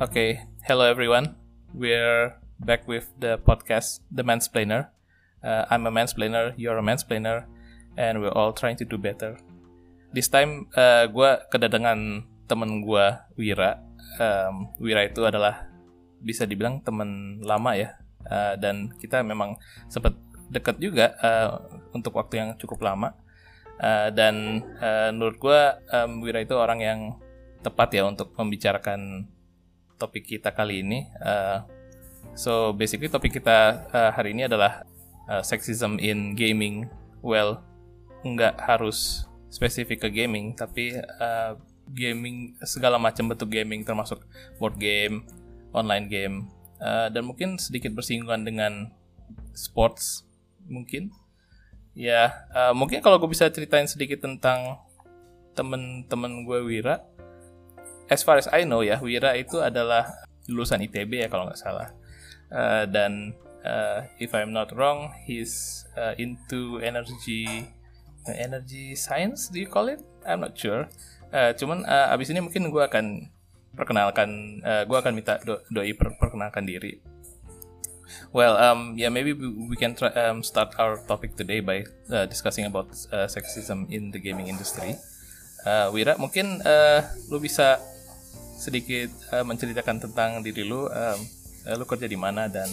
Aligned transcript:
Okay, 0.00 0.48
hello 0.64 0.88
everyone. 0.88 1.36
We're 1.76 2.32
back 2.56 2.88
with 2.88 3.12
the 3.20 3.36
podcast, 3.36 4.00
The 4.08 4.24
Mansplainer. 4.24 4.88
Uh, 5.44 5.68
I'm 5.68 5.84
a 5.84 5.92
mansplainer, 5.92 6.56
you're 6.56 6.80
a 6.80 6.80
mansplainer, 6.80 7.44
and 8.00 8.24
we're 8.24 8.32
all 8.32 8.56
trying 8.56 8.80
to 8.80 8.88
do 8.88 8.96
better. 8.96 9.36
This 10.08 10.32
time, 10.32 10.72
uh, 10.72 11.04
gue 11.04 11.30
kedatangan 11.52 12.24
temen 12.48 12.80
gue, 12.80 13.06
Wira. 13.36 13.84
Um, 14.16 14.72
Wira 14.80 15.04
itu 15.04 15.20
adalah 15.20 15.68
bisa 16.24 16.48
dibilang 16.48 16.80
temen 16.80 17.44
lama 17.44 17.76
ya, 17.76 18.00
uh, 18.24 18.56
dan 18.56 18.96
kita 18.96 19.20
memang 19.20 19.60
sempat 19.92 20.16
dekat 20.48 20.80
juga 20.80 21.12
uh, 21.20 21.60
untuk 21.92 22.16
waktu 22.16 22.40
yang 22.40 22.50
cukup 22.56 22.88
lama. 22.88 23.12
Uh, 23.76 24.08
dan 24.16 24.64
uh, 24.80 25.12
menurut 25.12 25.36
gue, 25.36 25.60
um, 25.92 26.24
Wira 26.24 26.40
itu 26.40 26.56
orang 26.56 26.80
yang 26.80 27.00
tepat 27.60 27.92
ya 27.92 28.08
untuk 28.08 28.32
membicarakan 28.32 29.28
topik 30.00 30.24
kita 30.24 30.56
kali 30.56 30.80
ini. 30.80 31.04
Uh, 31.20 31.60
so 32.32 32.72
basically 32.72 33.12
topik 33.12 33.36
kita 33.36 33.84
uh, 33.92 34.10
hari 34.16 34.32
ini 34.32 34.48
adalah 34.48 34.88
uh, 35.28 35.44
sexism 35.44 36.00
in 36.00 36.32
gaming. 36.32 36.88
Well, 37.20 37.60
nggak 38.24 38.56
harus 38.56 39.28
spesifik 39.52 40.08
ke 40.08 40.24
gaming, 40.24 40.56
tapi 40.56 40.96
uh, 40.96 41.60
gaming 41.92 42.56
segala 42.64 42.96
macam 42.96 43.28
bentuk 43.28 43.50
gaming 43.50 43.84
termasuk 43.84 44.22
board 44.56 44.78
game, 44.80 45.26
online 45.74 46.06
game, 46.08 46.48
uh, 46.80 47.12
dan 47.12 47.26
mungkin 47.26 47.60
sedikit 47.60 47.92
bersinggungan 47.92 48.46
dengan 48.46 48.72
sports 49.52 50.24
mungkin. 50.70 51.12
Ya, 51.92 52.46
uh, 52.54 52.72
mungkin 52.72 53.02
kalau 53.02 53.18
gue 53.18 53.28
bisa 53.28 53.50
ceritain 53.50 53.90
sedikit 53.90 54.22
tentang 54.22 54.78
temen-temen 55.58 56.46
gue 56.46 56.58
Wira. 56.62 57.02
As 58.10 58.26
far 58.26 58.36
as 58.42 58.50
I 58.50 58.66
know 58.66 58.82
ya, 58.82 58.98
Wira 58.98 59.38
itu 59.38 59.62
adalah 59.62 60.26
lulusan 60.50 60.82
ITB 60.82 61.22
ya 61.22 61.28
kalau 61.30 61.46
nggak 61.46 61.62
salah. 61.62 61.94
Uh, 62.50 62.82
dan 62.90 63.38
uh, 63.62 64.02
if 64.18 64.34
I'm 64.34 64.50
not 64.50 64.74
wrong, 64.74 65.14
he's 65.22 65.86
uh, 65.94 66.18
into 66.18 66.82
energy 66.82 67.70
energy 68.26 68.98
science. 68.98 69.46
Do 69.46 69.62
you 69.62 69.70
call 69.70 69.88
it? 69.88 70.02
I'm 70.26 70.42
not 70.42 70.58
sure. 70.58 70.90
Uh, 71.30 71.54
cuman 71.54 71.86
uh, 71.86 72.10
abis 72.10 72.34
ini 72.34 72.42
mungkin 72.42 72.68
gue 72.74 72.82
akan 72.82 73.30
perkenalkan, 73.78 74.60
uh, 74.66 74.82
gue 74.82 74.98
akan 74.98 75.14
minta 75.14 75.38
do 75.46 75.62
doi 75.70 75.94
per 75.94 76.18
perkenalkan 76.18 76.66
diri. 76.66 76.98
Well, 78.34 78.58
um, 78.58 78.98
yeah, 78.98 79.10
maybe 79.10 79.34
we, 79.34 79.78
can 79.78 79.94
try, 79.94 80.10
um, 80.14 80.42
start 80.42 80.74
our 80.78 80.98
topic 81.06 81.38
today 81.38 81.62
by 81.62 81.86
uh, 82.10 82.26
discussing 82.26 82.66
about 82.66 82.90
uh, 83.14 83.30
sexism 83.30 83.86
in 83.90 84.10
the 84.10 84.18
gaming 84.18 84.50
industry. 84.50 84.98
Uh, 85.62 85.94
Wira, 85.94 86.18
mungkin 86.18 86.62
uh, 86.62 87.06
lu 87.30 87.38
bisa 87.38 87.78
sedikit 88.60 89.08
uh, 89.32 89.40
menceritakan 89.40 89.96
tentang 90.04 90.44
diri 90.44 90.68
lu, 90.68 90.84
um, 90.84 91.18
lu 91.64 91.84
kerja 91.88 92.04
di 92.04 92.20
mana 92.20 92.44
dan 92.46 92.68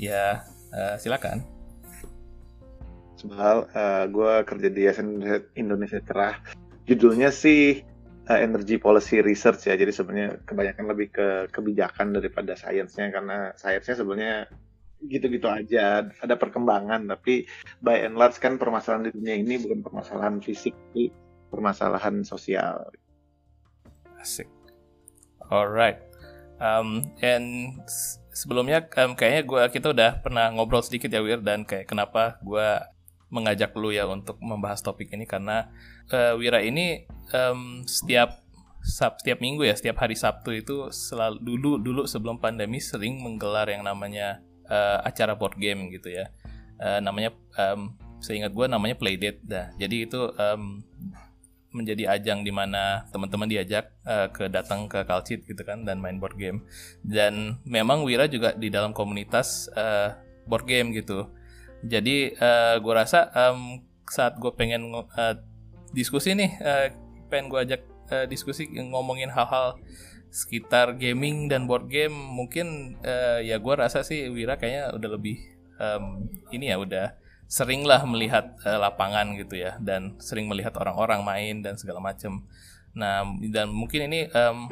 ya 0.00 0.48
uh, 0.72 0.96
silakan. 0.96 1.44
Soal 3.20 3.68
uh, 3.76 4.08
gue 4.08 4.32
kerja 4.48 4.68
di 4.72 4.82
SN 4.88 5.20
Indonesia 5.52 6.00
Cerah. 6.00 6.40
Judulnya 6.88 7.28
sih 7.28 7.84
uh, 8.32 8.38
Energy 8.40 8.80
Policy 8.80 9.20
Research 9.20 9.68
ya. 9.68 9.76
Jadi 9.76 9.92
sebenarnya 9.92 10.40
kebanyakan 10.48 10.84
lebih 10.88 11.08
ke 11.12 11.28
kebijakan 11.52 12.16
daripada 12.16 12.56
sainsnya 12.56 13.12
karena 13.12 13.52
sainsnya 13.60 14.00
sebenarnya 14.00 14.48
gitu-gitu 14.98 15.46
aja 15.46 16.10
ada 16.10 16.34
perkembangan 16.34 17.06
tapi 17.06 17.46
by 17.78 18.02
and 18.02 18.18
large 18.18 18.42
kan 18.42 18.58
permasalahan 18.58 19.06
di 19.06 19.14
dunia 19.14 19.38
ini 19.38 19.54
bukan 19.62 19.78
permasalahan 19.86 20.42
fisik 20.42 20.74
tapi 20.74 21.14
permasalahan 21.54 22.26
sosial 22.26 22.90
asik 24.18 24.57
alright 25.48 25.98
um, 26.60 27.04
and 27.20 27.78
sebelumnya 28.32 28.86
um, 29.02 29.18
kayaknya 29.18 29.42
gue 29.42 29.62
kita 29.74 29.90
udah 29.90 30.10
pernah 30.22 30.50
ngobrol 30.54 30.84
sedikit 30.84 31.10
ya 31.10 31.18
Wir 31.18 31.42
dan 31.42 31.66
kayak 31.66 31.90
kenapa 31.90 32.38
gue 32.44 32.68
mengajak 33.28 33.76
lu 33.76 33.92
ya 33.92 34.08
untuk 34.08 34.40
membahas 34.40 34.80
topik 34.80 35.12
ini 35.12 35.28
karena 35.28 35.68
uh, 36.14 36.38
Wira 36.38 36.64
ini 36.64 37.04
um, 37.34 37.84
setiap 37.84 38.40
sab, 38.80 39.20
setiap 39.20 39.42
minggu 39.42 39.68
ya 39.68 39.74
setiap 39.76 40.00
hari 40.00 40.16
Sabtu 40.16 40.54
itu 40.56 40.88
selalu 40.88 41.42
dulu 41.42 41.70
dulu 41.82 42.02
sebelum 42.08 42.40
pandemi 42.40 42.80
sering 42.80 43.20
menggelar 43.20 43.68
yang 43.68 43.84
namanya 43.84 44.40
uh, 44.70 45.04
acara 45.04 45.36
board 45.36 45.60
game 45.60 45.92
gitu 45.92 46.08
ya. 46.08 46.32
Uh, 46.78 47.02
namanya 47.02 47.34
um, 47.58 47.98
seingat 48.22 48.54
gue 48.54 48.66
namanya 48.70 48.94
Playdate 48.94 49.42
dah. 49.44 49.74
Jadi 49.76 50.08
itu 50.08 50.30
um, 50.38 50.80
menjadi 51.68 52.16
ajang 52.16 52.42
di 52.42 52.52
mana 52.52 53.04
teman-teman 53.12 53.44
diajak 53.44 53.92
uh, 54.08 54.32
ke 54.32 54.48
datang 54.48 54.88
ke 54.88 55.04
Kalcit 55.04 55.44
gitu 55.44 55.60
kan 55.64 55.84
dan 55.84 56.00
main 56.00 56.16
board 56.16 56.36
game. 56.40 56.64
Dan 57.04 57.60
memang 57.68 58.02
Wira 58.08 58.24
juga 58.24 58.56
di 58.56 58.72
dalam 58.72 58.96
komunitas 58.96 59.68
uh, 59.76 60.16
board 60.48 60.64
game 60.64 60.96
gitu. 60.96 61.28
Jadi 61.84 62.32
uh, 62.40 62.80
gue 62.80 62.94
rasa 62.94 63.28
um, 63.36 63.84
saat 64.08 64.40
gue 64.40 64.50
pengen 64.56 64.90
uh, 64.96 65.34
diskusi 65.92 66.32
nih, 66.32 66.50
uh, 66.58 66.86
pengen 67.28 67.52
gue 67.52 67.60
ajak 67.60 67.82
uh, 68.10 68.26
diskusi 68.26 68.66
ngomongin 68.72 69.28
hal-hal 69.28 69.76
sekitar 70.28 70.96
gaming 71.00 71.48
dan 71.48 71.64
board 71.64 71.88
game 71.88 72.12
mungkin 72.12 72.96
uh, 73.00 73.40
ya 73.40 73.56
gue 73.56 73.74
rasa 73.76 74.04
sih 74.04 74.28
Wira 74.28 74.60
kayaknya 74.60 74.92
udah 74.92 75.10
lebih 75.16 75.40
um, 75.80 76.28
ini 76.52 76.68
ya 76.68 76.76
udah 76.76 77.16
sering 77.48 77.82
lah 77.88 78.04
melihat 78.04 78.54
uh, 78.62 78.76
lapangan 78.76 79.34
gitu 79.40 79.56
ya 79.56 79.80
dan 79.80 80.20
sering 80.20 80.46
melihat 80.46 80.76
orang-orang 80.76 81.24
main 81.24 81.64
dan 81.64 81.80
segala 81.80 81.98
macam 81.98 82.44
nah 82.92 83.24
dan 83.48 83.72
mungkin 83.72 84.10
ini 84.10 84.28
um, 84.36 84.68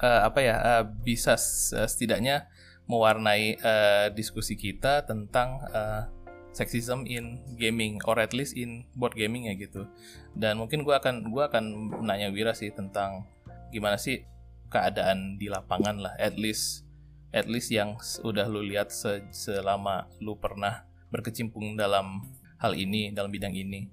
uh, 0.00 0.20
apa 0.26 0.40
ya 0.40 0.56
uh, 0.58 0.84
bisa 0.86 1.34
setidaknya 1.36 2.46
mewarnai 2.90 3.58
uh, 3.62 4.06
diskusi 4.10 4.58
kita 4.58 5.06
tentang 5.06 5.62
uh, 5.70 6.10
sexism 6.50 7.06
in 7.06 7.38
gaming 7.54 8.02
or 8.02 8.18
at 8.18 8.34
least 8.34 8.58
in 8.58 8.82
board 8.98 9.14
gaming 9.14 9.46
ya 9.46 9.54
gitu. 9.54 9.86
Dan 10.34 10.58
mungkin 10.58 10.82
gue 10.82 10.90
akan 10.90 11.30
gua 11.30 11.46
akan 11.46 11.94
nanya 12.02 12.34
Wira 12.34 12.50
sih 12.50 12.74
tentang 12.74 13.30
gimana 13.70 13.94
sih 13.94 14.26
keadaan 14.66 15.38
di 15.38 15.46
lapangan 15.46 16.02
lah 16.02 16.14
at 16.18 16.34
least 16.34 16.82
at 17.30 17.46
least 17.46 17.70
yang 17.70 17.94
udah 18.26 18.50
lu 18.50 18.66
lihat 18.66 18.90
se 18.90 19.22
selama 19.30 20.10
lu 20.18 20.34
pernah 20.34 20.89
berkecimpung 21.10 21.74
dalam 21.74 22.24
hal 22.60 22.72
ini 22.76 23.10
dalam 23.10 23.28
bidang 23.32 23.52
ini. 23.56 23.90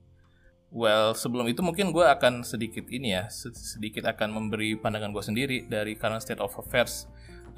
Well 0.68 1.16
sebelum 1.16 1.48
itu 1.48 1.64
mungkin 1.64 1.96
gue 1.96 2.04
akan 2.04 2.44
sedikit 2.44 2.92
ini 2.92 3.16
ya 3.16 3.32
sedikit 3.32 4.04
akan 4.04 4.36
memberi 4.36 4.76
pandangan 4.76 5.16
gue 5.16 5.24
sendiri 5.24 5.58
dari 5.66 5.96
current 5.96 6.22
state 6.22 6.44
of 6.44 6.54
affairs. 6.56 7.08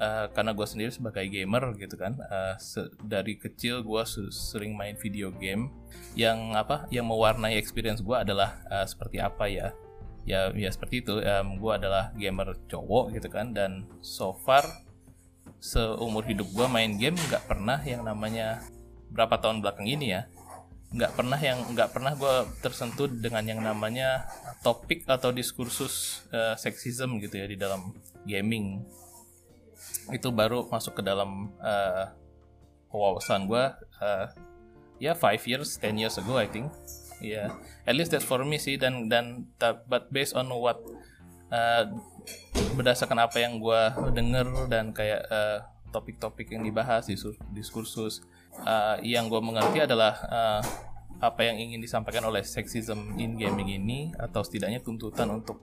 Uh, 0.00 0.32
karena 0.32 0.56
gue 0.56 0.64
sendiri 0.64 0.88
sebagai 0.88 1.28
gamer 1.28 1.76
gitu 1.76 1.92
kan 2.00 2.16
uh, 2.32 2.56
dari 3.04 3.36
kecil 3.36 3.84
gue 3.84 4.02
sering 4.32 4.72
main 4.72 4.96
video 4.96 5.28
game. 5.34 5.68
Yang 6.16 6.38
apa 6.56 6.76
yang 6.88 7.04
mewarnai 7.10 7.58
experience 7.60 8.00
gue 8.00 8.16
adalah 8.16 8.64
uh, 8.70 8.86
seperti 8.88 9.20
apa 9.20 9.44
ya. 9.50 9.76
Ya 10.24 10.52
ya 10.56 10.70
seperti 10.72 11.04
itu 11.04 11.20
um, 11.20 11.58
gue 11.58 11.72
adalah 11.74 12.14
gamer 12.16 12.56
cowok 12.70 13.12
gitu 13.18 13.28
kan 13.28 13.52
dan 13.52 13.84
so 14.00 14.32
far 14.40 14.64
seumur 15.60 16.24
hidup 16.24 16.48
gue 16.48 16.66
main 16.70 16.96
game 16.96 17.18
nggak 17.28 17.44
pernah 17.44 17.76
yang 17.84 18.00
namanya 18.06 18.64
berapa 19.10 19.38
tahun 19.38 19.62
belakang 19.62 19.86
ini 19.90 20.06
ya 20.14 20.22
nggak 20.90 21.14
pernah 21.14 21.38
yang 21.38 21.58
nggak 21.70 21.90
pernah 21.94 22.18
gue 22.18 22.34
tersentuh 22.66 23.06
dengan 23.06 23.46
yang 23.46 23.62
namanya 23.62 24.26
topik 24.66 25.06
atau 25.06 25.30
diskursus 25.30 26.26
uh, 26.34 26.58
seksisme 26.58 27.22
gitu 27.22 27.38
ya 27.38 27.46
di 27.46 27.54
dalam 27.54 27.94
gaming. 28.26 28.82
Itu 30.10 30.34
baru 30.34 30.66
masuk 30.66 30.98
ke 30.98 31.02
dalam 31.06 31.54
uh, 31.62 32.10
wawasan 32.90 33.46
gue 33.46 33.64
uh, 34.02 34.26
ya 34.98 35.14
five 35.14 35.42
years 35.46 35.78
ten 35.78 35.94
years 35.94 36.18
ago 36.18 36.34
I 36.34 36.50
think. 36.50 36.74
Yeah 37.22 37.54
at 37.90 37.98
least 37.98 38.14
that's 38.14 38.22
for 38.26 38.42
me 38.46 38.54
sih 38.62 38.78
dan 38.78 39.10
dan 39.10 39.50
but 39.58 40.06
based 40.14 40.38
on 40.38 40.46
what 40.52 40.78
uh, 41.50 41.90
berdasarkan 42.78 43.18
apa 43.18 43.42
yang 43.42 43.58
gue 43.58 43.82
denger 44.14 44.70
dan 44.70 44.94
kayak 44.94 45.26
uh, 45.26 45.64
topik-topik 45.90 46.54
yang 46.54 46.62
dibahas 46.62 47.10
di 47.10 47.18
diskursus 47.50 48.22
uh, 48.58 48.96
yang 49.02 49.30
gue 49.30 49.40
mengerti 49.40 49.84
adalah 49.84 50.14
uh, 50.26 50.62
apa 51.20 51.44
yang 51.44 51.60
ingin 51.60 51.84
disampaikan 51.84 52.24
oleh 52.24 52.40
sexism 52.40 53.14
in 53.20 53.36
gaming 53.36 53.76
ini 53.76 54.10
atau 54.16 54.40
setidaknya 54.40 54.80
tuntutan 54.80 55.28
untuk 55.28 55.60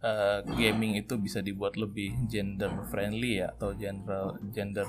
uh, 0.00 0.40
gaming 0.56 0.96
itu 0.96 1.20
bisa 1.20 1.44
dibuat 1.44 1.76
lebih 1.76 2.16
gender 2.26 2.72
friendly 2.88 3.44
ya 3.44 3.52
atau 3.52 3.76
gender 3.76 4.40
gender 4.50 4.88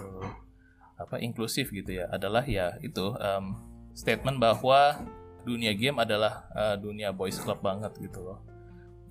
apa 0.97 1.19
inklusif 1.19 1.69
gitu 1.75 1.99
ya. 1.99 2.07
Adalah 2.09 2.47
ya 2.47 2.79
itu 2.79 3.13
um, 3.19 3.59
statement 3.93 4.39
bahwa 4.39 5.03
dunia 5.43 5.75
game 5.75 5.99
adalah 5.99 6.47
uh, 6.55 6.75
dunia 6.79 7.11
boys 7.11 7.37
club 7.43 7.59
banget 7.59 7.91
gitu 7.99 8.23
loh. 8.23 8.39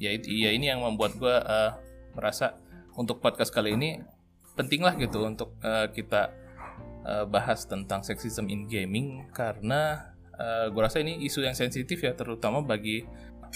Ya 0.01 0.13
ya 0.17 0.51
ini 0.53 0.69
yang 0.73 0.81
membuat 0.81 1.17
gue 1.21 1.33
uh, 1.33 1.77
merasa 2.17 2.57
untuk 2.97 3.21
podcast 3.21 3.53
kali 3.53 3.77
ini 3.77 4.01
penting 4.57 4.81
lah 4.81 4.97
gitu 4.97 5.29
untuk 5.29 5.53
uh, 5.61 5.93
kita 5.93 6.33
uh, 7.07 7.25
bahas 7.25 7.65
tentang 7.65 8.03
sexism 8.03 8.51
in 8.51 8.67
gaming 8.67 9.31
karena 9.31 10.13
uh, 10.35 10.67
gue 10.69 10.83
rasa 10.83 11.01
ini 11.01 11.23
isu 11.23 11.47
yang 11.47 11.55
sensitif 11.55 12.03
ya 12.03 12.13
terutama 12.13 12.61
bagi 12.61 13.07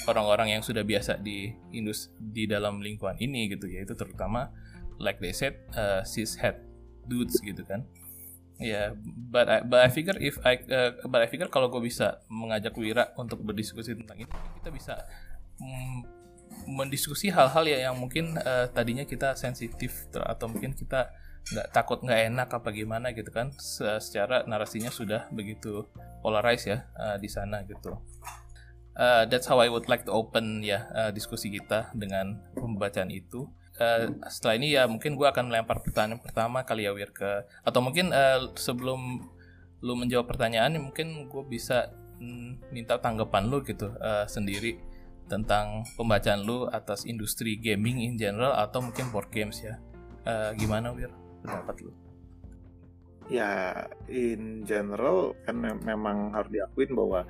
orang-orang 0.07 0.57
yang 0.57 0.63
sudah 0.63 0.87
biasa 0.87 1.19
di 1.19 1.51
industri 1.75 2.15
di 2.17 2.45
dalam 2.47 2.79
lingkungan 2.79 3.19
ini 3.19 3.51
gitu 3.51 3.67
ya 3.67 3.83
itu 3.83 3.93
terutama 3.99 4.49
like 5.03 5.19
they 5.19 5.35
said 5.35 5.59
uh, 5.75 6.01
cishet 6.07 6.63
dudes 7.09 7.37
gitu 7.43 7.67
kan. 7.67 7.83
Ya 8.61 8.69
yeah, 8.69 8.87
but 9.33 9.49
I, 9.49 9.65
but 9.65 9.81
I 9.81 9.89
figure 9.89 10.21
if 10.21 10.37
I 10.45 10.61
uh, 10.69 11.01
but 11.09 11.25
I 11.25 11.29
figure 11.33 11.49
kalau 11.49 11.73
gue 11.73 11.81
bisa 11.81 12.21
mengajak 12.29 12.77
Wira 12.77 13.09
untuk 13.17 13.41
berdiskusi 13.41 13.97
tentang 13.97 14.21
ini 14.21 14.33
kita 14.61 14.69
bisa 14.69 14.95
mm, 15.57 16.05
mendiskusi 16.69 17.33
hal-hal 17.33 17.65
ya 17.65 17.89
yang 17.89 17.97
mungkin 17.97 18.37
uh, 18.37 18.69
tadinya 18.69 19.09
kita 19.09 19.33
sensitif 19.33 20.13
atau 20.13 20.47
mungkin 20.53 20.77
kita 20.77 21.09
nggak 21.51 21.69
takut 21.75 21.99
nggak 22.05 22.21
enak 22.31 22.49
apa 22.53 22.69
gimana 22.71 23.11
gitu 23.11 23.33
kan 23.33 23.51
secara 23.99 24.47
narasinya 24.47 24.93
sudah 24.93 25.27
begitu 25.35 25.89
polarized 26.23 26.69
ya 26.71 26.79
uh, 26.95 27.17
di 27.17 27.27
sana 27.27 27.65
gitu. 27.67 27.97
Uh, 28.95 29.25
that's 29.33 29.49
how 29.49 29.57
I 29.59 29.73
would 29.73 29.89
like 29.89 30.05
to 30.05 30.13
open 30.13 30.61
ya 30.61 30.87
uh, 30.93 31.11
diskusi 31.11 31.49
kita 31.49 31.91
dengan 31.97 32.39
pembacaan 32.53 33.09
itu. 33.09 33.49
Uh, 33.81 34.13
setelah 34.29 34.61
ini 34.61 34.77
ya 34.77 34.85
mungkin 34.85 35.17
gue 35.17 35.25
akan 35.25 35.49
melempar 35.49 35.81
pertanyaan 35.81 36.21
pertama 36.21 36.61
kali 36.69 36.85
ya 36.85 36.93
Wir 36.93 37.09
ke 37.11 37.49
atau 37.65 37.81
mungkin 37.81 38.13
uh, 38.13 38.53
sebelum 38.55 39.25
lu 39.81 39.97
menjawab 39.97 40.29
pertanyaan 40.29 40.77
mungkin 40.77 41.33
gue 41.33 41.43
bisa 41.49 41.89
minta 42.69 43.01
tanggapan 43.01 43.49
lu 43.49 43.65
gitu 43.65 43.97
uh, 43.97 44.29
sendiri 44.29 44.77
tentang 45.25 45.89
pembacaan 45.97 46.45
lu 46.45 46.69
atas 46.69 47.09
industri 47.09 47.57
gaming 47.57 48.05
in 48.05 48.21
general 48.21 48.53
atau 48.53 48.85
mungkin 48.85 49.09
board 49.09 49.33
games 49.33 49.65
ya. 49.65 49.81
Uh, 50.29 50.53
gimana 50.61 50.93
Wir 50.93 51.09
pendapat 51.43 51.77
lu? 51.85 51.93
Ya 53.31 53.87
in 54.11 54.67
general 54.67 55.39
kan 55.47 55.63
memang 55.63 56.35
harus 56.35 56.51
diakuin 56.51 56.93
bahwa 56.99 57.23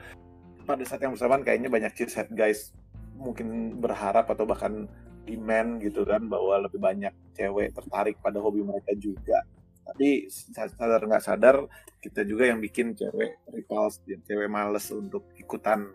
pada 0.65 0.83
saat 0.87 1.05
yang 1.05 1.13
bersamaan 1.13 1.45
kayaknya 1.45 1.69
banyak 1.69 1.93
cheesehead 1.93 2.33
guys 2.33 2.73
mungkin 3.21 3.77
berharap 3.77 4.33
atau 4.33 4.49
bahkan 4.49 4.89
demand 5.29 5.85
gitu 5.85 6.09
kan 6.09 6.25
bahwa 6.25 6.65
lebih 6.65 6.81
banyak 6.81 7.13
cewek 7.37 7.77
tertarik 7.77 8.17
pada 8.25 8.41
hobi 8.41 8.65
mereka 8.65 8.97
juga. 8.97 9.45
Tapi 9.85 10.31
sadar 10.55 11.03
nggak 11.05 11.25
sadar 11.25 11.57
kita 12.01 12.25
juga 12.25 12.49
yang 12.49 12.63
bikin 12.63 12.97
cewek 12.97 13.45
repulse 13.53 14.01
dan 14.09 14.25
cewek 14.25 14.49
males 14.49 14.87
untuk 14.89 15.29
ikutan. 15.37 15.93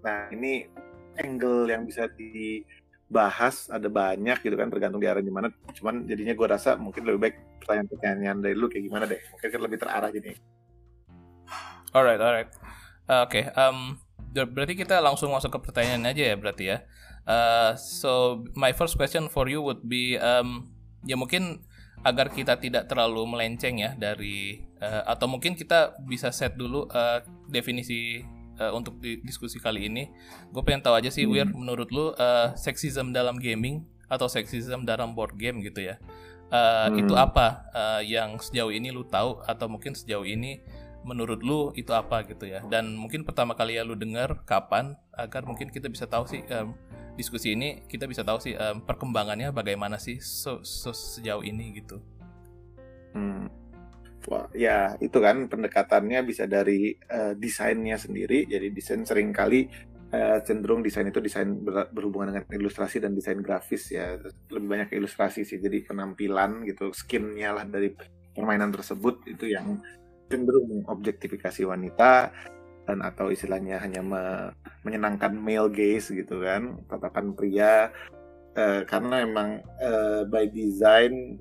Nah 0.00 0.32
ini 0.32 0.64
angle 1.20 1.68
yang 1.68 1.84
bisa 1.84 2.08
dibahas 3.10 3.66
ada 3.66 3.90
banyak 3.90 4.38
gitu 4.38 4.54
kan 4.54 4.70
tergantung 4.70 5.02
di 5.02 5.10
arah 5.10 5.18
gimana 5.18 5.50
cuman 5.74 6.06
jadinya 6.06 6.30
gue 6.30 6.46
rasa 6.46 6.78
mungkin 6.78 7.02
lebih 7.02 7.20
baik 7.26 7.36
pertanyaan-pertanyaan 7.58 8.38
dari 8.38 8.54
lu 8.54 8.70
kayak 8.70 8.84
gimana 8.86 9.04
deh. 9.10 9.18
Mungkin 9.34 9.48
kan 9.50 9.60
lebih 9.66 9.78
terarah 9.82 10.10
gini. 10.14 10.32
Alright 11.90 12.22
alright. 12.22 12.50
Uh, 13.10 13.26
oke 13.26 13.34
okay. 13.34 13.44
um, 13.58 13.98
berarti 14.30 14.78
kita 14.78 15.02
langsung 15.02 15.34
masuk 15.34 15.58
ke 15.58 15.70
pertanyaan 15.70 16.06
aja 16.06 16.22
ya 16.30 16.36
berarti 16.38 16.64
ya. 16.70 16.86
Uh, 17.26 17.74
so 17.74 18.42
my 18.54 18.70
first 18.70 18.94
question 18.94 19.26
for 19.26 19.50
you 19.50 19.58
would 19.58 19.82
be 19.82 20.14
um, 20.22 20.70
ya 21.02 21.18
mungkin 21.18 21.66
agar 22.00 22.32
kita 22.32 22.56
tidak 22.56 22.88
terlalu 22.88 23.28
melenceng 23.28 23.76
ya 23.76 23.92
dari 23.92 24.64
uh, 24.80 25.04
atau 25.04 25.28
mungkin 25.28 25.52
kita 25.52 26.00
bisa 26.08 26.32
set 26.32 26.56
dulu 26.56 26.88
uh, 26.88 27.20
definisi 27.50 28.24
uh, 28.60 28.72
untuk 28.76 29.00
di 29.00 29.18
diskusi 29.24 29.56
kali 29.56 29.88
ini. 29.88 30.12
Gue 30.52 30.60
pengen 30.60 30.84
tahu 30.84 31.00
aja 31.00 31.08
sih, 31.08 31.24
hmm. 31.24 31.32
Wir, 31.32 31.46
menurut 31.48 31.88
lu 31.88 32.12
uh, 32.12 32.52
sexism 32.54 33.16
dalam 33.16 33.40
gaming 33.40 33.88
atau 34.12 34.28
sexism 34.28 34.84
dalam 34.84 35.16
board 35.16 35.40
game 35.40 35.64
gitu 35.64 35.80
ya? 35.80 35.96
Uh, 36.52 36.92
hmm. 36.92 37.00
Itu 37.06 37.14
apa 37.16 37.64
uh, 37.72 38.02
yang 38.04 38.36
sejauh 38.36 38.70
ini 38.70 38.92
lu 38.92 39.08
tahu 39.08 39.40
atau 39.48 39.66
mungkin 39.66 39.96
sejauh 39.96 40.28
ini 40.28 40.60
menurut 41.00 41.40
lu 41.40 41.72
itu 41.72 41.90
apa 41.96 42.28
gitu 42.28 42.44
ya? 42.44 42.60
Dan 42.68 42.92
mungkin 42.94 43.24
pertama 43.24 43.56
kali 43.56 43.80
ya 43.80 43.82
lu 43.82 43.96
dengar 43.96 44.44
kapan 44.44 44.98
agar 45.16 45.48
mungkin 45.48 45.72
kita 45.72 45.88
bisa 45.88 46.04
tahu 46.04 46.28
sih 46.28 46.44
um, 46.52 46.76
diskusi 47.16 47.52
ini 47.56 47.84
kita 47.88 48.04
bisa 48.04 48.24
tahu 48.24 48.40
sih 48.40 48.56
um, 48.56 48.84
perkembangannya 48.84 49.52
bagaimana 49.52 49.96
sih 49.96 50.20
so, 50.20 50.60
so, 50.60 50.92
sejauh 50.92 51.40
ini 51.40 51.80
gitu. 51.80 52.02
Hmm. 53.16 53.59
Ya 54.52 54.94
itu 55.00 55.18
kan 55.18 55.48
pendekatannya 55.48 56.20
bisa 56.26 56.44
dari 56.44 56.92
uh, 57.08 57.32
desainnya 57.36 57.96
sendiri. 57.96 58.44
Jadi 58.44 58.68
desain 58.72 59.02
sering 59.04 59.32
kali 59.32 59.64
uh, 60.12 60.38
cenderung 60.44 60.84
desain 60.84 61.08
itu 61.08 61.20
desain 61.22 61.48
ber 61.60 61.88
berhubungan 61.88 62.34
dengan 62.34 62.44
ilustrasi 62.52 63.00
dan 63.00 63.16
desain 63.16 63.40
grafis 63.40 63.92
ya. 63.92 64.20
Lebih 64.52 64.68
banyak 64.68 64.88
ilustrasi 64.96 65.44
sih. 65.46 65.58
Jadi 65.58 65.88
penampilan 65.88 66.68
gitu, 66.68 66.92
skinnya 66.92 67.56
lah 67.56 67.64
dari 67.64 67.92
permainan 68.36 68.70
tersebut 68.70 69.26
itu 69.26 69.50
yang 69.50 69.80
cenderung 70.30 70.70
mengobjektifikasi 70.70 71.66
wanita 71.66 72.30
dan 72.86 72.98
atau 73.06 73.30
istilahnya 73.30 73.82
hanya 73.82 74.02
me 74.02 74.22
menyenangkan 74.82 75.34
male 75.34 75.70
gaze 75.70 76.10
gitu 76.14 76.42
kan 76.42 76.80
tatapan 76.90 77.34
pria 77.34 77.90
uh, 78.56 78.80
karena 78.86 79.26
emang 79.26 79.62
uh, 79.82 80.22
by 80.26 80.48
design 80.50 81.38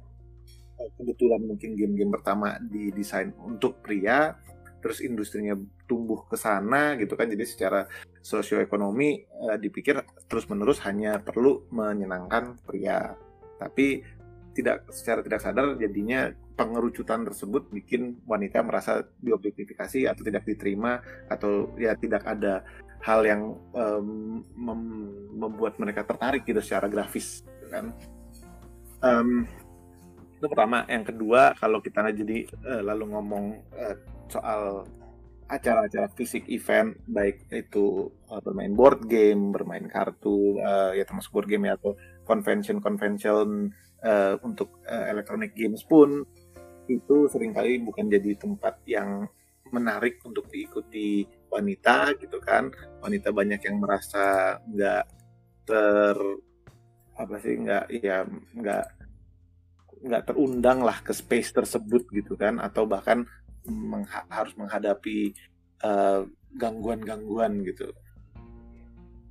kebetulan 0.96 1.42
mungkin 1.44 1.76
game-game 1.76 2.12
pertama 2.14 2.56
didesain 2.60 3.36
untuk 3.44 3.84
pria 3.84 4.36
terus 4.80 5.04
industrinya 5.04 5.60
tumbuh 5.86 6.24
ke 6.28 6.40
sana 6.40 6.96
gitu 6.96 7.20
kan. 7.20 7.28
Jadi 7.28 7.44
secara 7.44 7.84
sosioekonomi 8.24 9.10
uh, 9.50 9.58
dipikir 9.60 10.00
terus 10.28 10.48
menerus 10.48 10.80
hanya 10.88 11.20
perlu 11.20 11.68
menyenangkan 11.72 12.60
pria. 12.64 13.12
Tapi 13.60 14.04
tidak 14.56 14.88
secara 14.92 15.20
tidak 15.24 15.40
sadar 15.44 15.76
jadinya 15.78 16.32
pengerucutan 16.60 17.24
tersebut 17.24 17.72
bikin 17.72 18.20
wanita 18.28 18.60
merasa 18.60 19.08
diobjektifikasi 19.24 20.12
atau 20.12 20.22
tidak 20.28 20.44
diterima 20.44 21.00
atau 21.32 21.72
ya 21.80 21.96
tidak 21.96 22.28
ada 22.28 22.68
hal 23.00 23.24
yang 23.24 23.56
um, 23.72 24.44
mem 24.60 24.82
membuat 25.40 25.80
mereka 25.80 26.04
tertarik 26.04 26.44
gitu 26.44 26.60
secara 26.60 26.92
grafis 26.92 27.48
gitu 27.48 27.68
kan. 27.72 27.96
Um, 29.00 29.48
itu 30.40 30.48
pertama. 30.48 30.88
Yang 30.88 31.14
kedua 31.14 31.54
kalau 31.60 31.84
kita 31.84 32.08
jadi 32.16 32.48
uh, 32.64 32.82
lalu 32.88 33.06
ngomong 33.12 33.46
uh, 33.76 33.96
soal 34.32 34.88
acara-acara 35.50 36.08
fisik 36.14 36.46
event 36.48 36.94
baik 37.10 37.50
itu 37.50 38.14
uh, 38.30 38.38
bermain 38.40 38.70
board 38.70 39.10
game 39.10 39.50
bermain 39.50 39.90
kartu 39.90 40.62
uh, 40.62 40.94
ya 40.94 41.02
termasuk 41.10 41.34
board 41.34 41.50
game 41.50 41.66
ya 41.66 41.74
atau 41.74 41.98
convention 42.22 42.78
convention 42.78 43.74
uh, 44.06 44.38
untuk 44.46 44.78
uh, 44.86 45.10
electronic 45.10 45.58
games 45.58 45.82
pun 45.90 46.22
itu 46.86 47.26
sering 47.34 47.54
kali 47.54 47.82
bukan 47.82 48.10
jadi 48.14 48.38
tempat 48.38 48.86
yang 48.86 49.26
menarik 49.70 50.22
untuk 50.26 50.50
diikuti 50.50 51.26
wanita 51.50 52.18
gitu 52.18 52.42
kan. 52.42 52.74
Wanita 53.02 53.30
banyak 53.30 53.62
yang 53.62 53.78
merasa 53.78 54.58
nggak 54.66 55.06
ter 55.70 56.18
apa 57.20 57.36
sih 57.44 57.54
nggak 57.62 57.86
ya 58.02 58.26
nggak 58.56 58.86
nggak 60.00 60.32
terundang 60.32 60.80
lah 60.84 61.04
ke 61.04 61.12
space 61.12 61.52
tersebut 61.52 62.08
gitu 62.16 62.40
kan 62.40 62.60
atau 62.64 62.88
bahkan 62.88 63.28
mengha 63.68 64.24
harus 64.32 64.56
menghadapi 64.56 65.36
uh, 65.84 66.24
gangguan-gangguan 66.56 67.62
gitu. 67.68 67.92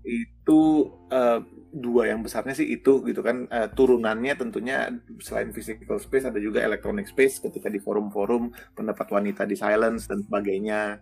Itu 0.04 0.92
uh, 1.12 1.40
dua 1.72 2.12
yang 2.12 2.24
besarnya 2.24 2.56
sih 2.56 2.68
itu 2.68 3.04
gitu 3.04 3.20
kan 3.20 3.48
uh, 3.48 3.68
turunannya 3.72 4.34
tentunya 4.36 4.88
selain 5.20 5.52
physical 5.52 6.00
space 6.00 6.28
ada 6.28 6.40
juga 6.40 6.64
electronic 6.64 7.08
space 7.08 7.40
ketika 7.44 7.68
di 7.68 7.80
forum-forum 7.80 8.52
pendapat 8.72 9.08
wanita 9.08 9.44
di 9.44 9.56
silence 9.56 10.08
dan 10.08 10.24
sebagainya. 10.24 11.00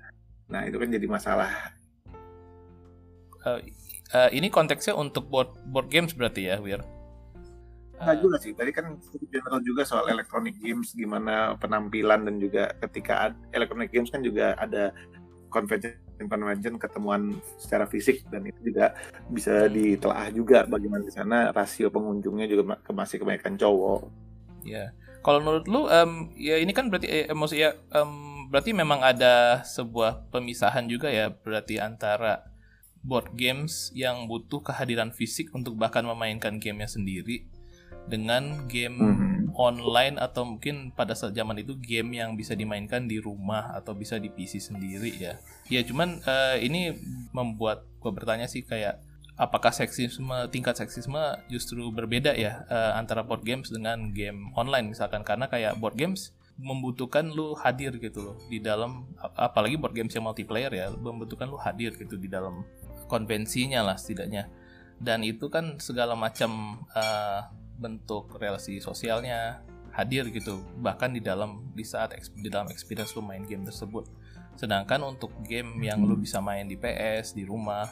Nah 0.50 0.62
itu 0.66 0.78
kan 0.78 0.90
jadi 0.90 1.06
masalah. 1.06 1.50
Uh, 3.46 3.62
uh, 4.14 4.30
ini 4.34 4.50
konteksnya 4.50 4.94
untuk 4.98 5.30
board 5.30 5.54
board 5.70 5.86
games 5.86 6.14
berarti 6.14 6.50
ya 6.50 6.58
Wir 6.58 6.82
Nah 7.96 8.14
juga 8.20 8.36
sih, 8.36 8.52
tadi 8.52 8.70
kan 8.76 9.00
general 9.32 9.60
juga 9.64 9.82
soal 9.88 10.12
electronic 10.12 10.60
games, 10.60 10.92
gimana 10.92 11.56
penampilan 11.56 12.28
dan 12.28 12.36
juga 12.36 12.76
ketika 12.84 13.32
electronic 13.56 13.88
games 13.88 14.12
kan 14.12 14.20
juga 14.20 14.52
ada 14.60 14.92
convention 15.48 15.96
convention 16.16 16.80
ketemuan 16.80 17.36
secara 17.60 17.84
fisik 17.84 18.24
dan 18.32 18.44
itu 18.48 18.72
juga 18.72 18.96
bisa 19.28 19.68
ditelaah 19.68 20.32
juga 20.32 20.64
bagaimana 20.64 21.04
di 21.04 21.12
sana 21.12 21.52
rasio 21.52 21.92
pengunjungnya 21.92 22.48
juga 22.48 22.80
masih 22.92 23.20
kebanyakan 23.20 23.56
cowok. 23.60 24.00
Ya, 24.64 24.96
kalau 25.20 25.44
menurut 25.44 25.64
lu, 25.68 25.86
um, 25.86 26.32
ya 26.36 26.56
ini 26.56 26.72
kan 26.72 26.88
berarti 26.88 27.08
eh, 27.08 27.26
emosi 27.28 27.56
ya, 27.60 27.76
um, 27.96 28.36
berarti 28.48 28.72
memang 28.72 29.02
ada 29.02 29.64
sebuah 29.66 30.30
pemisahan 30.30 30.86
juga 30.86 31.10
ya 31.10 31.32
berarti 31.32 31.82
antara 31.82 32.46
board 33.06 33.34
games 33.38 33.94
yang 33.94 34.26
butuh 34.26 34.62
kehadiran 34.62 35.14
fisik 35.14 35.50
untuk 35.54 35.78
bahkan 35.78 36.02
memainkan 36.02 36.58
gamenya 36.58 36.90
sendiri 36.90 37.46
dengan 38.06 38.66
game 38.70 38.98
hmm. 38.98 39.58
online 39.58 40.16
atau 40.18 40.46
mungkin 40.46 40.94
pada 40.94 41.12
saat 41.12 41.34
zaman 41.34 41.58
itu 41.60 41.74
game 41.78 42.18
yang 42.22 42.38
bisa 42.38 42.54
dimainkan 42.54 43.04
di 43.10 43.18
rumah 43.18 43.74
atau 43.74 43.92
bisa 43.92 44.16
di 44.16 44.30
PC 44.30 44.62
sendiri 44.62 45.10
ya. 45.18 45.38
Ya 45.66 45.82
cuman 45.82 46.22
uh, 46.22 46.56
ini 46.58 46.94
membuat 47.34 47.86
gue 47.98 48.10
bertanya 48.14 48.46
sih 48.46 48.62
kayak 48.62 49.02
apakah 49.36 49.74
seksisme 49.74 50.32
tingkat 50.48 50.80
seksisme 50.80 51.20
justru 51.52 51.84
berbeda 51.92 52.32
ya 52.32 52.64
uh, 52.72 52.96
antara 52.96 53.20
board 53.20 53.44
games 53.44 53.68
dengan 53.68 54.14
game 54.14 54.54
online 54.54 54.94
misalkan? 54.94 55.26
Karena 55.26 55.50
kayak 55.50 55.76
board 55.82 55.98
games 55.98 56.32
membutuhkan 56.56 57.28
lu 57.28 57.52
hadir 57.52 57.92
gitu 58.00 58.32
loh 58.32 58.36
di 58.48 58.64
dalam 58.64 59.04
apalagi 59.36 59.76
board 59.76 59.92
games 59.92 60.16
yang 60.16 60.24
multiplayer 60.24 60.72
ya 60.72 60.88
membutuhkan 60.88 61.52
lu 61.52 61.60
hadir 61.60 61.92
gitu 61.92 62.16
di 62.16 62.32
dalam 62.32 62.64
konvensinya 63.10 63.84
lah 63.84 63.96
setidaknya. 64.00 64.48
Dan 64.96 65.20
itu 65.28 65.52
kan 65.52 65.76
segala 65.76 66.16
macam 66.16 66.80
uh, 66.96 67.44
bentuk 67.76 68.32
relasi 68.40 68.80
sosialnya 68.80 69.60
hadir 69.92 70.28
gitu 70.28 70.60
bahkan 70.80 71.08
di 71.08 71.24
dalam 71.24 71.72
di 71.72 71.80
saat 71.80 72.12
di 72.36 72.48
dalam 72.52 72.68
experience 72.68 73.16
lu 73.16 73.24
main 73.24 73.44
game 73.44 73.64
tersebut. 73.64 74.04
Sedangkan 74.56 75.04
untuk 75.04 75.32
game 75.44 75.76
yang 75.84 76.04
lu 76.04 76.16
bisa 76.16 76.40
main 76.40 76.64
di 76.68 76.76
PS 76.76 77.36
di 77.36 77.44
rumah 77.44 77.88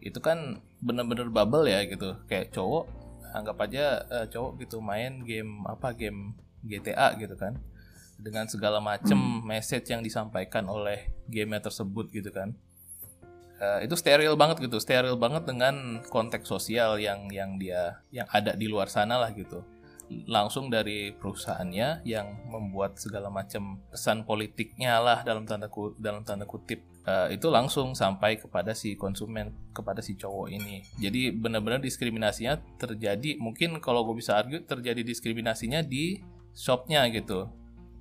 itu 0.00 0.16
kan 0.22 0.58
bener-bener 0.82 1.30
bubble 1.30 1.66
ya 1.66 1.86
gitu. 1.86 2.18
Kayak 2.26 2.54
cowok 2.54 2.86
anggap 3.30 3.56
aja 3.62 3.84
uh, 4.10 4.26
cowok 4.26 4.66
gitu 4.66 4.82
main 4.82 5.22
game 5.22 5.62
apa 5.66 5.94
game 5.94 6.34
GTA 6.66 7.14
gitu 7.18 7.38
kan. 7.38 7.58
Dengan 8.20 8.44
segala 8.50 8.82
macem 8.82 9.16
hmm. 9.16 9.46
message 9.46 9.86
yang 9.90 10.02
disampaikan 10.02 10.66
oleh 10.66 11.08
game 11.30 11.56
tersebut 11.58 12.10
gitu 12.10 12.30
kan 12.34 12.52
uh, 13.60 13.78
itu 13.84 13.94
steril 13.94 14.34
banget 14.34 14.64
gitu 14.64 14.80
steril 14.80 15.14
banget 15.20 15.46
dengan 15.46 16.00
konteks 16.08 16.48
sosial 16.48 16.96
yang 16.96 17.28
yang 17.30 17.60
dia 17.60 18.00
yang 18.10 18.26
ada 18.32 18.56
di 18.56 18.66
luar 18.66 18.88
sana 18.88 19.20
lah 19.20 19.30
gitu. 19.36 19.62
Langsung 20.26 20.74
dari 20.74 21.14
perusahaannya 21.14 22.02
yang 22.02 22.50
membuat 22.50 22.98
segala 22.98 23.30
macam 23.30 23.78
pesan 23.94 24.26
politiknya 24.26 24.98
lah 24.98 25.22
dalam 25.22 25.46
tanda 25.46 25.70
dalam 26.02 26.26
tanda 26.26 26.48
kutip. 26.48 26.82
Uh, 27.00 27.30
itu 27.32 27.48
langsung 27.48 27.96
sampai 27.96 28.36
kepada 28.36 28.74
si 28.74 28.98
konsumen 28.98 29.54
kepada 29.70 30.02
si 30.02 30.18
cowok 30.18 30.50
ini. 30.50 30.82
Jadi 30.98 31.30
benar-benar 31.30 31.78
diskriminasinya 31.78 32.58
terjadi 32.76 33.38
mungkin 33.38 33.78
kalau 33.78 34.02
gue 34.04 34.18
bisa 34.18 34.34
argue 34.34 34.60
terjadi 34.66 35.06
diskriminasinya 35.06 35.80
di 35.86 36.18
shopnya 36.58 37.06
gitu. 37.14 37.46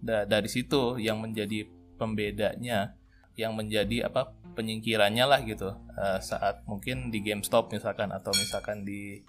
Da 0.01 0.25
dari 0.25 0.49
situ 0.49 0.97
yang 0.97 1.21
menjadi 1.21 1.69
pembedanya 1.99 2.98
yang 3.37 3.53
menjadi 3.53 4.09
apa 4.09 4.33
penyingkirannya 4.57 5.25
lah 5.25 5.39
gitu. 5.45 5.71
Uh, 5.95 6.19
saat 6.19 6.65
mungkin 6.67 7.13
di 7.13 7.23
GameStop 7.23 7.71
misalkan 7.71 8.11
atau 8.11 8.33
misalkan 8.35 8.83
di 8.83 9.23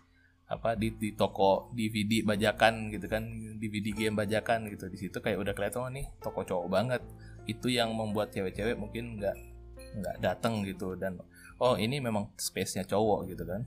apa 0.51 0.75
di, 0.75 0.91
di 0.99 1.15
toko 1.15 1.71
DVD 1.71 2.27
bajakan 2.27 2.91
gitu 2.91 3.07
kan 3.07 3.23
DVD 3.63 3.95
game 3.95 4.19
bajakan 4.19 4.67
gitu. 4.67 4.91
Di 4.91 4.99
situ 4.99 5.17
kayak 5.23 5.39
udah 5.39 5.53
kelihatan 5.55 5.87
oh, 5.87 5.91
nih 5.93 6.07
toko 6.19 6.43
cowok 6.43 6.67
banget. 6.67 7.03
Itu 7.47 7.71
yang 7.71 7.95
membuat 7.95 8.35
cewek-cewek 8.35 8.75
mungkin 8.75 9.23
nggak 9.23 9.37
nggak 10.03 10.17
datang 10.19 10.67
gitu. 10.67 10.99
Dan 10.99 11.23
oh 11.63 11.79
ini 11.79 12.03
memang 12.03 12.35
space-nya 12.35 12.83
cowok 12.83 13.31
gitu 13.31 13.47
kan. 13.47 13.63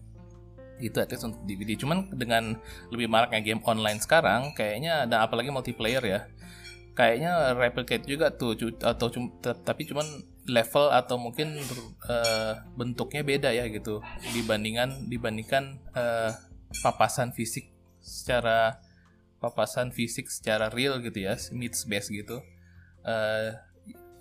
Itu 0.84 1.00
at 1.00 1.08
least 1.08 1.24
untuk 1.24 1.48
DVD 1.48 1.80
cuman 1.80 2.12
dengan 2.12 2.60
lebih 2.92 3.08
maraknya 3.08 3.40
game 3.40 3.63
online 3.63 4.04
sekarang 4.04 4.52
kayaknya 4.52 5.08
dan 5.08 5.24
apalagi 5.24 5.48
multiplayer 5.54 6.04
ya 6.04 6.28
kayaknya 6.94 7.58
replicate 7.58 8.06
juga 8.06 8.34
tuh 8.34 8.58
atau 8.82 9.08
cum, 9.10 9.34
tapi 9.42 9.90
cuman 9.90 10.06
level 10.46 10.94
atau 10.94 11.18
mungkin 11.18 11.58
uh, 12.06 12.54
bentuknya 12.78 13.22
beda 13.26 13.50
ya 13.54 13.66
gitu. 13.70 14.00
Dibandingkan 14.34 15.10
dibandingkan 15.10 15.82
uh, 15.98 16.32
papasan 16.86 17.34
fisik 17.34 17.74
secara 18.00 18.78
papasan 19.42 19.92
fisik 19.92 20.32
secara 20.32 20.72
real 20.72 21.04
gitu 21.04 21.26
ya 21.26 21.36
meet 21.52 21.74
space 21.76 22.14
gitu. 22.14 22.40
Uh, 23.04 23.58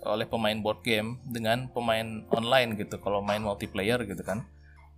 oleh 0.03 0.27
pemain 0.27 0.59
board 0.59 0.83
game 0.83 1.15
dengan 1.23 1.71
pemain 1.71 2.27
online 2.35 2.75
gitu 2.75 2.99
kalau 2.99 3.23
main 3.23 3.39
multiplayer 3.39 4.01
gitu 4.03 4.19
kan. 4.25 4.43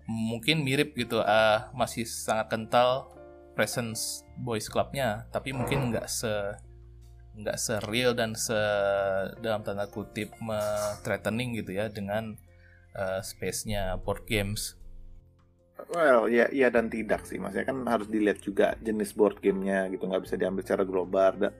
Mungkin 0.05 0.61
mirip 0.61 0.93
gitu 0.95 1.21
uh, 1.21 1.69
masih 1.73 2.05
sangat 2.05 2.53
kental 2.53 3.09
presence 3.55 4.27
boys 4.35 4.67
clubnya 4.67 5.25
tapi 5.31 5.55
mungkin 5.55 5.89
nggak 5.89 6.05
se 6.11 6.29
nggak 7.35 7.57
se 7.59 7.75
real 7.83 8.15
dan 8.15 8.31
se 8.35 8.55
dalam 9.43 9.61
tanda 9.61 9.91
kutip 9.91 10.31
threatening 11.03 11.59
gitu 11.59 11.75
ya 11.75 11.91
dengan 11.91 12.39
uh, 12.95 13.19
space-nya 13.19 13.99
board 13.99 14.23
games 14.23 14.79
Well, 15.75 16.31
ya, 16.31 16.47
ya 16.55 16.71
dan 16.71 16.87
tidak 16.87 17.27
sih, 17.27 17.35
maksudnya 17.35 17.67
kan 17.67 17.83
harus 17.83 18.07
dilihat 18.07 18.39
juga 18.39 18.79
jenis 18.79 19.11
board 19.11 19.43
gamenya 19.43 19.91
gitu, 19.91 20.07
nggak 20.07 20.23
bisa 20.23 20.39
diambil 20.39 20.63
secara 20.63 20.87
global, 20.87 21.35
da, 21.35 21.51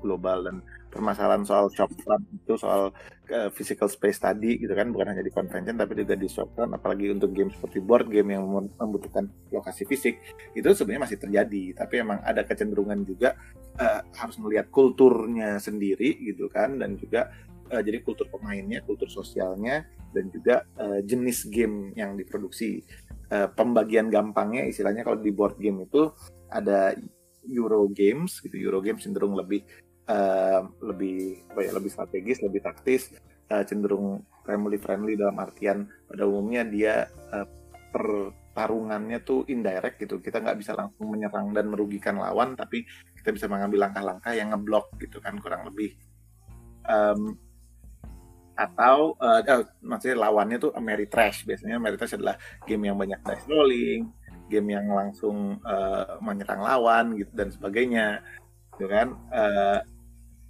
global 0.00 0.38
dan 0.46 0.56
permasalahan 0.86 1.42
soal 1.42 1.66
shopfront 1.74 2.22
itu 2.30 2.54
soal 2.54 2.94
uh, 3.34 3.50
physical 3.50 3.90
space 3.90 4.22
tadi 4.22 4.62
gitu 4.62 4.70
kan, 4.70 4.94
bukan 4.94 5.10
hanya 5.10 5.26
di 5.26 5.34
convention 5.34 5.74
tapi 5.74 5.98
juga 5.98 6.14
di 6.14 6.30
shopfront, 6.30 6.78
apalagi 6.78 7.10
untuk 7.10 7.34
game 7.34 7.50
seperti 7.50 7.82
board 7.82 8.06
game 8.06 8.38
yang 8.38 8.46
membutuhkan 8.78 9.26
lokasi 9.50 9.82
fisik. 9.82 10.22
Itu 10.54 10.70
sebenarnya 10.70 11.02
masih 11.10 11.18
terjadi, 11.18 11.64
tapi 11.74 12.06
emang 12.06 12.22
ada 12.22 12.46
kecenderungan 12.46 13.02
juga 13.02 13.34
uh, 13.82 14.00
harus 14.14 14.38
melihat 14.38 14.70
kulturnya 14.70 15.58
sendiri 15.58 16.14
gitu 16.22 16.46
kan, 16.46 16.78
dan 16.78 16.94
juga 16.94 17.34
uh, 17.74 17.82
jadi 17.82 17.98
kultur 18.06 18.30
pemainnya, 18.30 18.78
kultur 18.86 19.10
sosialnya, 19.10 19.84
dan 20.14 20.30
juga 20.30 20.62
uh, 20.78 21.02
jenis 21.02 21.50
game 21.50 21.90
yang 21.98 22.14
diproduksi 22.14 22.86
uh, 23.32 23.48
pembagian 23.52 24.12
gampangnya 24.12 24.66
istilahnya 24.66 25.02
kalau 25.02 25.18
di 25.18 25.32
board 25.34 25.58
game 25.58 25.86
itu 25.86 26.10
ada 26.50 26.94
Euro 27.46 27.86
games 27.90 28.42
gitu. 28.42 28.58
Euro 28.58 28.82
games 28.82 29.06
cenderung 29.06 29.38
lebih 29.38 29.62
uh, 30.10 30.66
lebih 30.82 31.46
apa 31.54 31.60
ya 31.62 31.72
lebih 31.74 31.90
strategis 31.90 32.42
lebih 32.42 32.60
taktis 32.62 33.14
uh, 33.50 33.62
cenderung 33.62 34.22
family 34.42 34.78
friendly 34.78 35.14
dalam 35.14 35.38
artian 35.38 35.86
pada 36.10 36.26
umumnya 36.26 36.66
dia 36.66 37.06
uh, 37.30 37.46
pertarungannya 37.94 39.22
tuh 39.22 39.46
indirect 39.46 40.02
gitu. 40.02 40.18
Kita 40.18 40.42
nggak 40.42 40.58
bisa 40.58 40.74
langsung 40.74 41.06
menyerang 41.10 41.54
dan 41.54 41.70
merugikan 41.70 42.18
lawan 42.18 42.58
tapi 42.58 42.82
kita 43.14 43.30
bisa 43.34 43.46
mengambil 43.46 43.86
langkah-langkah 43.86 44.34
yang 44.34 44.50
ngeblok 44.54 44.94
gitu 44.98 45.22
kan 45.22 45.38
kurang 45.38 45.66
lebih. 45.70 45.94
Um, 46.86 47.45
atau 48.56 49.12
uh, 49.20 49.44
maksudnya 49.84 50.16
lawannya 50.16 50.56
tuh 50.56 50.72
Ameritrash 50.72 51.44
biasanya 51.44 51.76
Ameritrash 51.76 52.16
adalah 52.16 52.40
game 52.64 52.88
yang 52.88 52.96
banyak 52.96 53.20
dice 53.20 53.46
rolling 53.46 54.08
game 54.48 54.68
yang 54.72 54.86
langsung 54.90 55.58
uh, 55.66 56.18
menyerang 56.22 56.62
lawan 56.62 57.18
gitu 57.18 57.30
dan 57.34 57.48
sebagainya 57.50 58.22
gitu 58.74 58.86
kan? 58.86 59.14
Uh, 59.30 59.80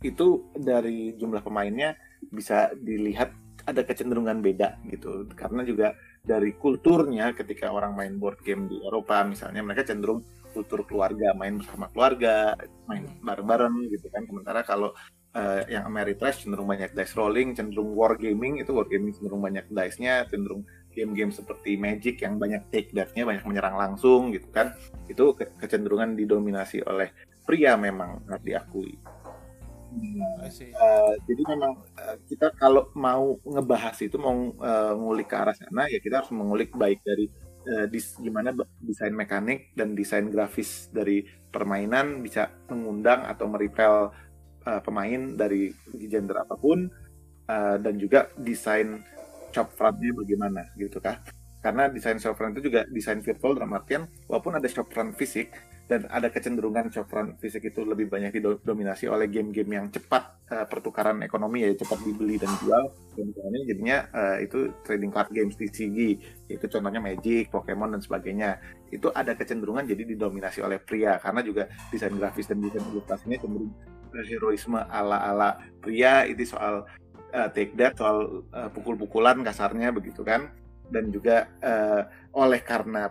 itu 0.05 0.53
dari 0.53 1.17
jumlah 1.17 1.41
pemainnya 1.41 1.97
bisa 2.29 2.71
dilihat 2.77 3.33
ada 3.67 3.83
kecenderungan 3.83 4.45
beda 4.45 4.79
gitu. 4.93 5.27
Karena 5.33 5.65
juga 5.65 5.97
dari 6.23 6.55
kulturnya 6.55 7.33
ketika 7.33 7.73
orang 7.73 7.97
main 7.97 8.15
board 8.21 8.43
game 8.45 8.69
di 8.69 8.79
Eropa 8.85 9.25
misalnya 9.25 9.65
mereka 9.65 9.89
cenderung 9.89 10.23
kultur 10.53 10.89
keluarga 10.89 11.37
main 11.37 11.61
bersama 11.61 11.93
keluarga 11.93 12.57
main 12.89 13.09
bareng-bareng 13.25 13.91
gitu 13.93 14.07
kan. 14.13 14.23
Sementara 14.29 14.61
kalau 14.63 14.93
uh, 15.37 15.61
yang 15.69 15.85
Ameritrash 15.85 16.49
cenderung 16.49 16.67
banyak 16.67 16.97
dice 16.97 17.13
rolling, 17.13 17.53
cenderung 17.53 17.93
wargaming 17.93 18.65
itu 18.65 18.73
wargaming 18.73 19.13
cenderung 19.13 19.45
banyak 19.45 19.69
dice-nya, 19.69 20.25
cenderung 20.27 20.65
game-game 20.97 21.29
seperti 21.29 21.77
Magic 21.77 22.25
yang 22.25 22.41
banyak 22.41 22.73
take 22.73 22.89
death-nya, 22.97 23.29
banyak 23.29 23.45
menyerang 23.45 23.77
langsung 23.77 24.33
gitu 24.33 24.49
kan. 24.49 24.73
Itu 25.05 25.37
ke 25.37 25.53
kecenderungan 25.61 26.17
didominasi 26.17 26.81
oleh 26.89 27.13
pria 27.45 27.77
memang 27.77 28.25
harus 28.27 28.43
diakui. 28.43 28.97
Hmm. 29.97 30.43
Uh, 30.43 31.15
jadi 31.25 31.43
memang 31.57 31.73
uh, 31.95 32.17
kita 32.27 32.53
kalau 32.59 32.91
mau 32.99 33.39
ngebahas 33.47 33.97
itu 34.03 34.19
mau 34.19 34.35
uh, 34.59 34.93
ngulik 34.99 35.31
ke 35.31 35.37
arah 35.39 35.55
sana 35.57 35.87
ya 35.89 36.03
kita 36.03 36.21
harus 36.21 36.35
mengulik 36.35 36.75
baik 36.75 37.01
dari 37.07 37.31
uh, 37.71 37.87
dis, 37.89 38.19
gimana 38.19 38.53
desain 38.83 39.15
mekanik 39.15 39.73
dan 39.73 39.97
desain 39.97 40.27
grafis 40.29 40.91
dari 40.91 41.25
permainan 41.49 42.21
bisa 42.21 42.51
mengundang 42.69 43.25
atau 43.25 43.49
meripel 43.49 44.13
uh, 44.67 44.83
pemain 44.83 45.39
dari 45.39 45.71
gender 45.95 46.43
apa 46.43 46.59
pun 46.59 46.91
uh, 47.49 47.77
dan 47.79 47.95
juga 47.97 48.29
desain 48.37 49.01
shop 49.55 49.73
frontnya 49.73 50.13
bagaimana 50.13 50.63
gitu 50.77 51.01
kah? 51.01 51.23
Karena 51.65 51.91
desain 51.91 52.21
shop 52.23 52.39
front 52.39 52.55
itu 52.55 52.71
juga 52.71 52.87
desain 52.87 53.19
virtual 53.19 53.59
dalam 53.59 53.75
artian 53.75 54.07
walaupun 54.31 54.55
ada 54.55 54.69
shop 54.71 54.87
front 54.93 55.17
fisik 55.19 55.51
dan 55.87 56.07
ada 56.11 56.31
kecenderungan 56.31 56.91
shop 56.91 57.07
front 57.07 57.39
fisik 57.39 57.71
itu 57.71 57.87
lebih 57.87 58.11
banyak 58.11 58.39
didominasi 58.39 59.07
oleh 59.07 59.31
game-game 59.31 59.71
yang 59.71 59.87
cepat 59.91 60.35
uh, 60.51 60.67
pertukaran 60.67 61.23
ekonomi 61.23 61.63
ya 61.63 61.71
cepat 61.75 62.03
dibeli 62.03 62.39
dan 62.39 62.51
jual. 62.63 62.91
Dan 63.15 63.31
jadinya 63.67 64.07
uh, 64.15 64.37
itu 64.43 64.71
trading 64.83 65.15
card 65.15 65.31
games 65.31 65.55
TCG 65.59 65.99
itu 66.51 66.65
contohnya 66.71 67.03
Magic, 67.03 67.51
Pokemon 67.51 67.99
dan 67.99 68.03
sebagainya. 68.03 68.63
Itu 68.91 69.11
ada 69.15 69.35
kecenderungan 69.35 69.87
jadi 69.87 70.07
didominasi 70.07 70.63
oleh 70.63 70.83
pria 70.83 71.19
karena 71.23 71.43
juga 71.43 71.67
desain 71.91 72.15
grafis 72.15 72.51
dan 72.51 72.63
desain 72.63 72.83
ilustrasinya 72.95 73.39
cenderung 73.43 73.71
heroisme 74.25 74.79
ala-ala 74.79 75.61
pria 75.83 76.25
itu 76.25 76.49
soal 76.49 76.89
uh, 77.35 77.49
take 77.53 77.77
that 77.77 77.99
soal 77.99 78.47
uh, 78.55 78.71
pukul-pukulan 78.73 79.43
kasarnya 79.45 79.93
begitu 79.93 80.25
kan? 80.25 80.49
Dan 80.87 81.11
juga 81.11 81.51
uh, 81.61 82.07
oleh 82.33 82.63
karena 82.63 83.11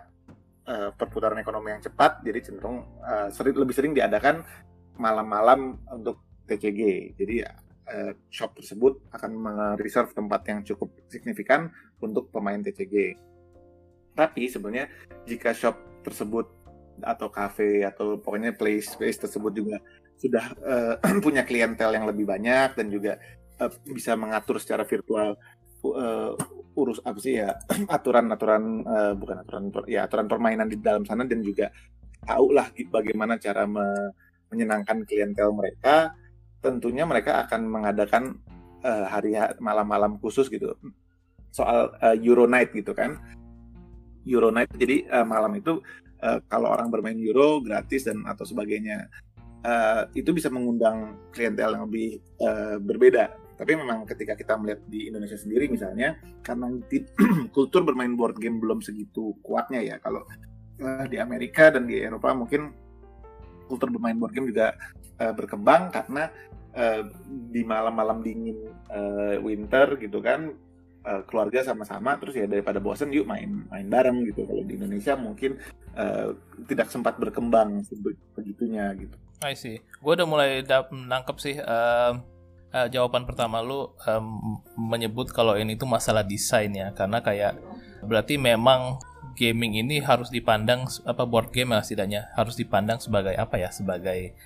uh, 0.66 0.90
perputaran 0.92 1.38
ekonomi 1.38 1.72
yang 1.72 1.82
cepat 1.82 2.20
jadi 2.26 2.42
cenderung 2.42 2.84
uh, 3.00 3.30
sering, 3.30 3.54
lebih 3.56 3.74
sering 3.74 3.92
diadakan 3.94 4.42
malam-malam 4.98 5.78
untuk 5.92 6.20
TCG 6.46 7.14
jadi 7.18 7.46
uh, 7.90 8.12
shop 8.28 8.58
tersebut 8.58 8.98
akan 9.14 9.32
mereserve 9.34 10.12
tempat 10.12 10.42
yang 10.50 10.60
cukup 10.66 10.92
signifikan 11.08 11.70
untuk 12.02 12.28
pemain 12.34 12.58
TCG 12.60 13.16
tapi 14.16 14.48
sebenarnya 14.48 14.90
jika 15.28 15.52
shop 15.52 15.76
tersebut 16.02 16.48
atau 17.04 17.28
cafe 17.28 17.84
atau 17.84 18.16
pokoknya 18.16 18.56
place 18.56 18.96
space 18.96 19.28
tersebut 19.28 19.52
juga 19.52 19.76
sudah 20.16 20.44
uh, 20.64 20.94
punya 21.24 21.44
klientel 21.44 21.92
yang 21.92 22.08
lebih 22.08 22.24
banyak 22.24 22.76
dan 22.76 22.86
juga 22.88 23.20
uh, 23.60 23.70
bisa 23.84 24.16
mengatur 24.16 24.56
secara 24.60 24.84
virtual 24.88 25.36
uh, 25.84 26.32
urus 26.76 27.00
apa 27.04 27.18
sih 27.20 27.40
ya 27.40 27.52
aturan-aturan 27.96 28.84
uh, 28.84 29.12
bukan 29.16 29.36
aturan 29.44 29.64
ya 29.88 30.08
aturan 30.08 30.26
permainan 30.28 30.68
di 30.68 30.80
dalam 30.80 31.04
sana 31.04 31.24
dan 31.28 31.40
juga 31.44 31.68
tahu 32.26 32.56
lah 32.56 32.68
bagaimana 32.90 33.38
cara 33.38 33.64
me 33.64 33.86
menyenangkan 34.50 35.02
klientel 35.06 35.50
mereka. 35.54 36.14
Tentunya 36.62 37.06
mereka 37.06 37.46
akan 37.46 37.66
mengadakan 37.66 38.38
uh, 38.82 39.06
hari 39.06 39.38
malam-malam 39.62 40.18
khusus 40.18 40.50
gitu. 40.50 40.74
Soal 41.50 41.94
uh, 42.02 42.16
Euro 42.18 42.46
Night 42.46 42.74
gitu 42.74 42.94
kan. 42.94 43.18
Euro 44.26 44.50
Night 44.50 44.70
jadi 44.74 45.06
uh, 45.10 45.26
malam 45.26 45.54
itu 45.54 45.78
uh, 46.22 46.38
kalau 46.50 46.74
orang 46.74 46.90
bermain 46.90 47.18
Euro 47.18 47.62
gratis 47.62 48.06
dan 48.06 48.26
atau 48.26 48.42
sebagainya 48.42 49.06
uh, 49.64 50.02
itu 50.12 50.30
bisa 50.34 50.52
mengundang 50.52 51.16
klientel 51.32 51.78
yang 51.78 51.84
lebih 51.88 52.20
uh, 52.42 52.76
berbeda. 52.82 53.32
Tapi 53.56 53.72
memang 53.72 54.04
ketika 54.04 54.36
kita 54.36 54.52
melihat 54.60 54.84
di 54.84 55.08
Indonesia 55.08 55.38
sendiri 55.40 55.72
misalnya 55.72 56.20
karena 56.44 56.76
kultur 57.56 57.88
bermain 57.88 58.12
board 58.12 58.36
game 58.36 58.60
belum 58.60 58.84
segitu 58.84 59.32
kuatnya 59.40 59.80
ya. 59.80 59.96
Kalau 60.02 60.26
uh, 60.82 61.04
di 61.08 61.16
Amerika 61.16 61.72
dan 61.72 61.88
di 61.88 61.96
Eropa 62.02 62.36
mungkin 62.36 62.74
kultur 63.64 63.88
bermain 63.88 64.18
board 64.20 64.36
game 64.36 64.52
juga 64.52 64.76
uh, 65.18 65.32
berkembang 65.32 65.88
karena 65.88 66.28
uh, 66.76 67.02
di 67.50 67.64
malam-malam 67.64 68.20
dingin 68.20 68.60
uh, 68.92 69.40
winter 69.40 69.96
gitu 70.00 70.20
kan 70.20 70.52
keluarga 71.30 71.62
sama-sama 71.62 72.18
terus 72.18 72.34
ya 72.34 72.50
daripada 72.50 72.82
bosan 72.82 73.14
yuk 73.14 73.30
main 73.30 73.62
main 73.70 73.86
bareng 73.86 74.26
gitu. 74.26 74.42
Kalau 74.42 74.66
di 74.66 74.74
Indonesia 74.74 75.14
mungkin 75.14 75.54
uh, 75.94 76.34
tidak 76.66 76.90
sempat 76.90 77.14
berkembang 77.14 77.86
begitunya 78.34 78.90
gitu. 78.98 79.14
I 79.44 79.52
see. 79.52 79.84
Gue 80.00 80.16
udah 80.16 80.28
mulai 80.28 80.64
menangkap 80.92 81.36
sih. 81.36 81.60
Uh 81.60 82.36
uh, 82.76 82.88
jawaban 82.92 83.24
pertama 83.24 83.64
lu 83.64 83.88
um, 84.04 84.60
menyebut 84.76 85.32
kalau 85.32 85.56
ini 85.56 85.80
tuh 85.80 85.88
masalah 85.88 86.20
desain 86.20 86.68
ya 86.76 86.92
karena 86.92 87.24
kayak 87.24 87.56
berarti 88.04 88.36
memang 88.36 89.00
gaming 89.36 89.80
ini 89.80 90.00
harus 90.04 90.28
dipandang 90.32 90.84
apa 91.04 91.24
board 91.24 91.52
game 91.52 91.72
ya 91.72 91.80
setidaknya 91.80 92.20
harus 92.36 92.56
dipandang 92.56 93.00
sebagai 93.00 93.36
apa 93.36 93.60
ya 93.60 93.68
sebagai 93.72 94.36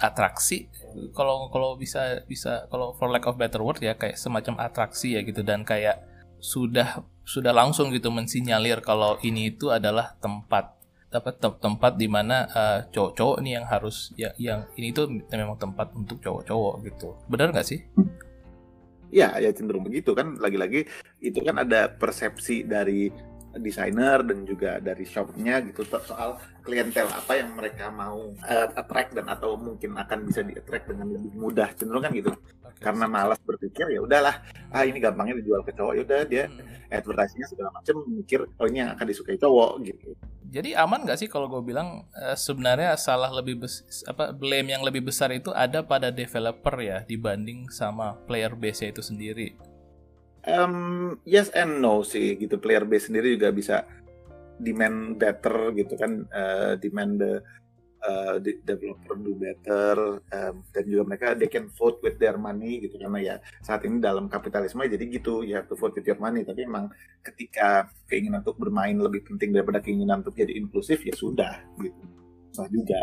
atraksi 0.00 0.66
kalau 1.12 1.52
kalau 1.52 1.76
bisa 1.76 2.24
bisa 2.24 2.66
kalau 2.72 2.96
for 2.96 3.12
lack 3.12 3.28
of 3.28 3.36
better 3.36 3.60
word 3.60 3.78
ya 3.84 3.94
kayak 3.94 4.16
semacam 4.16 4.58
atraksi 4.64 5.14
ya 5.14 5.20
gitu 5.22 5.44
dan 5.44 5.62
kayak 5.62 6.02
sudah 6.40 7.04
sudah 7.20 7.52
langsung 7.52 7.92
gitu 7.92 8.08
mensinyalir 8.08 8.80
kalau 8.80 9.20
ini 9.20 9.52
itu 9.52 9.68
adalah 9.68 10.16
tempat 10.24 10.79
dapat 11.10 11.42
tempat 11.42 11.98
di 11.98 12.06
mana 12.06 12.46
uh, 12.54 12.78
cowok-cowok 12.86 13.38
nih 13.42 13.52
yang 13.58 13.66
harus 13.66 14.14
ya 14.14 14.30
yang 14.38 14.70
ini 14.78 14.94
tuh 14.94 15.10
memang 15.10 15.58
tempat 15.58 15.90
untuk 15.98 16.22
cowok-cowok 16.22 16.74
gitu. 16.86 17.18
Benar 17.26 17.50
nggak 17.50 17.66
sih? 17.66 17.82
Ya, 19.10 19.34
ya 19.42 19.50
cenderung 19.50 19.82
begitu 19.82 20.14
kan. 20.14 20.38
Lagi-lagi 20.38 20.86
itu 21.18 21.38
kan 21.42 21.66
ada 21.66 21.90
persepsi 21.90 22.62
dari 22.62 23.10
desainer 23.58 24.22
dan 24.22 24.46
juga 24.46 24.78
dari 24.78 25.02
shopnya 25.02 25.58
gitu 25.66 25.82
soal 26.06 26.38
klientel 26.60 27.08
apa 27.08 27.32
yang 27.36 27.52
mereka 27.56 27.88
mau 27.90 28.30
uh, 28.30 28.68
attract 28.76 29.16
dan 29.16 29.26
atau 29.28 29.56
mungkin 29.56 29.96
akan 29.96 30.28
bisa 30.28 30.40
di 30.44 30.54
attract 30.54 30.92
dengan 30.92 31.10
lebih 31.10 31.32
mudah 31.34 31.68
cenderung 31.74 32.04
kan 32.04 32.12
gitu 32.14 32.30
okay. 32.30 32.80
karena 32.80 33.04
malas 33.08 33.40
berpikir 33.42 33.88
ya 33.90 34.00
udahlah 34.04 34.40
ah 34.70 34.84
ini 34.84 35.00
gampangnya 35.00 35.40
dijual 35.40 35.64
ke 35.66 35.72
cowok 35.74 35.92
ya 35.98 36.02
udah 36.06 36.20
dia 36.28 36.44
hmm. 36.46 36.92
advertisingnya 36.92 37.48
segala 37.48 37.70
macam 37.74 37.96
mikir 38.08 38.40
oh 38.46 38.66
ini 38.68 38.78
yang 38.84 38.90
akan 38.94 39.06
disukai 39.08 39.36
cowok 39.40 39.72
gitu 39.88 40.14
jadi 40.50 40.74
aman 40.82 41.06
nggak 41.06 41.18
sih 41.22 41.28
kalau 41.30 41.46
gue 41.46 41.62
bilang 41.62 42.10
uh, 42.10 42.34
sebenarnya 42.34 42.98
salah 42.98 43.30
lebih 43.30 43.62
bes 43.62 43.86
apa 44.10 44.34
blame 44.34 44.74
yang 44.74 44.82
lebih 44.82 45.06
besar 45.06 45.30
itu 45.30 45.54
ada 45.54 45.86
pada 45.86 46.10
developer 46.10 46.74
ya 46.82 47.06
dibanding 47.06 47.70
sama 47.70 48.18
player 48.26 48.58
base 48.58 48.90
itu 48.90 48.98
sendiri. 48.98 49.54
Um, 50.42 51.20
yes 51.22 51.54
and 51.54 51.78
no 51.78 52.02
sih 52.02 52.34
gitu 52.34 52.58
player 52.58 52.82
base 52.82 53.06
sendiri 53.06 53.38
juga 53.38 53.54
bisa 53.54 53.86
demand 54.60 55.16
better 55.16 55.72
gitu 55.72 55.96
kan 55.96 56.28
uh, 56.30 56.76
demand 56.76 57.18
the 57.18 57.32
uh, 58.04 58.36
developer 58.40 59.16
do 59.16 59.36
better 59.36 60.20
um, 60.32 60.54
dan 60.72 60.84
juga 60.88 61.02
mereka 61.04 61.26
they 61.36 61.48
can 61.48 61.68
vote 61.76 62.00
with 62.00 62.16
their 62.16 62.36
money 62.40 62.80
gitu 62.80 62.96
karena 62.96 63.18
ya 63.20 63.34
saat 63.60 63.84
ini 63.84 64.00
dalam 64.00 64.26
kapitalisme 64.28 64.84
jadi 64.84 65.04
gitu 65.08 65.44
ya 65.44 65.64
to 65.64 65.76
vote 65.76 65.96
with 65.96 66.06
your 66.08 66.20
money. 66.20 66.44
Tapi 66.44 66.64
emang 66.64 66.88
ketika 67.20 67.88
keinginan 68.08 68.40
untuk 68.44 68.56
bermain 68.60 68.96
lebih 68.96 69.24
penting 69.28 69.52
daripada 69.52 69.80
keinginan 69.84 70.24
untuk 70.24 70.36
jadi 70.36 70.56
inklusif 70.56 71.04
ya 71.04 71.14
sudah 71.14 71.60
gitu. 71.80 72.02
Sah 72.56 72.68
juga. 72.68 73.00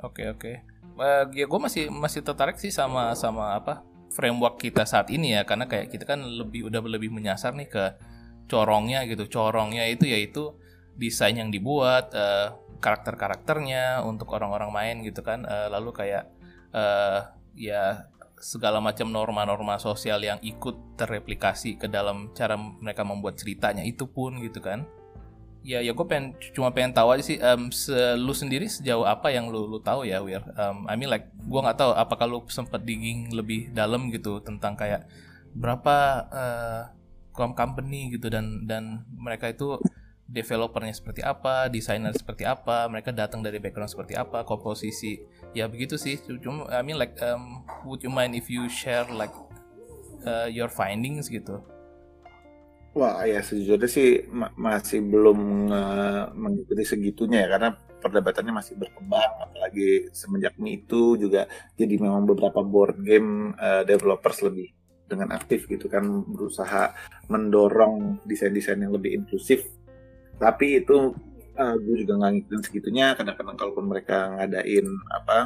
Oke 0.00 0.24
okay, 0.24 0.26
oke. 0.32 0.40
Okay. 0.40 0.54
uh, 1.00 1.24
ya 1.32 1.46
gue 1.46 1.60
masih 1.60 1.84
masih 1.92 2.20
tertarik 2.24 2.56
sih 2.58 2.72
sama 2.72 3.12
sama 3.14 3.56
apa 3.56 3.84
framework 4.10 4.58
kita 4.58 4.82
saat 4.82 5.08
ini 5.14 5.38
ya. 5.38 5.46
Karena 5.46 5.70
kayak 5.70 5.92
kita 5.92 6.04
kan 6.04 6.20
lebih 6.20 6.66
udah 6.68 6.80
lebih 6.82 7.12
menyasar 7.12 7.54
nih 7.54 7.70
ke 7.70 7.84
corongnya 8.50 9.06
gitu. 9.06 9.30
Corongnya 9.30 9.86
itu 9.86 10.10
yaitu 10.10 10.58
desain 10.98 11.38
yang 11.38 11.54
dibuat 11.54 12.10
uh, 12.12 12.58
karakter-karakternya 12.82 14.02
untuk 14.02 14.34
orang-orang 14.34 14.74
main 14.74 14.96
gitu 15.06 15.22
kan. 15.22 15.46
Uh, 15.46 15.70
lalu 15.70 15.94
kayak 15.94 16.26
uh, 16.74 17.30
ya 17.54 18.10
segala 18.40 18.80
macam 18.80 19.12
norma-norma 19.12 19.76
sosial 19.76 20.24
yang 20.24 20.40
ikut 20.40 20.96
terreplikasi 20.96 21.76
ke 21.76 21.86
dalam 21.86 22.32
cara 22.32 22.56
mereka 22.56 23.04
membuat 23.04 23.36
ceritanya 23.36 23.84
itu 23.84 24.08
pun 24.08 24.40
gitu 24.40 24.58
kan. 24.64 24.88
Ya 25.60 25.84
ya 25.84 25.92
gue 25.92 26.06
pengen 26.08 26.32
cuma 26.56 26.72
pengen 26.72 26.96
tahu 26.96 27.12
aja 27.12 27.20
sih 27.20 27.36
um, 27.36 27.68
se, 27.68 27.92
lu 28.16 28.32
sendiri 28.32 28.64
sejauh 28.64 29.04
apa 29.04 29.28
yang 29.28 29.52
lu 29.52 29.68
lu 29.68 29.76
tahu 29.84 30.08
ya 30.08 30.24
Wir? 30.24 30.40
Um, 30.56 30.88
I 30.88 30.96
mean 30.96 31.12
like 31.12 31.28
gue 31.36 31.60
nggak 31.60 31.76
tahu 31.76 31.92
apakah 31.92 32.24
lu 32.24 32.40
sempat 32.48 32.80
digging 32.80 33.28
lebih 33.36 33.68
dalam 33.76 34.08
gitu 34.08 34.40
tentang 34.40 34.72
kayak 34.72 35.04
berapa 35.52 35.96
uh, 36.32 36.82
company 37.34 38.14
gitu 38.14 38.28
dan 38.28 38.66
dan 38.66 39.06
mereka 39.10 39.50
itu 39.50 39.78
developernya 40.30 40.94
seperti 40.94 41.26
apa, 41.26 41.66
desainer 41.66 42.14
seperti 42.14 42.46
apa, 42.46 42.86
mereka 42.86 43.10
datang 43.10 43.42
dari 43.42 43.58
background 43.58 43.90
seperti 43.90 44.14
apa, 44.14 44.46
komposisi 44.46 45.18
ya 45.50 45.66
begitu 45.66 45.98
sih. 45.98 46.22
Cuma 46.38 46.70
I 46.70 46.86
mean 46.86 47.02
like 47.02 47.18
um, 47.18 47.66
would 47.82 48.06
you 48.06 48.14
mind 48.14 48.38
if 48.38 48.46
you 48.46 48.70
share 48.70 49.10
like 49.10 49.34
uh, 50.22 50.46
your 50.46 50.70
findings 50.70 51.26
gitu? 51.26 51.58
Wah 52.94 53.22
ya 53.22 53.38
sejujurnya 53.42 53.86
sih 53.90 54.26
ma 54.30 54.50
masih 54.54 55.02
belum 55.02 55.70
uh, 55.70 56.34
mengikuti 56.34 56.82
segitunya 56.82 57.46
ya 57.46 57.48
karena 57.54 57.70
perdebatannya 58.02 58.50
masih 58.50 58.74
berkembang 58.74 59.30
apalagi 59.46 60.10
semenjak 60.10 60.56
itu 60.58 61.14
juga 61.14 61.46
jadi 61.78 61.94
memang 62.00 62.26
beberapa 62.26 62.64
board 62.64 62.98
game 63.04 63.54
uh, 63.60 63.86
developers 63.86 64.42
lebih 64.42 64.74
dengan 65.10 65.34
aktif 65.34 65.66
gitu 65.66 65.90
kan 65.90 66.06
berusaha 66.24 66.94
mendorong 67.26 68.22
desain-desain 68.24 68.78
yang 68.78 68.94
lebih 68.94 69.18
inklusif. 69.18 69.66
Tapi 70.38 70.80
itu 70.80 71.12
uh, 71.58 71.76
gue 71.76 71.96
juga 72.06 72.16
nggak 72.16 72.32
ngikutin 72.38 72.62
segitunya. 72.62 73.12
Kadang-kadang 73.18 73.58
kalaupun 73.58 73.90
mereka 73.90 74.30
ngadain 74.38 74.86
apa 75.10 75.38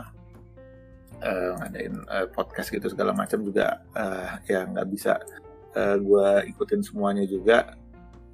uh, 1.25 1.53
ngadain 1.65 1.95
uh, 2.07 2.27
podcast 2.31 2.69
gitu 2.69 2.87
segala 2.93 3.17
macam 3.17 3.41
juga 3.41 3.81
uh, 3.97 4.39
ya 4.45 4.69
nggak 4.69 4.87
bisa 4.93 5.17
uh, 5.75 5.97
gue 5.97 6.29
ikutin 6.55 6.85
semuanya 6.85 7.25
juga. 7.25 7.75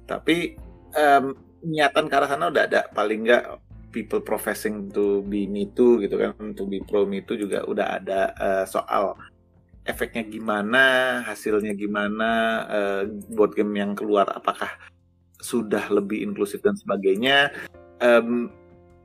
Tapi 0.05 0.59
um, 0.93 1.33
niatan 1.63 2.11
ke 2.11 2.15
arah 2.19 2.29
sana 2.29 2.51
udah 2.51 2.63
ada. 2.67 2.81
Paling 2.91 3.25
nggak 3.25 3.45
people 3.91 4.23
professing 4.23 4.87
to 4.89 5.21
be 5.27 5.45
me 5.45 5.67
too 5.75 5.99
gitu 5.99 6.15
kan 6.15 6.55
to 6.55 6.63
be 6.63 6.79
pro 6.79 7.03
me 7.03 7.19
too 7.27 7.35
juga 7.35 7.67
udah 7.67 7.99
ada 7.99 8.21
uh, 8.39 8.65
soal 8.65 9.19
efeknya 9.81 10.21
gimana 10.25 10.83
hasilnya 11.25 11.73
gimana 11.73 12.29
uh, 12.69 13.01
board 13.33 13.57
game 13.57 13.73
yang 13.77 13.97
keluar 13.97 14.29
apakah 14.29 14.69
sudah 15.41 15.89
lebih 15.89 16.21
inklusif 16.21 16.61
dan 16.61 16.77
sebagainya. 16.77 17.49
Um, 18.01 18.53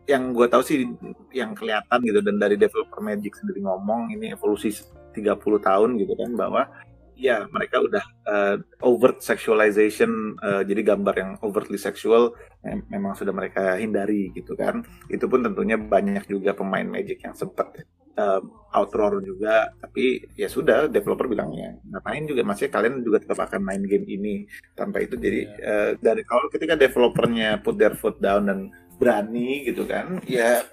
yang 0.06 0.30
gue 0.30 0.46
tahu 0.46 0.62
sih 0.62 0.86
yang 1.34 1.58
kelihatan 1.58 1.98
gitu 2.06 2.22
dan 2.22 2.38
dari 2.38 2.54
developer 2.54 3.02
Magic 3.02 3.34
sendiri 3.34 3.58
ngomong 3.66 4.14
ini 4.14 4.30
evolusi 4.30 4.70
30 5.18 5.34
tahun 5.42 5.98
gitu 5.98 6.14
kan 6.14 6.30
bahwa 6.38 6.62
ya 7.18 7.48
mereka 7.50 7.80
udah 7.82 8.04
uh, 8.28 8.56
overt 8.86 9.24
sexualization 9.24 10.36
uh, 10.44 10.62
jadi 10.62 10.94
gambar 10.94 11.14
yang 11.16 11.30
overtly 11.40 11.80
sexual 11.80 12.36
mem 12.60 12.84
memang 12.92 13.16
sudah 13.16 13.32
mereka 13.32 13.80
hindari 13.80 14.30
gitu 14.36 14.52
kan 14.52 14.84
itu 15.08 15.24
pun 15.24 15.42
tentunya 15.42 15.80
banyak 15.80 16.28
juga 16.28 16.52
pemain 16.52 16.84
Magic 16.84 17.24
yang 17.24 17.34
sempat 17.34 17.72
uh, 18.16 18.40
outroar 18.76 19.20
juga 19.24 19.72
tapi 19.81 20.20
ya 20.37 20.48
sudah 20.52 20.88
developer 20.92 21.24
bilangnya 21.24 21.81
ngapain 21.88 22.29
juga 22.29 22.44
masih 22.44 22.68
kalian 22.68 23.00
juga 23.00 23.24
tetap 23.24 23.40
akan 23.48 23.61
main 23.64 23.83
game 23.85 24.05
ini. 24.09 24.35
Tanpa 24.76 25.00
itu 25.05 25.16
jadi 25.16 25.40
yeah. 25.48 25.70
uh, 25.70 25.90
dari 26.00 26.22
kalau 26.24 26.48
ketika 26.52 26.76
developernya 26.76 27.61
put 27.64 27.81
their 27.81 27.96
foot 27.96 28.20
down 28.20 28.48
dan 28.48 28.59
berani 28.96 29.64
gitu 29.68 29.85
kan 29.85 30.20
ya 30.29 30.64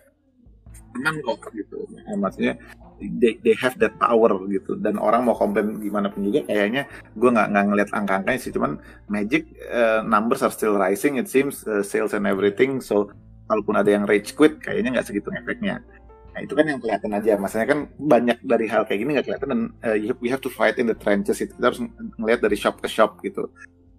menang 0.94 1.18
kok 1.26 1.50
gitu. 1.58 1.90
Ya, 1.90 2.14
maksudnya 2.16 2.54
they, 3.02 3.40
they 3.42 3.56
have 3.58 3.76
that 3.82 3.98
power 3.98 4.30
gitu. 4.52 4.78
Dan 4.78 5.02
orang 5.02 5.26
mau 5.26 5.34
komplain 5.34 5.82
gimana 5.82 6.14
pun 6.14 6.22
juga 6.28 6.46
kayaknya 6.46 6.86
gue 7.18 7.30
nggak 7.34 7.48
nggak 7.50 7.66
ngeliat 7.72 7.90
angka-angkanya 7.92 8.40
sih. 8.40 8.54
Cuman 8.54 8.78
Magic 9.10 9.50
uh, 9.74 10.06
numbers 10.06 10.46
are 10.46 10.54
still 10.54 10.78
rising 10.78 11.18
it 11.18 11.28
seems 11.32 11.66
uh, 11.66 11.82
sales 11.82 12.14
and 12.14 12.30
everything. 12.30 12.78
So 12.80 13.10
kalaupun 13.50 13.76
ada 13.76 13.90
yang 13.92 14.08
rage 14.08 14.38
quit 14.38 14.62
kayaknya 14.64 15.00
nggak 15.00 15.08
segitu 15.10 15.30
efeknya 15.36 15.84
Nah 16.34 16.42
itu 16.42 16.54
kan 16.58 16.66
yang 16.66 16.82
kelihatan 16.82 17.12
aja. 17.14 17.38
Maksudnya 17.38 17.68
kan 17.70 17.80
banyak 17.98 18.38
dari 18.42 18.66
hal 18.66 18.84
kayak 18.90 19.00
gini 19.06 19.12
nggak 19.16 19.26
kelihatan 19.30 19.50
dan 19.50 19.62
uh, 19.86 19.98
we 20.20 20.28
have 20.28 20.42
to 20.42 20.50
fight 20.50 20.76
in 20.82 20.90
the 20.90 20.98
trenches 20.98 21.40
itu. 21.40 21.54
Kita 21.54 21.70
harus 21.70 21.82
ngelihat 22.18 22.42
dari 22.42 22.58
shop 22.58 22.82
ke 22.82 22.90
shop 22.90 23.22
gitu. 23.22 23.50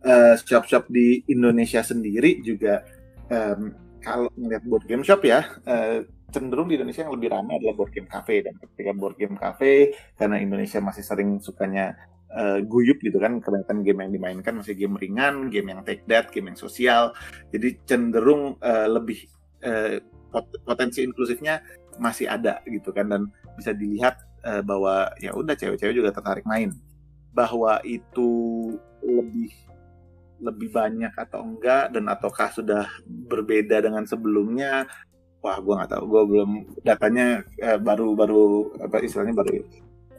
Uh, 0.05 0.37
shop-shop 0.37 0.85
di 0.93 1.25
Indonesia 1.33 1.81
sendiri 1.81 2.45
juga 2.45 2.85
um, 3.33 3.73
kalau 4.05 4.29
melihat 4.37 4.61
board 4.69 4.85
game 4.85 5.01
shop 5.01 5.25
ya 5.25 5.49
uh, 5.65 6.05
cenderung 6.29 6.69
di 6.69 6.77
Indonesia 6.77 7.09
yang 7.09 7.17
lebih 7.17 7.33
ramai 7.33 7.57
adalah 7.57 7.73
board 7.73 7.93
game 7.97 8.05
cafe 8.05 8.45
dan 8.45 8.53
ketika 8.61 8.93
board 8.93 9.17
game 9.17 9.41
cafe 9.41 9.97
karena 10.19 10.37
Indonesia 10.43 10.77
masih 10.85 11.01
sering 11.01 11.41
sukanya 11.41 11.97
uh, 12.35 12.61
guyup 12.61 13.01
gitu 13.01 13.17
kan 13.17 13.41
kebanyakan 13.41 13.81
game 13.81 14.01
yang 14.05 14.13
dimainkan 14.13 14.53
masih 14.61 14.75
game 14.77 14.99
ringan 14.99 15.49
game 15.49 15.73
yang 15.73 15.81
take 15.87 16.05
that 16.05 16.29
game 16.35 16.53
yang 16.53 16.59
sosial 16.59 17.17
jadi 17.49 17.79
cenderung 17.89 18.61
uh, 18.61 18.91
lebih 18.91 19.25
uh, 19.65 20.03
potensi 20.67 21.07
inklusifnya 21.07 21.63
masih 21.99 22.27
ada 22.31 22.61
gitu 22.67 22.91
kan 22.91 23.07
dan 23.09 23.23
bisa 23.57 23.71
dilihat 23.71 24.19
uh, 24.45 24.63
bahwa 24.63 25.11
ya 25.19 25.33
udah 25.35 25.55
cewek-cewek 25.57 25.95
juga 25.97 26.11
tertarik 26.15 26.45
main. 26.47 26.71
Bahwa 27.35 27.83
itu 27.83 28.31
lebih 29.03 29.51
lebih 30.43 30.69
banyak 30.75 31.15
atau 31.15 31.41
enggak 31.47 31.95
dan 31.95 32.05
ataukah 32.11 32.51
sudah 32.53 32.85
berbeda 33.07 33.81
dengan 33.81 34.05
sebelumnya? 34.05 34.87
Wah 35.41 35.59
gue 35.61 35.75
nggak 35.75 35.91
tahu. 35.93 36.05
Gue 36.09 36.23
belum 36.29 36.51
datanya 36.85 37.43
uh, 37.63 37.79
baru 37.81 38.17
baru 38.17 38.45
apa 38.81 39.01
istilahnya 39.05 39.35
baru 39.37 39.55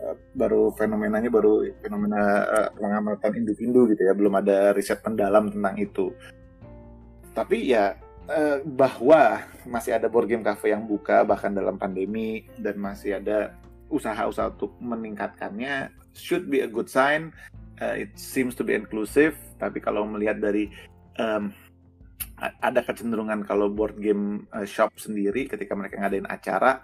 uh, 0.02 0.16
baru 0.38 0.64
fenomenanya 0.76 1.30
baru 1.30 1.66
fenomena 1.82 2.22
uh, 2.46 2.70
pengamatan 2.78 3.32
individu 3.38 3.90
gitu 3.92 4.02
ya. 4.06 4.14
Belum 4.14 4.34
ada 4.38 4.74
riset 4.74 5.02
mendalam 5.06 5.50
tentang 5.52 5.76
itu. 5.78 6.14
Tapi 7.36 7.68
ya 7.68 8.00
uh, 8.30 8.60
bahwa 8.66 9.44
masih 9.66 9.98
ada 9.98 10.10
board 10.10 10.30
game 10.30 10.46
cafe 10.46 10.74
yang 10.74 10.86
buka 10.86 11.26
bahkan 11.26 11.54
dalam 11.54 11.78
pandemi 11.78 12.46
dan 12.60 12.78
masih 12.78 13.22
ada 13.22 13.54
usaha-usaha 13.90 14.54
untuk 14.58 14.74
meningkatkannya 14.82 15.94
should 16.18 16.50
be 16.50 16.66
a 16.66 16.70
good 16.70 16.90
sign. 16.90 17.30
Uh, 17.82 18.08
it 18.08 18.12
seems 18.16 18.56
to 18.56 18.64
be 18.64 18.72
inclusive 18.72 19.36
tapi 19.60 19.84
kalau 19.84 20.08
melihat 20.08 20.40
dari 20.40 20.72
um, 21.20 21.52
ada 22.40 22.84
kecenderungan 22.84 23.48
kalau 23.48 23.72
board 23.72 24.00
game 24.00 24.48
uh, 24.52 24.68
shop 24.68 24.96
sendiri 25.00 25.48
ketika 25.48 25.76
mereka 25.76 26.00
ngadain 26.00 26.28
acara 26.28 26.84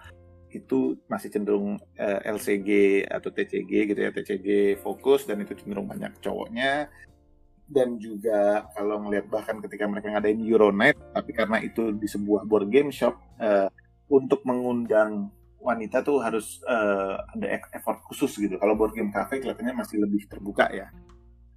itu 0.52 1.00
masih 1.08 1.32
cenderung 1.32 1.80
uh, 1.96 2.20
eh, 2.20 2.28
LCG 2.28 2.68
atau 3.08 3.32
TCG 3.32 3.72
gitu 3.88 4.00
ya 4.04 4.12
TCG 4.12 4.76
fokus 4.84 5.24
dan 5.24 5.40
itu 5.40 5.56
cenderung 5.56 5.88
banyak 5.88 6.12
cowoknya 6.20 6.92
dan 7.72 7.96
juga 7.96 8.68
kalau 8.76 9.00
ngelihat 9.02 9.32
bahkan 9.32 9.58
ketika 9.64 9.88
mereka 9.88 10.12
ngadain 10.12 10.38
Euronight 10.44 10.96
tapi 11.16 11.32
karena 11.32 11.58
itu 11.64 11.96
di 11.96 12.04
sebuah 12.04 12.44
board 12.44 12.68
game 12.68 12.92
shop 12.92 13.16
uh, 13.40 13.72
untuk 14.12 14.44
mengundang 14.44 15.32
wanita 15.56 16.04
tuh 16.04 16.20
harus 16.20 16.60
uh, 16.68 17.16
ada 17.32 17.64
effort 17.72 18.04
khusus 18.06 18.36
gitu 18.36 18.60
kalau 18.60 18.76
board 18.76 18.92
game 18.92 19.08
cafe 19.08 19.40
kelihatannya 19.40 19.80
masih 19.80 20.04
lebih 20.04 20.28
terbuka 20.28 20.68
ya 20.68 20.92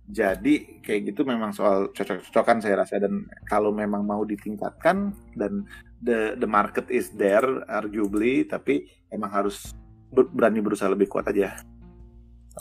jadi 0.06 0.86
kayak 0.86 1.14
gitu 1.14 1.26
memang 1.26 1.50
soal 1.50 1.90
cocok-cocokan 1.90 2.62
saya 2.62 2.86
rasa 2.86 3.02
dan 3.02 3.26
kalau 3.50 3.74
memang 3.74 4.06
mau 4.06 4.22
ditingkatkan 4.22 5.18
dan 5.34 5.66
the 5.98 6.38
the 6.38 6.46
market 6.46 6.86
is 6.94 7.10
there 7.18 7.66
arguably 7.66 8.46
tapi 8.46 8.86
emang 9.10 9.34
harus 9.34 9.74
berani 10.14 10.62
berusaha 10.62 10.94
lebih 10.94 11.10
kuat 11.10 11.34
aja. 11.34 11.58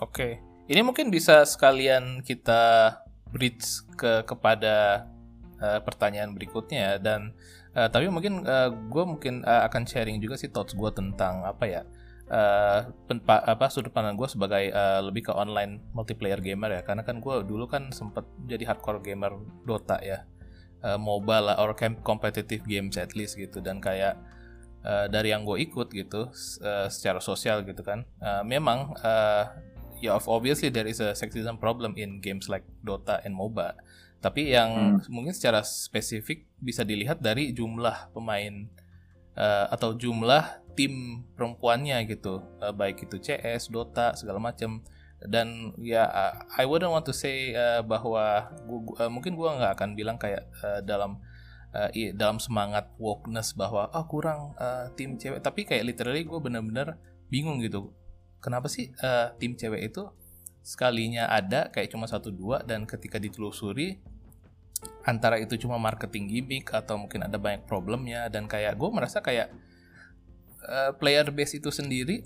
Oke. 0.00 0.40
Ini 0.64 0.80
mungkin 0.80 1.12
bisa 1.12 1.44
sekalian 1.44 2.24
kita 2.24 2.96
bridge 3.34 3.82
ke 3.98 4.22
kepada 4.22 5.10
uh, 5.58 5.82
pertanyaan 5.82 6.30
berikutnya 6.30 7.02
dan 7.02 7.34
uh, 7.74 7.90
tapi 7.90 8.06
mungkin 8.06 8.46
uh, 8.46 8.70
gue 8.70 9.04
mungkin 9.04 9.42
uh, 9.42 9.66
akan 9.66 9.82
sharing 9.82 10.22
juga 10.22 10.38
sih 10.38 10.54
thoughts 10.54 10.78
gue 10.78 10.90
tentang 10.94 11.42
apa 11.42 11.66
ya 11.66 11.82
uh, 12.30 12.88
apa 13.26 13.66
sudut 13.68 13.92
pandang 13.92 14.16
gue 14.16 14.28
sebagai 14.30 14.72
uh, 14.72 15.00
lebih 15.04 15.28
ke 15.28 15.32
online 15.34 15.82
multiplayer 15.92 16.40
gamer 16.40 16.80
ya. 16.80 16.82
Karena 16.86 17.02
kan 17.04 17.20
gue 17.20 17.44
dulu 17.44 17.68
kan 17.68 17.92
sempet 17.92 18.24
jadi 18.48 18.64
hardcore 18.68 19.02
gamer 19.04 19.36
Dota 19.66 20.00
ya. 20.00 20.24
Uh, 20.84 21.00
mobile 21.00 21.48
or 21.56 21.72
competitive 22.04 22.60
games 22.68 23.00
at 23.00 23.16
least 23.16 23.40
gitu. 23.40 23.60
Dan 23.60 23.80
kayak 23.80 24.20
uh, 24.84 25.08
dari 25.08 25.32
yang 25.32 25.44
gue 25.48 25.60
ikut 25.64 25.88
gitu 25.92 26.28
uh, 26.64 26.88
secara 26.88 27.20
sosial 27.20 27.64
gitu 27.64 27.80
kan. 27.84 28.04
Uh, 28.20 28.44
memang 28.44 28.92
uh, 29.00 29.48
ya 30.04 30.20
obviously 30.28 30.68
there 30.68 30.84
is 30.84 31.00
a 31.00 31.16
sexism 31.16 31.56
problem 31.56 31.96
in 31.96 32.20
games 32.20 32.52
like 32.52 32.68
Dota 32.84 33.24
and 33.24 33.32
MOBA 33.32 33.72
tapi 34.24 34.56
yang 34.56 34.96
hmm. 34.96 35.12
mungkin 35.12 35.36
secara 35.36 35.60
spesifik 35.60 36.48
bisa 36.56 36.80
dilihat 36.80 37.20
dari 37.20 37.52
jumlah 37.52 38.08
pemain 38.16 38.72
uh, 39.36 39.68
atau 39.68 39.92
jumlah 39.92 40.64
tim 40.72 41.20
perempuannya 41.36 42.08
gitu. 42.08 42.40
Uh, 42.56 42.72
baik 42.72 43.04
itu 43.04 43.20
CS, 43.20 43.68
Dota 43.68 44.16
segala 44.16 44.40
macam 44.40 44.80
dan 45.28 45.76
ya 45.76 46.08
uh, 46.08 46.32
I 46.56 46.64
wouldn't 46.64 46.88
want 46.88 47.04
to 47.04 47.12
say 47.12 47.52
uh, 47.52 47.84
bahwa 47.84 48.48
gua, 48.64 49.04
uh, 49.04 49.10
mungkin 49.12 49.36
gua 49.36 49.60
nggak 49.60 49.72
akan 49.76 49.90
bilang 49.92 50.16
kayak 50.16 50.48
uh, 50.64 50.80
dalam 50.80 51.20
uh, 51.76 51.92
dalam 52.16 52.40
semangat 52.40 52.88
wokeness 52.96 53.52
bahwa 53.52 53.92
oh 53.92 54.08
kurang 54.08 54.56
uh, 54.56 54.88
tim 54.96 55.20
cewek. 55.20 55.44
Tapi 55.44 55.68
kayak 55.68 55.84
literally 55.84 56.24
gue 56.24 56.40
bener-bener 56.40 56.96
bingung 57.28 57.60
gitu 57.60 57.92
kenapa 58.44 58.68
sih 58.68 58.92
uh, 59.00 59.32
tim 59.40 59.56
cewek 59.56 59.88
itu 59.88 60.04
sekalinya 60.60 61.32
ada 61.32 61.72
kayak 61.72 61.88
cuma 61.88 62.04
satu 62.04 62.28
dua 62.28 62.60
dan 62.60 62.84
ketika 62.84 63.16
ditelusuri 63.16 63.96
antara 65.08 65.40
itu 65.40 65.56
cuma 65.56 65.80
marketing 65.80 66.28
gimmick 66.28 66.68
atau 66.68 67.00
mungkin 67.00 67.24
ada 67.24 67.40
banyak 67.40 67.64
problemnya 67.64 68.28
dan 68.28 68.44
kayak 68.44 68.76
gue 68.76 68.90
merasa 68.92 69.24
kayak 69.24 69.48
uh, 70.68 70.92
player 71.00 71.24
base 71.32 71.56
itu 71.56 71.72
sendiri 71.72 72.24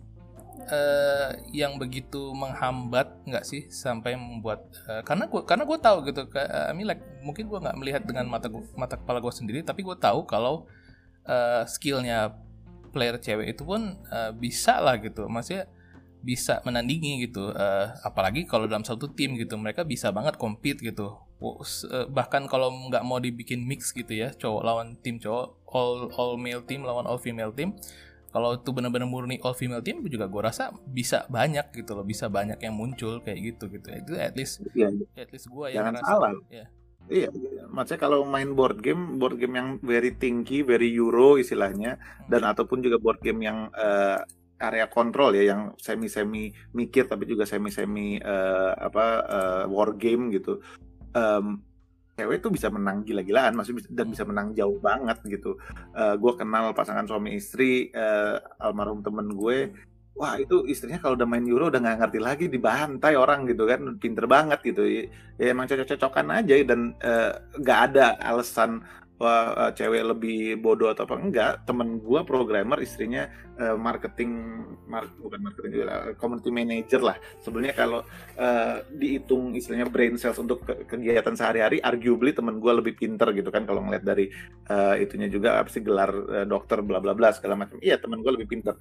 uh, 0.66 1.38
yang 1.54 1.78
begitu 1.78 2.34
menghambat 2.34 3.14
nggak 3.22 3.46
sih 3.46 3.70
sampai 3.70 4.18
membuat 4.18 4.66
uh, 4.90 5.06
karena 5.06 5.30
gue 5.30 5.42
karena 5.46 5.62
gue 5.62 5.78
tahu 5.78 5.98
gitu 6.10 6.26
uh, 6.34 6.66
I 6.70 6.74
mean 6.74 6.90
like 6.90 7.02
mungkin 7.22 7.46
gue 7.46 7.58
nggak 7.62 7.78
melihat 7.78 8.02
dengan 8.02 8.26
mata 8.26 8.50
gua, 8.50 8.66
mata 8.74 8.98
kepala 8.98 9.22
gue 9.22 9.34
sendiri 9.34 9.62
tapi 9.62 9.86
gue 9.86 9.94
tahu 9.94 10.26
kalau 10.26 10.66
uh, 11.26 11.62
skillnya 11.66 12.34
player 12.90 13.20
cewek 13.20 13.54
itu 13.54 13.62
pun 13.62 13.94
uh, 14.08 14.32
bisa 14.34 14.80
lah 14.80 14.96
gitu. 14.98 15.28
Maksudnya 15.28 15.68
bisa 16.22 16.60
menandingi 16.66 17.28
gitu 17.28 17.54
uh, 17.54 17.94
apalagi 18.02 18.44
kalau 18.44 18.66
dalam 18.66 18.82
satu 18.82 19.10
tim 19.14 19.38
gitu 19.38 19.54
mereka 19.56 19.86
bisa 19.86 20.10
banget 20.10 20.36
compete 20.36 20.82
gitu. 20.82 21.18
Bahkan 22.10 22.50
kalau 22.50 22.74
nggak 22.90 23.06
mau 23.06 23.22
dibikin 23.22 23.62
mix 23.62 23.94
gitu 23.94 24.10
ya 24.10 24.34
cowok 24.34 24.62
lawan 24.66 24.98
tim 24.98 25.22
cowok 25.22 25.54
all 25.70 26.10
all 26.18 26.34
male 26.34 26.66
team 26.66 26.82
lawan 26.82 27.06
all 27.06 27.22
female 27.22 27.54
team 27.54 27.78
kalau 28.28 28.60
itu 28.60 28.70
benar-benar 28.76 29.08
murni 29.08 29.40
all 29.40 29.56
female 29.56 29.80
team 29.80 30.04
juga 30.04 30.28
gue 30.28 30.42
rasa 30.44 30.68
bisa 30.84 31.24
banyak 31.32 31.72
gitu 31.72 31.96
loh 31.96 32.04
bisa 32.04 32.28
banyak 32.28 32.60
yang 32.60 32.76
muncul 32.76 33.24
kayak 33.24 33.54
gitu 33.54 33.72
gitu. 33.72 33.88
Itu 33.88 34.12
at 34.20 34.36
least 34.36 34.60
ya, 34.76 34.92
at 35.16 35.32
least 35.32 35.48
gue 35.48 35.66
yang 35.72 35.88
rasa 35.96 36.04
salah. 36.04 36.36
Ya. 36.52 36.68
Iya, 37.08 37.32
maksudnya 37.72 38.04
kalau 38.04 38.20
main 38.28 38.52
board 38.52 38.84
game, 38.84 39.16
board 39.16 39.40
game 39.40 39.56
yang 39.56 39.68
very 39.80 40.12
thinky, 40.12 40.60
very 40.60 40.92
euro 40.92 41.40
istilahnya, 41.40 41.96
hmm. 41.96 42.28
dan 42.28 42.44
ataupun 42.44 42.84
juga 42.84 43.00
board 43.00 43.24
game 43.24 43.48
yang 43.48 43.72
uh, 43.72 44.20
area 44.58 44.90
kontrol 44.90 45.34
ya, 45.34 45.54
yang 45.54 45.74
semi 45.78 46.10
semi 46.10 46.50
mikir 46.74 47.06
tapi 47.06 47.24
juga 47.24 47.46
semi 47.46 47.70
semi 47.70 48.18
uh, 48.18 48.74
apa 48.74 49.06
uh, 49.26 49.64
war 49.70 49.94
game 49.94 50.34
gitu. 50.34 50.58
Um, 51.14 51.62
cewek 52.18 52.42
tuh 52.42 52.50
bisa 52.50 52.66
menang 52.66 53.06
gila-gilaan 53.06 53.54
masih 53.54 53.78
dan 53.94 54.10
bisa 54.10 54.26
menang 54.26 54.50
jauh 54.58 54.82
banget 54.82 55.22
gitu 55.30 55.54
uh, 55.94 56.12
eh, 56.12 56.14
gue 56.18 56.32
kenal 56.34 56.74
pasangan 56.74 57.06
suami 57.06 57.38
istri 57.38 57.94
uh, 57.94 58.42
almarhum 58.58 59.06
temen 59.06 59.30
gue 59.38 59.70
wah 60.18 60.34
itu 60.34 60.66
istrinya 60.66 60.98
kalau 60.98 61.14
udah 61.14 61.30
main 61.30 61.46
Euro 61.46 61.70
udah 61.70 61.78
nggak 61.78 61.98
ngerti 62.02 62.18
lagi 62.18 62.44
dibantai 62.50 63.14
orang 63.14 63.46
gitu 63.46 63.70
kan 63.70 64.02
pinter 64.02 64.26
banget 64.26 64.58
gitu 64.66 64.82
ya, 64.82 65.06
ya 65.38 65.54
emang 65.54 65.70
cocok-cocokan 65.70 66.42
aja 66.42 66.58
dan 66.66 66.98
nggak 67.62 67.78
uh, 67.78 67.84
ada 67.86 68.18
alasan 68.18 68.82
wah 69.18 69.54
uh, 69.54 69.70
cewek 69.74 70.02
lebih 70.14 70.62
bodoh 70.62 70.88
atau 70.90 71.04
apa? 71.04 71.18
Enggak. 71.18 71.52
Temen 71.66 71.98
gue 71.98 72.20
programmer 72.22 72.78
istrinya 72.78 73.26
uh, 73.58 73.74
marketing 73.74 74.30
mar 74.86 75.04
bukan 75.18 75.42
marketing 75.42 75.70
juga 75.74 75.84
uh, 75.90 76.14
community 76.14 76.50
manager 76.54 77.02
lah. 77.02 77.16
Sebenarnya 77.42 77.74
kalau 77.74 78.00
uh, 78.38 78.76
dihitung 78.94 79.58
istilahnya 79.58 79.90
brain 79.90 80.14
cells 80.16 80.38
untuk 80.38 80.62
ke 80.62 80.86
kegiatan 80.86 81.34
sehari-hari 81.34 81.82
arguably 81.82 82.30
temen 82.30 82.62
gue 82.62 82.72
lebih 82.72 82.94
pinter 82.94 83.34
gitu 83.34 83.50
kan 83.50 83.66
kalau 83.66 83.84
ngeliat 83.84 84.06
dari 84.06 84.30
uh, 84.70 84.94
itunya 84.96 85.26
juga 85.26 85.58
apa 85.58 85.68
sih 85.68 85.82
gelar 85.82 86.10
uh, 86.14 86.46
dokter 86.46 86.80
bla 86.80 87.02
bla 87.02 87.12
bla 87.12 87.34
segala 87.34 87.58
macam. 87.58 87.76
Iya 87.82 87.98
temen 87.98 88.22
gue 88.22 88.32
lebih 88.38 88.48
pinter. 88.48 88.78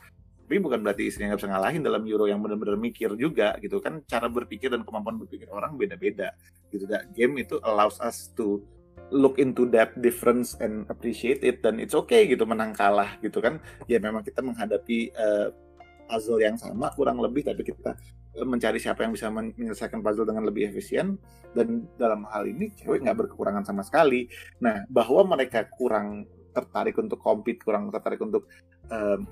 Tapi 0.47 0.63
bukan 0.63 0.79
berarti 0.79 1.11
istrinya 1.11 1.35
nggak 1.35 1.43
bisa 1.43 1.51
ngalahin 1.51 1.83
dalam 1.83 2.07
Euro 2.07 2.23
yang 2.23 2.39
benar-benar 2.39 2.79
mikir 2.79 3.19
juga 3.19 3.57
gitu 3.59 3.83
kan. 3.83 3.99
Cara 4.07 4.31
berpikir 4.31 4.71
dan 4.71 4.87
kemampuan 4.87 5.19
berpikir 5.19 5.51
orang 5.51 5.75
beda-beda 5.75 6.31
gitu 6.71 6.87
dan 6.87 7.09
game 7.11 7.43
itu 7.43 7.59
allows 7.67 7.99
us 7.99 8.31
to 8.31 8.63
look 9.11 9.39
into 9.39 9.67
that 9.71 9.95
difference 10.03 10.59
and 10.59 10.83
appreciate 10.91 11.39
it 11.43 11.63
dan 11.63 11.79
it's 11.79 11.95
okay 11.95 12.27
gitu 12.27 12.43
menang 12.43 12.75
kalah 12.75 13.15
gitu 13.23 13.39
kan. 13.39 13.59
Ya 13.87 13.99
memang 14.03 14.23
kita 14.23 14.43
menghadapi 14.43 15.15
uh, 15.15 15.47
puzzle 16.07 16.39
yang 16.39 16.55
sama 16.55 16.91
kurang 16.95 17.19
lebih 17.19 17.43
tapi 17.47 17.67
kita 17.67 17.95
eh, 18.35 18.47
mencari 18.47 18.79
siapa 18.79 19.03
yang 19.03 19.15
bisa 19.15 19.27
menyelesaikan 19.31 19.99
puzzle 20.03 20.27
dengan 20.27 20.47
lebih 20.47 20.71
efisien. 20.71 21.15
Dan 21.55 21.87
dalam 21.95 22.27
hal 22.27 22.45
ini 22.45 22.69
cewek 22.75 23.03
nggak 23.03 23.27
berkekurangan 23.27 23.63
sama 23.63 23.81
sekali. 23.83 24.27
Nah 24.59 24.83
bahwa 24.91 25.37
mereka 25.37 25.67
kurang 25.71 26.27
tertarik 26.51 26.97
untuk 26.97 27.21
compete 27.21 27.61
kurang 27.61 27.93
tertarik 27.93 28.17
untuk 28.19 28.49
um, 28.89 29.23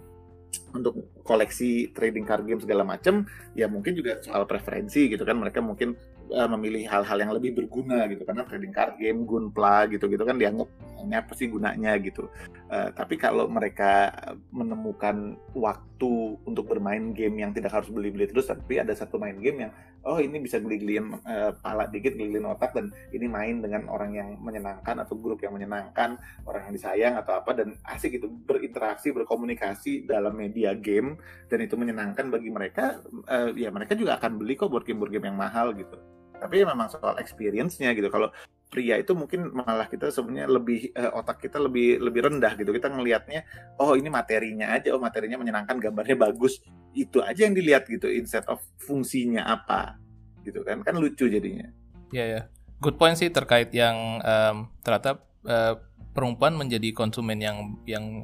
untuk 0.72 1.20
koleksi 1.28 1.92
trading 1.92 2.24
card 2.24 2.48
game 2.48 2.62
segala 2.64 2.88
macam 2.88 3.28
ya 3.58 3.68
mungkin 3.68 3.92
juga 3.92 4.24
soal 4.24 4.48
preferensi 4.48 5.12
gitu 5.12 5.28
kan. 5.28 5.36
Mereka 5.36 5.60
mungkin 5.60 6.00
uh, 6.32 6.50
memilih 6.58 6.88
hal-hal 6.90 7.18
yang 7.22 7.32
lebih 7.36 7.54
berguna 7.58 8.08
gitu. 8.10 8.24
Karena 8.26 8.48
trading 8.48 8.74
card 8.74 8.98
game 8.98 9.28
gunpla 9.28 9.90
gitu 9.92 10.10
gitu 10.10 10.24
kan 10.24 10.40
dianggap 10.40 10.70
ini 11.06 11.16
apa 11.16 11.34
sih 11.38 11.52
gunanya 11.52 11.94
gitu. 12.02 12.30
Uh, 12.72 12.90
tapi 12.98 13.20
kalau 13.20 13.46
mereka 13.46 14.10
menemukan 14.50 15.38
waktu 15.54 16.40
untuk 16.44 16.66
bermain 16.66 17.14
game 17.14 17.40
yang 17.40 17.52
tidak 17.54 17.72
harus 17.72 17.88
beli-beli 17.88 18.28
terus 18.28 18.52
tapi 18.52 18.82
ada 18.82 18.92
satu 18.92 19.16
main 19.16 19.38
game 19.40 19.68
yang 19.68 19.72
oh 20.06 20.22
ini 20.22 20.38
bisa 20.38 20.62
geli-geliin 20.62 21.18
uh, 21.26 21.52
pala 21.60 21.90
dikit 21.90 22.14
geli-geliin 22.14 22.46
otak 22.46 22.78
dan 22.78 22.94
ini 23.12 23.26
main 23.26 23.60
dengan 23.60 23.90
orang 23.90 24.14
yang 24.14 24.30
menyenangkan 24.38 25.02
atau 25.02 25.18
grup 25.18 25.42
yang 25.42 25.58
menyenangkan 25.58 26.16
orang 26.46 26.70
yang 26.70 26.74
disayang 26.78 27.14
atau 27.18 27.42
apa 27.42 27.52
dan 27.58 27.74
asik 27.90 28.22
itu 28.22 28.30
berinteraksi 28.30 29.10
berkomunikasi 29.12 30.06
dalam 30.06 30.38
media 30.38 30.78
game 30.78 31.18
dan 31.50 31.66
itu 31.66 31.74
menyenangkan 31.76 32.30
bagi 32.30 32.54
mereka 32.54 33.02
uh, 33.28 33.50
ya 33.58 33.74
mereka 33.74 33.98
juga 33.98 34.22
akan 34.22 34.38
beli 34.38 34.54
kok 34.56 34.70
board 34.70 34.86
game 34.86 35.02
board 35.02 35.12
game 35.12 35.26
yang 35.26 35.38
mahal 35.38 35.74
gitu 35.74 35.98
tapi 36.40 36.64
memang 36.64 36.88
soal 36.92 37.18
experience-nya 37.18 37.96
gitu. 37.96 38.08
Kalau 38.12 38.30
pria 38.70 39.00
itu 39.00 39.16
mungkin 39.16 39.54
malah 39.56 39.88
kita 39.88 40.12
sebenarnya 40.12 40.52
lebih 40.52 40.92
uh, 40.98 41.16
otak 41.16 41.48
kita 41.48 41.62
lebih 41.62 42.02
lebih 42.02 42.28
rendah 42.28 42.54
gitu. 42.60 42.76
Kita 42.76 42.92
ngelihatnya 42.92 43.46
oh 43.80 43.96
ini 43.96 44.12
materinya 44.12 44.76
aja. 44.76 44.92
Oh 44.96 45.02
materinya 45.02 45.40
menyenangkan 45.40 45.80
gambarnya 45.80 46.18
bagus. 46.20 46.60
Itu 46.92 47.24
aja 47.24 47.48
yang 47.48 47.56
dilihat 47.56 47.88
gitu 47.88 48.12
instead 48.12 48.44
of 48.52 48.60
fungsinya 48.84 49.48
apa 49.48 49.96
gitu 50.44 50.62
kan. 50.66 50.84
Kan 50.84 51.00
lucu 51.00 51.28
jadinya. 51.28 51.68
Ya 52.12 52.18
yeah, 52.20 52.26
ya 52.26 52.34
yeah. 52.40 52.44
good 52.84 53.00
point 53.00 53.16
sih 53.16 53.32
terkait 53.32 53.72
yang 53.72 54.22
um, 54.22 54.70
ternyata 54.84 55.24
uh, 55.48 55.80
perempuan 56.16 56.56
menjadi 56.56 56.96
konsumen 56.96 57.40
yang 57.44 57.80
yang 57.84 58.24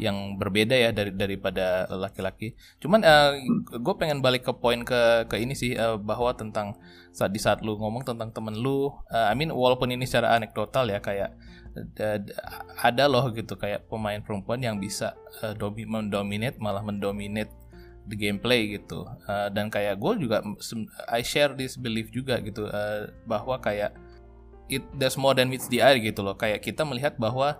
yang 0.00 0.40
berbeda 0.40 0.72
ya 0.72 0.90
dari 0.96 1.12
daripada 1.12 1.84
laki-laki. 1.92 2.56
Cuman 2.80 3.04
uh, 3.04 3.36
eh, 3.36 3.44
gue 3.76 3.94
pengen 4.00 4.24
balik 4.24 4.48
ke 4.48 4.52
poin 4.56 4.80
ke 4.80 5.28
ke 5.28 5.36
ini 5.36 5.52
sih 5.52 5.76
uh, 5.76 6.00
bahwa 6.00 6.32
tentang 6.32 6.80
saat 7.12 7.30
di 7.36 7.40
saat 7.42 7.60
lu 7.60 7.76
ngomong 7.76 8.08
tentang 8.08 8.32
temen 8.32 8.56
lu, 8.56 8.88
uh, 8.88 9.28
I 9.28 9.36
mean 9.36 9.52
walaupun 9.52 9.92
ini 9.92 10.08
secara 10.08 10.32
anekdotal 10.40 10.88
ya 10.88 11.04
kayak 11.04 11.36
uh, 11.76 12.18
ada 12.80 13.04
loh 13.06 13.28
gitu 13.36 13.54
kayak 13.60 13.86
pemain 13.92 14.18
perempuan 14.24 14.64
yang 14.64 14.80
bisa 14.80 15.12
uh, 15.44 15.52
domi 15.52 15.84
mendominate 15.84 16.56
malah 16.56 16.80
mendominate 16.80 17.52
the 18.08 18.16
gameplay 18.16 18.74
gitu 18.74 19.06
uh, 19.06 19.48
dan 19.52 19.68
kayak 19.70 20.00
gue 20.00 20.26
juga 20.26 20.42
I 21.06 21.22
share 21.22 21.54
this 21.54 21.78
belief 21.78 22.10
juga 22.10 22.40
gitu 22.42 22.66
uh, 22.66 23.12
bahwa 23.28 23.60
kayak 23.62 23.94
it 24.70 24.82
there's 24.96 25.18
more 25.18 25.34
than 25.34 25.50
meets 25.50 25.70
the 25.70 25.82
eye 25.82 25.98
gitu 25.98 26.22
loh 26.22 26.34
kayak 26.34 26.62
kita 26.62 26.86
melihat 26.86 27.18
bahwa 27.18 27.58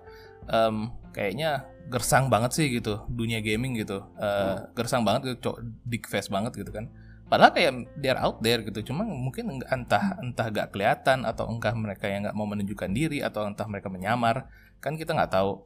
um, 0.51 0.95
kayaknya 1.11 1.67
gersang 1.91 2.31
banget 2.31 2.55
sih 2.55 2.67
gitu 2.71 3.03
dunia 3.11 3.43
gaming 3.43 3.79
gitu. 3.79 4.03
Uh, 4.17 4.71
gersang 4.79 5.03
banget 5.03 5.37
gitu 5.37 5.59
big 5.87 6.07
face 6.07 6.31
banget 6.31 6.55
gitu 6.55 6.71
kan. 6.71 6.87
Padahal 7.31 7.55
kayak 7.55 7.73
they're 7.99 8.19
out 8.19 8.43
there 8.43 8.63
gitu 8.67 8.91
cuma 8.91 9.07
mungkin 9.07 9.63
entah 9.71 10.19
entah 10.19 10.47
gak 10.51 10.75
kelihatan 10.75 11.23
atau 11.23 11.47
enggak 11.47 11.79
mereka 11.79 12.11
yang 12.11 12.27
nggak 12.27 12.35
mau 12.35 12.47
menunjukkan 12.47 12.91
diri 12.91 13.23
atau 13.23 13.47
entah 13.47 13.71
mereka 13.71 13.87
menyamar 13.87 14.51
kan 14.83 14.99
kita 14.99 15.15
nggak 15.15 15.31
tahu. 15.31 15.63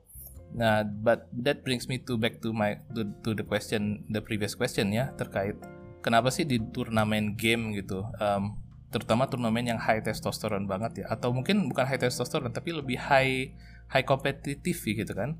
Nah 0.54 0.84
but 0.84 1.28
that 1.32 1.64
brings 1.64 1.88
me 1.88 1.96
to 2.04 2.20
back 2.20 2.44
to 2.44 2.52
my 2.52 2.76
to, 2.92 3.08
to 3.24 3.32
the 3.32 3.44
question 3.44 4.04
the 4.12 4.20
previous 4.20 4.52
question 4.52 4.92
ya 4.92 5.08
terkait 5.16 5.56
kenapa 6.04 6.28
sih 6.28 6.44
di 6.44 6.60
turnamen 6.60 7.32
game 7.32 7.72
gitu 7.72 8.04
um, 8.20 8.60
terutama 8.92 9.24
turnamen 9.26 9.74
yang 9.74 9.80
high 9.80 10.04
testosteron 10.04 10.68
banget 10.68 11.02
ya 11.02 11.06
atau 11.08 11.32
mungkin 11.32 11.64
bukan 11.66 11.88
high 11.88 11.98
testosteron 11.98 12.52
tapi 12.52 12.76
lebih 12.76 13.00
high 13.00 13.50
high 13.90 14.06
kompetitif 14.06 14.84
gitu 14.84 15.12
kan 15.12 15.36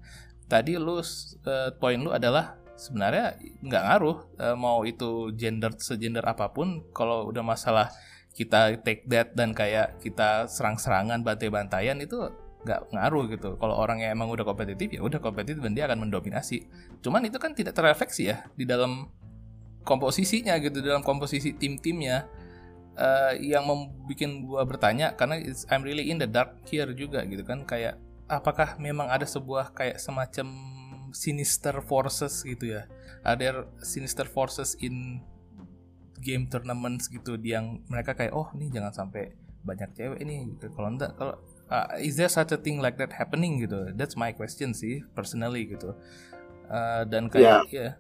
tadi 0.49 0.77
lu 0.77 1.01
uh, 1.01 1.05
poin 1.81 1.97
lu 1.97 2.13
adalah 2.13 2.61
sebenarnya 2.75 3.39
nggak 3.63 3.83
ngaruh 3.87 4.19
uh, 4.43 4.57
mau 4.59 4.83
itu 4.83 5.31
gender 5.39 5.73
segender 5.79 6.27
apa 6.27 6.51
pun 6.51 6.83
kalau 6.91 7.31
udah 7.31 7.43
masalah 7.43 7.89
kita 8.35 8.83
take 8.83 9.07
that 9.07 9.31
dan 9.39 9.55
kayak 9.55 10.03
kita 10.03 10.51
serang-serangan 10.51 11.23
bantai-bantaian 11.23 11.95
itu 12.03 12.19
nggak 12.67 12.81
ngaruh 12.91 13.25
gitu. 13.31 13.55
Kalau 13.61 13.79
orang 13.79 14.03
yang 14.03 14.19
emang 14.19 14.33
udah 14.35 14.43
kompetitif 14.43 14.91
ya 14.91 15.01
udah 15.07 15.23
kompetitif 15.23 15.63
dan 15.63 15.77
dia 15.77 15.87
akan 15.87 16.09
mendominasi. 16.09 16.67
Cuman 16.99 17.23
itu 17.31 17.39
kan 17.39 17.55
tidak 17.55 17.79
terefleksi 17.79 18.35
ya 18.35 18.43
di 18.59 18.67
dalam 18.67 19.07
komposisinya 19.87 20.59
gitu 20.59 20.83
dalam 20.83 21.05
komposisi 21.05 21.55
tim-timnya 21.55 22.27
uh, 22.99 23.37
yang 23.39 23.69
membuat 23.69 24.33
gua 24.43 24.63
bertanya 24.67 25.13
karena 25.15 25.39
I'm 25.71 25.85
really 25.85 26.09
in 26.11 26.19
the 26.19 26.27
dark 26.27 26.65
here 26.67 26.89
juga 26.97 27.23
gitu 27.29 27.45
kan 27.45 27.69
kayak 27.69 28.01
apakah 28.29 28.77
memang 28.81 29.11
ada 29.11 29.29
sebuah 29.29 29.73
kayak 29.77 30.01
semacam 30.01 30.49
sinister 31.13 31.79
forces 31.85 32.43
gitu 32.43 32.79
ya? 32.79 32.89
Ada 33.25 33.69
sinister 33.81 34.29
forces 34.29 34.77
in 34.81 35.21
game 36.25 36.49
tournaments 36.49 37.13
gitu 37.13 37.37
yang 37.45 37.85
mereka 37.87 38.17
kayak 38.17 38.33
oh 38.33 38.49
nih 38.57 38.73
jangan 38.73 38.93
sampai 39.05 39.37
banyak 39.65 39.93
cewek 39.97 40.19
ini 40.25 40.57
kalau 40.73 40.89
enggak 40.93 41.13
kalau 41.17 41.37
uh, 41.69 41.89
is 42.01 42.17
there 42.17 42.33
such 42.33 42.53
a 42.53 42.61
thing 42.61 42.81
like 42.81 42.97
that 42.97 43.13
happening 43.13 43.61
gitu? 43.61 43.93
That's 43.93 44.17
my 44.17 44.33
question 44.33 44.73
sih 44.73 45.05
personally 45.13 45.69
gitu. 45.69 45.93
Uh, 46.69 47.05
dan 47.09 47.29
kayak 47.29 47.69
ya. 47.69 47.73
yeah. 47.73 47.93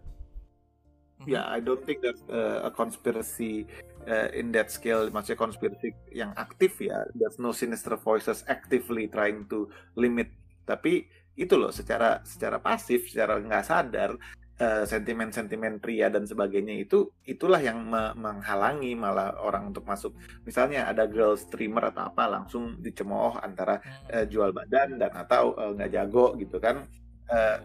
yeah, 1.28 1.44
I 1.44 1.60
don't 1.60 1.84
think 1.84 2.00
that 2.00 2.16
uh, 2.32 2.68
a 2.68 2.70
conspiracy 2.72 3.68
uh, 4.06 4.28
in 4.32 4.52
that 4.52 4.70
scale 4.70 5.10
maksudnya 5.10 5.40
konspirasi 5.40 5.92
yang 6.12 6.32
aktif 6.36 6.78
ya 6.80 7.04
there's 7.16 7.36
no 7.40 7.50
sinister 7.50 7.96
voices 7.98 8.44
actively 8.46 9.08
trying 9.08 9.44
to 9.48 9.68
limit. 9.98 10.30
Tapi 10.64 11.08
itu 11.34 11.54
loh 11.58 11.74
secara 11.74 12.22
secara 12.22 12.62
pasif 12.62 13.10
secara 13.10 13.42
nggak 13.42 13.66
sadar 13.66 14.14
uh, 14.60 14.84
sentimen-sentimen 14.86 15.82
pria 15.82 16.06
dan 16.06 16.24
sebagainya 16.24 16.86
itu 16.86 17.10
itulah 17.26 17.58
yang 17.58 17.82
me 17.82 18.14
menghalangi 18.14 18.94
malah 18.94 19.34
orang 19.42 19.74
untuk 19.74 19.82
masuk. 19.86 20.14
Misalnya 20.46 20.86
ada 20.86 21.10
girl 21.10 21.34
streamer 21.34 21.90
atau 21.90 22.06
apa 22.10 22.30
langsung 22.30 22.78
dicemooh 22.78 23.40
antara 23.42 23.82
uh, 24.14 24.24
jual 24.28 24.54
badan 24.54 25.00
dan 25.00 25.10
atau 25.10 25.56
nggak 25.74 25.90
uh, 25.90 25.94
jago 25.94 26.26
gitu 26.38 26.56
kan. 26.62 26.86
Uh, 27.26 27.58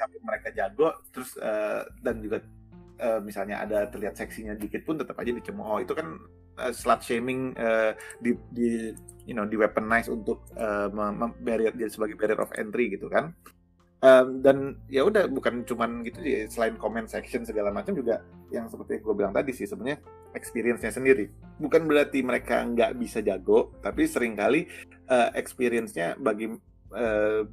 tapi 0.00 0.16
mereka 0.24 0.48
jago 0.56 0.96
terus 1.12 1.36
uh, 1.36 1.84
dan 2.00 2.24
juga 2.24 2.40
uh, 3.00 3.20
misalnya 3.24 3.64
ada 3.64 3.88
terlihat 3.88 4.14
seksinya 4.20 4.52
dikit 4.54 4.84
pun 4.84 5.00
tetap 5.00 5.16
aja 5.16 5.32
dicemooh. 5.32 5.80
Itu 5.80 5.96
kan 5.96 6.20
uh, 6.60 6.72
slut 6.72 7.00
shaming 7.00 7.56
uh, 7.56 7.96
di 8.20 8.36
di 8.52 8.92
you 9.24 9.32
know 9.32 9.48
di 9.48 9.56
weaponize 9.56 10.12
untuk 10.12 10.44
uh, 10.60 10.92
barrier 11.40 11.72
dia 11.72 11.88
sebagai 11.88 12.20
barrier 12.20 12.38
of 12.38 12.52
entry 12.54 12.92
gitu 12.92 13.08
kan. 13.08 13.32
Um, 14.00 14.40
dan 14.40 14.80
ya 14.88 15.04
udah 15.04 15.28
bukan 15.28 15.60
cuman 15.68 16.00
gitu 16.08 16.24
sih 16.24 16.48
selain 16.48 16.80
comment 16.80 17.04
section 17.04 17.44
segala 17.44 17.68
macam 17.68 17.92
juga 17.92 18.24
yang 18.48 18.64
seperti 18.64 18.96
gue 19.04 19.12
bilang 19.12 19.36
tadi 19.36 19.52
sih 19.52 19.68
sebenarnya 19.68 20.00
experience-nya 20.32 20.88
sendiri. 20.88 21.28
Bukan 21.60 21.84
berarti 21.84 22.24
mereka 22.24 22.64
nggak 22.64 22.96
bisa 22.96 23.20
jago 23.20 23.76
tapi 23.84 24.08
sering 24.08 24.40
kali 24.40 24.64
uh, 25.04 25.28
experience-nya 25.36 26.16
bagi 26.16 26.48
uh, 26.96 27.44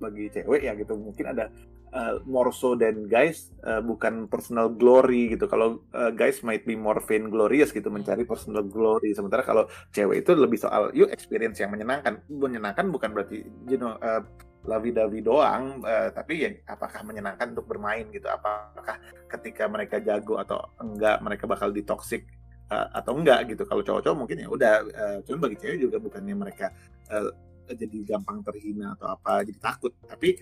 bagi 0.00 0.32
cewek 0.32 0.64
ya 0.64 0.72
gitu. 0.72 0.96
Mungkin 0.96 1.36
ada 1.36 1.52
uh, 1.92 2.22
more 2.26 2.50
so 2.54 2.74
than 2.78 3.06
guys 3.10 3.50
uh, 3.66 3.82
bukan 3.82 4.26
personal 4.26 4.70
glory 4.70 5.34
gitu. 5.34 5.46
Kalau 5.50 5.82
uh, 5.94 6.10
guys 6.10 6.42
might 6.42 6.66
be 6.66 6.74
more 6.74 6.98
vain 7.04 7.30
glorious 7.30 7.70
gitu 7.70 7.90
mencari 7.90 8.26
personal 8.26 8.66
glory. 8.66 9.14
Sementara 9.14 9.42
kalau 9.46 9.66
cewek 9.94 10.26
itu 10.26 10.32
lebih 10.34 10.58
soal 10.58 10.90
you 10.94 11.06
experience 11.10 11.58
yang 11.58 11.70
menyenangkan. 11.70 12.22
Menyenangkan 12.30 12.90
bukan 12.90 13.10
berarti 13.14 13.46
you 13.66 13.78
know 13.78 13.94
uh, 14.00 14.22
lavi-davi 14.60 15.24
doang, 15.24 15.80
uh, 15.88 16.12
tapi 16.12 16.44
ya 16.44 16.52
apakah 16.68 17.00
menyenangkan 17.00 17.56
untuk 17.56 17.64
bermain 17.64 18.04
gitu? 18.12 18.28
Apakah 18.28 19.00
ketika 19.24 19.64
mereka 19.64 20.04
jago 20.04 20.36
atau 20.36 20.60
enggak 20.76 21.16
mereka 21.24 21.48
bakal 21.48 21.72
ditoxic 21.72 22.28
uh, 22.68 22.92
atau 22.92 23.16
enggak 23.16 23.48
gitu? 23.48 23.64
Kalau 23.64 23.80
cowok-cowok 23.80 24.18
mungkin 24.20 24.44
ya 24.44 24.48
udah, 24.52 24.74
uh, 24.84 25.18
cuma 25.24 25.48
bagi 25.48 25.64
cewek 25.64 25.88
juga 25.88 25.96
bukannya 25.96 26.36
mereka 26.36 26.76
uh, 27.08 27.32
jadi 27.72 28.04
gampang 28.04 28.44
terhina 28.44 28.92
atau 29.00 29.16
apa, 29.16 29.48
jadi 29.48 29.58
takut. 29.64 29.96
Tapi 30.04 30.36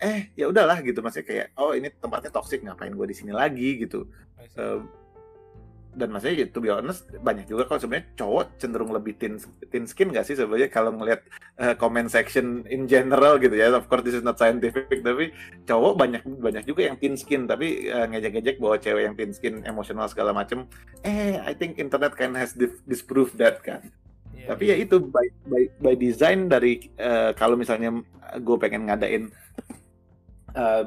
eh 0.00 0.32
ya 0.32 0.48
udahlah 0.48 0.80
gitu 0.80 1.04
maksudnya 1.04 1.26
kayak 1.28 1.46
oh 1.60 1.76
ini 1.76 1.92
tempatnya 1.92 2.32
toxic 2.32 2.64
ngapain 2.64 2.96
gue 2.96 3.06
di 3.06 3.16
sini 3.16 3.32
lagi 3.36 3.84
gitu. 3.84 4.08
Uh, 4.56 4.80
dan 5.90 6.14
maksudnya 6.14 6.46
to 6.46 6.62
be 6.62 6.70
honest 6.70 7.10
banyak 7.18 7.50
juga 7.50 7.66
kalau 7.66 7.82
sebenarnya 7.82 8.06
cowok 8.14 8.62
cenderung 8.62 8.94
lebih 8.94 9.18
thin 9.18 9.42
thin 9.74 9.90
skin 9.90 10.14
gak 10.14 10.22
sih 10.22 10.38
sebenarnya 10.38 10.70
kalau 10.70 10.94
ngelihat 10.94 11.26
uh, 11.58 11.74
comment 11.74 12.06
section 12.06 12.62
in 12.70 12.86
general 12.86 13.42
gitu 13.42 13.52
ya. 13.58 13.74
Of 13.74 13.90
course 13.90 14.06
this 14.06 14.14
is 14.14 14.22
not 14.22 14.38
scientific 14.38 14.86
tapi 15.02 15.34
cowok 15.66 15.98
banyak 15.98 16.22
banyak 16.38 16.62
juga 16.62 16.86
yang 16.86 16.96
thin 17.02 17.18
skin 17.18 17.50
tapi 17.50 17.90
uh, 17.90 18.06
ngejek-ngejek 18.06 18.62
bahwa 18.62 18.78
cewek 18.78 19.02
yang 19.10 19.14
thin 19.18 19.34
skin 19.34 19.54
emosional 19.66 20.06
segala 20.06 20.30
macem. 20.30 20.70
Eh 21.02 21.42
I 21.42 21.52
think 21.58 21.82
internet 21.82 22.14
kan 22.14 22.38
has 22.38 22.54
disprove 22.86 23.34
that 23.42 23.58
kan. 23.66 23.90
Yeah, 24.30 24.54
tapi 24.54 24.70
yeah. 24.70 24.78
ya 24.78 24.86
itu 24.86 25.02
by 25.02 25.26
by 25.50 25.62
by 25.82 25.94
design 25.98 26.46
dari 26.46 26.86
uh, 27.02 27.34
kalau 27.34 27.58
misalnya 27.58 27.98
gue 28.38 28.56
pengen 28.62 28.86
ngadain 28.86 29.26
uh, 30.54 30.84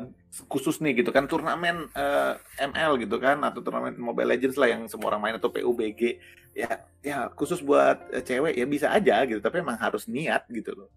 khusus 0.50 0.82
nih 0.82 1.06
gitu 1.06 1.14
kan 1.14 1.30
turnamen 1.30 1.86
uh, 1.94 2.34
eh, 2.58 2.66
ML 2.66 2.98
gitu 3.06 3.22
kan 3.22 3.38
atau 3.46 3.62
turnamen 3.62 3.94
Mobile 4.02 4.34
Legends 4.34 4.58
lah 4.58 4.66
yang 4.66 4.90
semua 4.90 5.14
orang 5.14 5.22
main 5.22 5.36
atau 5.38 5.54
PUBG 5.54 6.18
ya 6.58 6.82
ya 7.06 7.30
khusus 7.38 7.62
buat 7.62 8.02
uh, 8.10 8.24
cewek 8.26 8.58
ya 8.58 8.66
bisa 8.66 8.90
aja 8.90 9.22
gitu 9.30 9.38
tapi 9.38 9.62
emang 9.62 9.78
harus 9.78 10.10
niat 10.10 10.50
gitu 10.50 10.74
loh. 10.74 10.90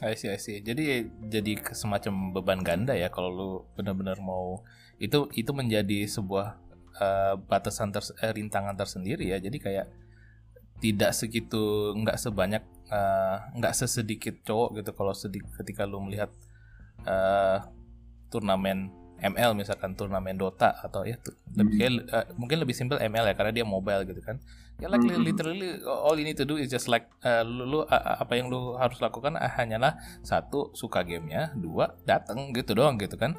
I 0.00 0.16
see, 0.16 0.32
I 0.32 0.40
see. 0.40 0.64
Jadi 0.64 1.12
jadi 1.28 1.60
semacam 1.76 2.32
beban 2.32 2.60
ganda 2.64 2.96
ya 2.96 3.12
kalau 3.12 3.30
lu 3.30 3.50
benar-benar 3.76 4.16
mau 4.18 4.64
itu 4.96 5.28
itu 5.36 5.52
menjadi 5.52 6.08
sebuah 6.08 6.56
uh, 6.98 7.34
batasan 7.46 7.92
ters 7.92 8.10
uh, 8.16 8.32
rintangan 8.32 8.74
tersendiri 8.74 9.28
ya 9.28 9.38
jadi 9.40 9.58
kayak 9.60 9.86
tidak 10.80 11.12
segitu 11.12 11.92
nggak 11.92 12.16
sebanyak 12.16 12.64
nggak 13.54 13.76
sesedikit 13.76 14.42
cowok 14.42 14.82
gitu 14.82 14.90
kalau 14.96 15.12
sedik 15.14 15.44
ketika 15.60 15.84
lu 15.86 16.02
melihat 16.02 16.32
uh, 17.06 17.58
turnamen 18.32 18.90
ML 19.20 19.52
misalkan 19.52 19.92
turnamen 19.92 20.34
Dota 20.40 20.72
atau 20.80 21.04
ya 21.04 21.20
tuh 21.20 21.36
lebih 21.52 21.76
kayak, 21.76 21.92
uh, 22.08 22.26
mungkin 22.40 22.56
lebih 22.64 22.72
simpel 22.72 22.96
ML 22.96 23.28
ya 23.28 23.34
karena 23.36 23.52
dia 23.52 23.64
mobile 23.68 24.02
gitu 24.08 24.20
kan 24.24 24.40
ya 24.80 24.88
like 24.88 25.04
mm 25.04 25.12
-hmm. 25.12 25.24
literally 25.24 25.70
all 25.84 26.16
you 26.16 26.24
need 26.24 26.40
to 26.40 26.48
do 26.48 26.56
is 26.56 26.72
just 26.72 26.88
like 26.88 27.04
uh, 27.20 27.44
lu, 27.44 27.68
lu 27.68 27.78
uh, 27.84 28.16
apa 28.16 28.32
yang 28.40 28.48
lu 28.48 28.80
harus 28.80 28.96
lakukan 29.04 29.36
uh, 29.36 29.52
hanyalah 29.60 30.00
satu 30.24 30.72
suka 30.72 31.04
gamenya 31.04 31.52
dua 31.52 31.92
datang 32.08 32.56
gitu 32.56 32.72
doang 32.72 32.96
gitu 32.96 33.20
kan 33.20 33.36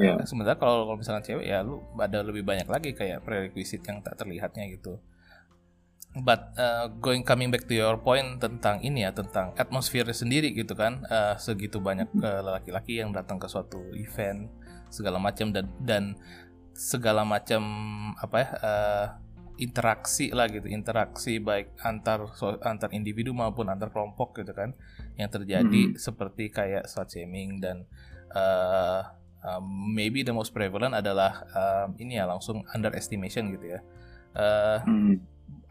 yeah. 0.00 0.16
uh, 0.16 0.24
sementara 0.24 0.56
kalau 0.56 0.88
kalau 0.88 0.96
misalkan 0.96 1.20
cewek 1.28 1.44
ya 1.44 1.60
lu 1.60 1.84
ada 2.00 2.24
lebih 2.24 2.40
banyak 2.40 2.64
lagi 2.64 2.96
kayak 2.96 3.20
prerequisite 3.20 3.84
yang 3.84 4.00
tak 4.00 4.16
terlihatnya 4.16 4.64
gitu 4.72 4.96
but 6.12 6.52
uh, 6.60 6.92
going 7.00 7.24
coming 7.24 7.48
back 7.48 7.64
to 7.64 7.72
your 7.72 7.96
point 7.96 8.36
tentang 8.36 8.84
ini 8.84 9.08
ya 9.08 9.16
tentang 9.16 9.56
atmosfer 9.56 10.04
sendiri 10.12 10.52
gitu 10.52 10.76
kan 10.76 11.00
uh, 11.08 11.40
segitu 11.40 11.80
banyak 11.80 12.12
laki-laki 12.20 13.00
uh, 13.00 13.08
yang 13.08 13.10
datang 13.16 13.40
ke 13.40 13.48
suatu 13.48 13.80
event 13.96 14.52
segala 14.92 15.16
macam 15.16 15.48
dan 15.56 15.72
dan 15.80 16.04
segala 16.76 17.24
macam 17.24 17.62
apa 18.20 18.36
ya 18.36 18.48
uh, 18.60 19.06
interaksi 19.60 20.32
lah 20.32 20.48
gitu 20.48 20.68
interaksi 20.68 21.36
baik 21.38 21.76
antar 21.84 22.32
so, 22.34 22.56
antar 22.64 22.88
individu 22.96 23.36
maupun 23.36 23.68
antar 23.68 23.92
kelompok 23.92 24.40
gitu 24.40 24.52
kan 24.56 24.72
yang 25.20 25.28
terjadi 25.28 25.92
hmm. 25.92 25.96
seperti 26.00 26.48
kayak 26.48 26.88
slut 26.88 27.12
shaming 27.12 27.60
dan 27.60 27.84
uh, 28.32 29.04
um, 29.44 29.92
maybe 29.92 30.24
the 30.24 30.32
most 30.32 30.56
prevalent 30.56 30.96
adalah 30.96 31.44
um, 31.52 31.94
ini 32.00 32.16
ya 32.16 32.24
langsung 32.24 32.64
underestimation 32.72 33.52
gitu 33.52 33.76
ya 33.76 33.80
uh, 34.34 34.80
hmm. 34.82 35.20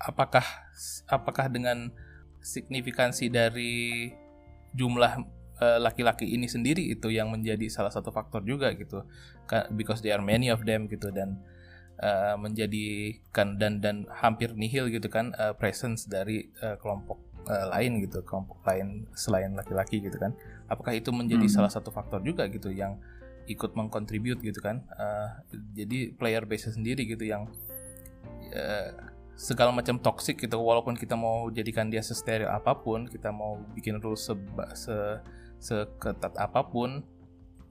Apakah 0.01 0.45
apakah 1.05 1.45
dengan 1.51 1.93
signifikansi 2.41 3.29
dari 3.29 4.09
jumlah 4.73 5.41
Eh, 5.61 5.77
laki-laki 5.77 6.25
ini 6.25 6.49
sendiri 6.49 6.89
itu 6.89 7.13
yang 7.13 7.29
menjadi 7.29 7.69
salah 7.69 7.93
satu 7.93 8.09
faktor 8.09 8.41
juga 8.41 8.73
gitu 8.73 9.05
because 9.77 10.01
there 10.01 10.17
are 10.17 10.25
many 10.25 10.49
of 10.49 10.65
them 10.65 10.89
gitu 10.89 11.13
dan 11.13 11.37
uh, 12.01 12.33
menjadikan 12.33 13.61
dan 13.61 13.77
dan 13.77 14.09
hampir 14.09 14.57
nihil 14.57 14.89
gitu 14.89 15.05
kan 15.05 15.37
uh, 15.37 15.53
presence 15.53 16.09
dari 16.09 16.49
uh, 16.65 16.81
kelompok 16.81 17.21
uh, 17.45 17.69
lain 17.77 18.01
gitu 18.01 18.25
kelompok 18.25 18.57
lain 18.65 19.05
selain 19.13 19.53
laki-laki 19.53 20.01
gitu 20.01 20.17
kan 20.17 20.33
apakah 20.65 20.97
itu 20.97 21.13
menjadi 21.13 21.45
hmm. 21.45 21.53
salah 21.53 21.69
satu 21.69 21.93
faktor 21.93 22.25
juga 22.25 22.49
gitu 22.49 22.73
yang 22.73 22.97
ikut 23.45 23.77
mengkontribut 23.77 24.41
gitu 24.41 24.65
kan 24.65 24.81
uh, 24.97 25.45
jadi 25.77 26.17
player 26.17 26.49
base 26.49 26.73
sendiri 26.73 27.05
gitu 27.05 27.29
yang 27.29 27.45
uh, 28.57 29.11
segala 29.35 29.73
macam 29.73 29.97
toxic 29.97 30.37
gitu 30.37 30.59
walaupun 30.61 30.93
kita 30.93 31.17
mau 31.17 31.49
jadikan 31.49 31.89
dia 31.89 32.03
sesteril 32.03 32.51
apa 32.51 32.77
pun 32.77 33.09
kita 33.09 33.33
mau 33.33 33.57
bikin 33.73 33.97
rules 33.97 34.21
se, 34.21 34.33
se 34.77 34.95
seketat 35.61 36.35
apa 36.37 36.65
pun 36.65 37.05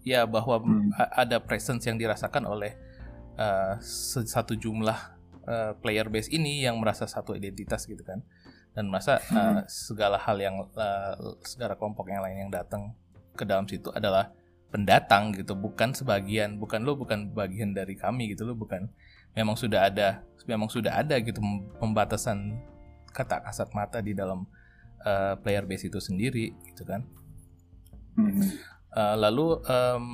ya 0.06 0.24
bahwa 0.24 0.62
hmm. 0.62 0.94
ada 1.12 1.42
presence 1.42 1.84
yang 1.84 1.98
dirasakan 2.00 2.46
oleh 2.48 2.72
uh, 3.36 3.76
satu 4.24 4.56
jumlah 4.56 4.96
uh, 5.44 5.72
player 5.78 6.08
base 6.08 6.30
ini 6.32 6.64
yang 6.64 6.78
merasa 6.80 7.04
satu 7.04 7.36
identitas 7.36 7.84
gitu 7.84 8.00
kan 8.00 8.24
dan 8.72 8.86
masa 8.86 9.18
uh, 9.34 9.66
segala 9.66 10.16
hal 10.16 10.38
yang 10.38 10.56
uh, 10.78 11.14
segala 11.42 11.74
kelompok 11.74 12.06
yang 12.08 12.22
lain 12.22 12.46
yang 12.48 12.52
datang 12.52 12.94
ke 13.34 13.42
dalam 13.42 13.66
situ 13.66 13.90
adalah 13.90 14.30
pendatang 14.70 15.34
gitu 15.34 15.58
bukan 15.58 15.90
sebagian 15.92 16.56
bukan 16.62 16.86
lo 16.86 16.94
bukan 16.94 17.34
bagian 17.34 17.74
dari 17.74 17.98
kami 17.98 18.30
gitu 18.32 18.46
lo 18.46 18.54
bukan. 18.54 18.86
Memang 19.34 19.54
sudah 19.54 19.90
ada 19.90 20.22
memang 20.46 20.70
sudah 20.70 20.96
ada 20.96 21.18
gitu 21.22 21.38
pembatasan 21.78 22.58
kata 23.10 23.42
kasat 23.42 23.70
mata 23.74 23.98
di 23.98 24.14
dalam 24.14 24.46
uh, 25.02 25.34
player 25.42 25.66
base 25.66 25.90
itu 25.90 25.98
sendiri 25.98 26.54
gitu 26.70 26.86
kan. 26.86 27.06
Uh, 28.90 29.16
lalu 29.18 29.62
um, 29.70 30.04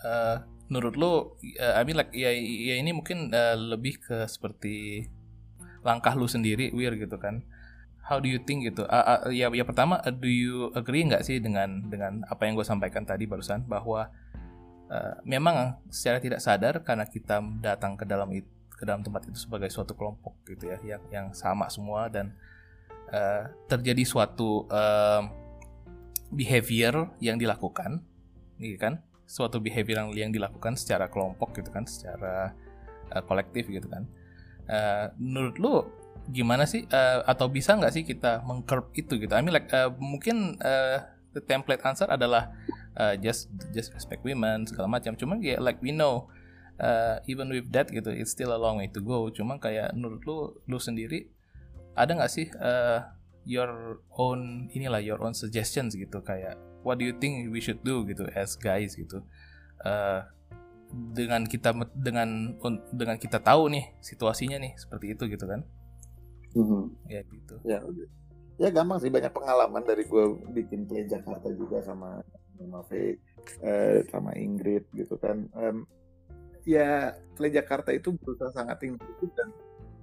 uh, 0.00 0.40
menurut 0.66 0.94
lo, 0.96 1.12
uh, 1.60 1.74
I 1.78 1.82
mean 1.84 1.96
like 1.96 2.12
ya, 2.16 2.32
ya 2.34 2.74
ini 2.80 2.90
mungkin 2.96 3.30
uh, 3.30 3.54
lebih 3.54 4.02
ke 4.02 4.26
seperti 4.26 5.06
langkah 5.86 6.16
lu 6.18 6.26
sendiri, 6.26 6.74
wir 6.74 6.96
gitu 6.98 7.16
kan? 7.20 7.46
How 8.06 8.22
do 8.22 8.30
you 8.30 8.38
think 8.38 8.62
gitu? 8.70 8.86
Uh, 8.86 9.26
uh, 9.26 9.34
ya, 9.34 9.50
ya 9.50 9.66
pertama, 9.66 9.98
uh, 9.98 10.14
do 10.14 10.30
you 10.30 10.70
agree 10.78 11.02
nggak 11.02 11.26
sih 11.26 11.42
dengan 11.42 11.90
dengan 11.90 12.22
apa 12.30 12.46
yang 12.46 12.54
gue 12.54 12.62
sampaikan 12.62 13.02
tadi 13.02 13.26
barusan 13.26 13.66
bahwa 13.66 14.06
uh, 14.86 15.14
memang 15.26 15.82
secara 15.90 16.22
tidak 16.22 16.38
sadar 16.38 16.86
karena 16.86 17.02
kita 17.02 17.42
datang 17.58 17.98
ke 17.98 18.06
dalam 18.06 18.30
itu 18.30 18.46
ke 18.76 18.84
dalam 18.84 19.00
tempat 19.00 19.24
itu 19.26 19.48
sebagai 19.48 19.72
suatu 19.72 19.96
kelompok 19.96 20.36
gitu 20.44 20.68
ya 20.68 20.76
yang 20.84 21.02
yang 21.08 21.26
sama 21.32 21.66
semua 21.72 22.12
dan 22.12 22.36
uh, 23.08 23.48
terjadi 23.66 24.04
suatu 24.04 24.68
uh, 24.68 25.24
behavior 26.30 27.10
yang 27.22 27.40
dilakukan, 27.40 28.02
gitu 28.60 28.78
kan? 28.78 29.00
Suatu 29.26 29.58
behavior 29.58 30.06
yang, 30.06 30.10
yang 30.14 30.30
dilakukan 30.30 30.76
secara 30.78 31.10
kelompok 31.10 31.56
gitu 31.56 31.70
kan, 31.72 31.88
secara 31.88 32.54
uh, 33.14 33.22
kolektif 33.24 33.66
gitu 33.70 33.88
kan. 33.88 34.04
Uh, 34.66 35.14
menurut 35.16 35.56
lu 35.56 35.74
gimana 36.30 36.66
sih 36.66 36.84
uh, 36.90 37.22
atau 37.26 37.46
bisa 37.50 37.74
nggak 37.78 37.92
sih 37.94 38.02
kita 38.02 38.42
mengcurb 38.42 38.90
itu 38.94 39.18
gitu? 39.18 39.32
I 39.32 39.42
mean 39.42 39.54
like 39.54 39.70
uh, 39.70 39.90
mungkin 39.96 40.58
uh, 40.62 41.06
the 41.34 41.42
template 41.42 41.82
answer 41.86 42.08
adalah 42.10 42.54
uh, 42.98 43.14
just 43.18 43.50
just 43.70 43.94
respect 43.94 44.26
women 44.26 44.66
segala 44.66 44.90
macam. 44.90 45.14
Cuman 45.14 45.38
ya 45.42 45.58
like 45.62 45.78
we 45.82 45.94
know 45.94 46.26
uh, 46.82 47.22
even 47.30 47.50
with 47.50 47.70
that 47.70 47.90
gitu 47.90 48.10
it's 48.10 48.34
still 48.34 48.50
a 48.50 48.60
long 48.60 48.82
way 48.82 48.90
to 48.90 49.00
go. 49.02 49.30
Cuma 49.30 49.58
kayak 49.62 49.94
menurut 49.94 50.22
lu 50.26 50.36
lu 50.66 50.78
sendiri 50.82 51.30
ada 51.96 52.12
nggak 52.12 52.32
sih 52.32 52.46
uh, 52.60 53.00
your 53.46 54.02
own 54.18 54.68
inilah 54.74 55.00
your 55.00 55.22
own 55.22 55.32
suggestions 55.32 55.94
gitu 55.94 56.20
kayak 56.20 56.58
what 56.82 56.98
do 56.98 57.06
you 57.06 57.14
think 57.16 57.48
we 57.48 57.62
should 57.62 57.80
do 57.86 58.02
gitu 58.04 58.26
as 58.34 58.58
guys 58.58 58.98
gitu 58.98 59.22
uh, 59.86 60.26
dengan 60.90 61.46
kita 61.46 61.74
dengan 61.94 62.54
dengan 62.94 63.16
kita 63.18 63.42
tahu 63.42 63.70
nih 63.70 63.96
situasinya 64.02 64.58
nih 64.60 64.74
seperti 64.78 65.14
itu 65.14 65.24
gitu 65.30 65.46
kan 65.46 65.66
mm-hmm. 66.56 66.82
ya 67.12 67.20
gitu. 67.28 67.54
Ya 67.68 67.78
ya 68.56 68.68
gampang 68.72 68.98
sih. 69.04 69.12
Banyak 69.12 69.36
pengalaman 69.36 69.84
dari 69.84 70.08
gue 70.08 70.24
bikin 70.56 70.88
play 70.88 71.04
Jakarta 71.04 71.52
juga 71.52 71.84
sama 71.84 72.24
sama 72.56 72.80
Faye 72.88 73.20
uh, 73.60 74.00
sama 74.08 74.32
Ingrid 74.32 74.88
gitu 74.96 75.20
kan. 75.20 75.44
Um, 75.52 75.84
ya 76.66 77.14
play 77.36 77.52
Jakarta 77.52 77.94
itu 77.94 78.16
berusaha 78.18 78.50
sangat 78.50 78.82
tinggi 78.82 79.26
dan 79.36 79.54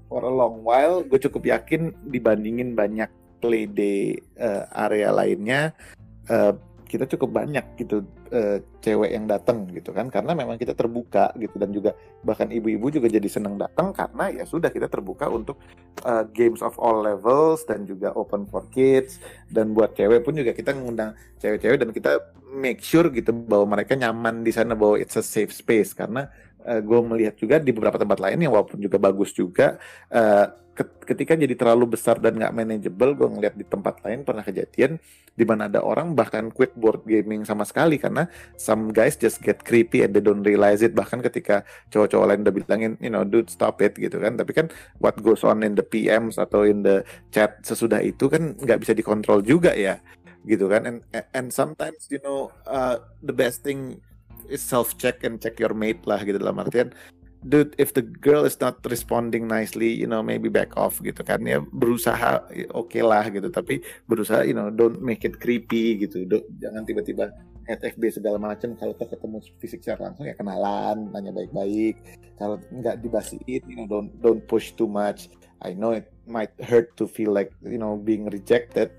for 0.07 0.23
a 0.23 0.31
long 0.31 0.63
while 0.63 1.03
gue 1.03 1.19
cukup 1.19 1.43
yakin 1.49 1.91
dibandingin 2.07 2.77
banyak 2.77 3.11
play 3.43 3.67
day 3.67 4.15
uh, 4.39 4.63
area 4.87 5.11
lainnya 5.11 5.75
uh, 6.31 6.55
kita 6.87 7.09
cukup 7.09 7.43
banyak 7.43 7.65
gitu 7.75 8.05
uh, 8.33 8.57
cewek 8.81 9.13
yang 9.13 9.29
datang 9.29 9.69
gitu 9.69 9.93
kan 9.93 10.09
karena 10.09 10.33
memang 10.33 10.57
kita 10.57 10.73
terbuka 10.73 11.29
gitu 11.37 11.55
dan 11.61 11.69
juga 11.69 11.93
bahkan 12.25 12.49
ibu-ibu 12.49 12.89
juga 12.89 13.07
jadi 13.07 13.29
senang 13.29 13.55
datang 13.61 13.93
karena 13.93 14.33
ya 14.33 14.43
sudah 14.43 14.73
kita 14.73 14.89
terbuka 14.89 15.29
untuk 15.29 15.61
uh, 16.01 16.25
games 16.33 16.65
of 16.65 16.73
all 16.81 17.05
levels 17.05 17.61
dan 17.69 17.85
juga 17.85 18.11
open 18.17 18.49
for 18.49 18.65
kids. 18.73 19.21
Dan 19.45 19.77
buat 19.77 19.93
cewek 19.93 20.25
pun 20.25 20.33
juga 20.33 20.51
kita 20.51 20.73
mengundang 20.73 21.13
cewek-cewek 21.37 21.77
dan 21.77 21.89
kita 21.93 22.11
make 22.53 22.81
sure 22.81 23.09
gitu 23.13 23.29
bahwa 23.33 23.77
mereka 23.77 23.93
nyaman 23.93 24.41
di 24.41 24.49
sana 24.49 24.73
bahwa 24.73 24.97
it's 24.97 25.15
a 25.15 25.23
safe 25.23 25.53
space. 25.53 25.93
Karena 25.93 26.25
uh, 26.65 26.81
gue 26.81 26.99
melihat 27.05 27.37
juga 27.37 27.61
di 27.61 27.69
beberapa 27.69 28.01
tempat 28.01 28.17
lain 28.17 28.41
yang 28.41 28.53
walaupun 28.57 28.81
juga 28.81 28.97
bagus 28.97 29.31
juga 29.31 29.77
uh, 30.09 30.62
ketika 31.03 31.37
jadi 31.37 31.53
terlalu 31.53 31.93
besar 31.93 32.17
dan 32.17 32.39
nggak 32.39 32.53
manageable 32.55 33.13
gue 33.13 33.29
ngeliat 33.29 33.53
di 33.53 33.65
tempat 33.67 34.01
lain 34.01 34.25
pernah 34.25 34.41
kejadian 34.41 34.97
di 35.33 35.45
mana 35.45 35.69
ada 35.69 35.81
orang 35.81 36.13
bahkan 36.13 36.49
quit 36.49 36.73
board 36.77 37.05
gaming 37.05 37.45
sama 37.45 37.65
sekali 37.65 37.97
karena 37.97 38.29
some 38.57 38.89
guys 38.93 39.17
just 39.17 39.41
get 39.41 39.61
creepy 39.61 40.05
and 40.05 40.13
they 40.13 40.21
don't 40.21 40.45
realize 40.45 40.81
it. 40.85 40.93
Bahkan 40.93 41.21
ketika 41.25 41.65
cowok-cowok 41.93 42.25
lain 42.29 42.41
udah 42.45 42.55
bilangin 42.55 42.91
you 43.01 43.09
know 43.09 43.25
dude 43.25 43.49
stop 43.49 43.81
it 43.81 43.97
gitu 43.97 44.17
kan. 44.17 44.37
Tapi 44.37 44.51
kan 44.53 44.67
what 45.01 45.17
goes 45.21 45.45
on 45.45 45.61
in 45.61 45.77
the 45.77 45.85
PMs 45.85 46.37
atau 46.41 46.65
in 46.65 46.81
the 46.81 47.05
chat 47.29 47.61
sesudah 47.65 48.01
itu 48.01 48.29
kan 48.29 48.57
nggak 48.57 48.81
bisa 48.81 48.93
dikontrol 48.97 49.41
juga 49.45 49.73
ya 49.73 50.01
gitu 50.45 50.69
kan. 50.69 50.85
And 50.89 50.97
and 51.33 51.47
sometimes 51.49 52.09
you 52.13 52.21
know 52.21 52.53
uh, 52.69 53.01
the 53.21 53.33
best 53.33 53.61
thing 53.65 54.01
is 54.49 54.61
self 54.61 54.97
check 55.01 55.25
and 55.25 55.41
check 55.41 55.57
your 55.57 55.73
mate 55.73 56.05
lah 56.05 56.21
gitu 56.21 56.37
dalam 56.37 56.61
artian 56.61 56.93
dude 57.43 57.75
if 57.77 57.91
the 57.93 58.01
girl 58.01 58.47
is 58.47 58.59
not 58.59 58.79
responding 58.87 59.47
nicely 59.47 59.91
you 59.91 60.07
know 60.07 60.23
maybe 60.23 60.47
back 60.47 60.71
off 60.79 60.99
gitu 61.03 61.21
kan 61.23 61.43
ya. 61.43 61.59
Berusaha 61.59 62.47
oke 62.71 62.89
okay 62.89 63.03
lah 63.03 63.27
gitu. 63.29 63.51
Tapi 63.51 63.83
berusaha 64.07 64.47
you 64.47 64.55
know 64.55 64.71
don't 64.71 64.99
make 65.03 65.27
it 65.27 65.37
creepy 65.39 65.99
gitu. 65.99 66.23
Do, 66.27 66.43
jangan 66.59 66.87
tiba-tiba 66.87 67.31
head 67.67 67.79
FB 67.83 68.19
segala 68.19 68.39
macam. 68.39 68.75
Kalau 68.79 68.95
ketemu 68.95 69.37
fisik 69.59 69.83
secara 69.83 70.11
langsung 70.11 70.27
ya 70.27 70.35
kenalan 70.35 71.11
nanya 71.11 71.31
baik-baik. 71.35 71.95
Kalau 72.39 72.59
nggak 72.71 73.03
dibasiin 73.03 73.61
you 73.67 73.75
know 73.77 73.87
don't 73.87 74.09
don't 74.23 74.43
push 74.47 74.75
too 74.75 74.87
much. 74.87 75.31
I 75.63 75.71
know 75.71 75.95
it 75.95 76.11
might 76.27 76.51
hurt 76.59 76.95
to 76.99 77.07
feel 77.07 77.31
like 77.31 77.51
you 77.63 77.79
know 77.79 77.95
being 77.95 78.27
rejected. 78.27 78.91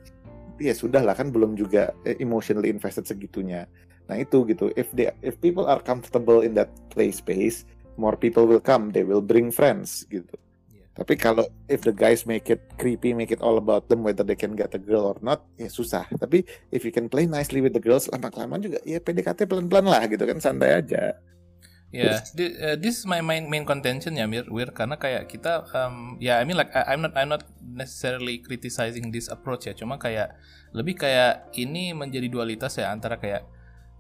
Ya 0.63 0.73
sudah 0.73 1.03
lah 1.03 1.19
kan 1.19 1.35
belum 1.35 1.59
juga 1.59 1.91
eh, 2.07 2.17
emotionally 2.23 2.71
invested 2.71 3.05
segitunya. 3.05 3.67
Nah 4.09 4.21
itu 4.21 4.45
gitu. 4.49 4.69
If 4.77 4.93
they 4.93 5.13
if 5.25 5.37
people 5.41 5.65
are 5.65 5.81
comfortable 5.81 6.45
in 6.45 6.53
that 6.57 6.73
play 6.93 7.11
space 7.11 7.65
more 7.97 8.17
people 8.19 8.45
will 8.45 8.63
come, 8.63 8.91
they 8.91 9.03
will 9.03 9.23
bring 9.23 9.51
friends 9.51 10.07
gitu. 10.11 10.35
Yeah. 10.71 10.87
Tapi 10.95 11.15
kalau 11.19 11.47
if 11.71 11.83
the 11.83 11.95
guys 11.95 12.27
make 12.27 12.51
it 12.51 12.63
creepy, 12.79 13.15
make 13.15 13.31
it 13.31 13.43
all 13.43 13.59
about 13.59 13.91
them 13.91 14.03
whether 14.03 14.23
they 14.23 14.39
can 14.39 14.55
get 14.55 14.75
a 14.75 14.81
girl 14.81 15.15
or 15.15 15.19
not, 15.23 15.43
ya 15.59 15.67
susah. 15.71 16.07
Tapi 16.15 16.47
if 16.71 16.83
you 16.83 16.93
can 16.95 17.07
play 17.07 17.27
nicely 17.29 17.63
with 17.63 17.73
the 17.73 17.83
girls, 17.83 18.11
lama 18.11 18.31
kelamaan 18.31 18.63
juga 18.63 18.79
ya 18.87 19.03
PDKT 19.03 19.47
pelan-pelan 19.47 19.87
lah 19.91 20.03
gitu 20.07 20.23
kan, 20.27 20.39
santai 20.39 20.79
aja. 20.83 21.19
Ya, 21.95 22.19
yeah, 22.19 22.75
this 22.75 22.99
is 22.99 23.07
my 23.07 23.23
main 23.23 23.47
main 23.47 23.63
contention 23.63 24.19
ya 24.19 24.27
Mir, 24.27 24.51
Wir, 24.51 24.75
karena 24.75 24.99
kayak 24.99 25.31
kita, 25.31 25.63
um, 25.79 26.19
ya 26.19 26.35
yeah, 26.35 26.37
I 26.39 26.43
mean 26.43 26.59
like 26.59 26.75
I'm 26.75 27.07
not 27.07 27.15
I'm 27.15 27.31
not 27.31 27.47
necessarily 27.63 28.43
criticizing 28.43 29.15
this 29.15 29.31
approach 29.31 29.71
ya, 29.71 29.79
cuma 29.79 29.95
kayak 29.95 30.35
lebih 30.75 30.99
kayak 30.99 31.55
ini 31.55 31.95
menjadi 31.95 32.27
dualitas 32.27 32.83
ya 32.83 32.91
antara 32.91 33.23
kayak 33.23 33.47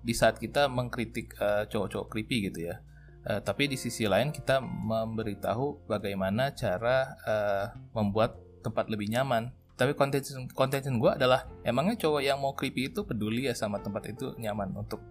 di 0.02 0.10
saat 0.10 0.42
kita 0.42 0.66
mengkritik 0.66 1.38
uh, 1.38 1.70
cowok-cowok 1.70 2.10
creepy 2.10 2.50
gitu 2.50 2.66
ya, 2.66 2.82
uh, 3.28 3.40
tapi 3.40 3.68
di 3.68 3.76
sisi 3.76 4.08
lain 4.08 4.30
kita 4.30 4.60
memberitahu 4.60 5.88
bagaimana 5.88 6.52
cara 6.52 7.16
uh, 7.24 7.66
membuat 7.92 8.36
tempat 8.64 8.88
lebih 8.88 9.12
nyaman. 9.12 9.52
Tapi 9.74 9.90
contention 9.98 10.46
contention 10.54 11.02
gue 11.02 11.10
adalah 11.10 11.50
emangnya 11.66 12.06
cowok 12.06 12.22
yang 12.22 12.38
mau 12.38 12.54
creepy 12.54 12.94
itu 12.94 13.02
peduli 13.02 13.50
ya 13.50 13.54
sama 13.58 13.82
tempat 13.82 14.06
itu 14.06 14.30
nyaman 14.38 14.70
untuk 14.78 15.02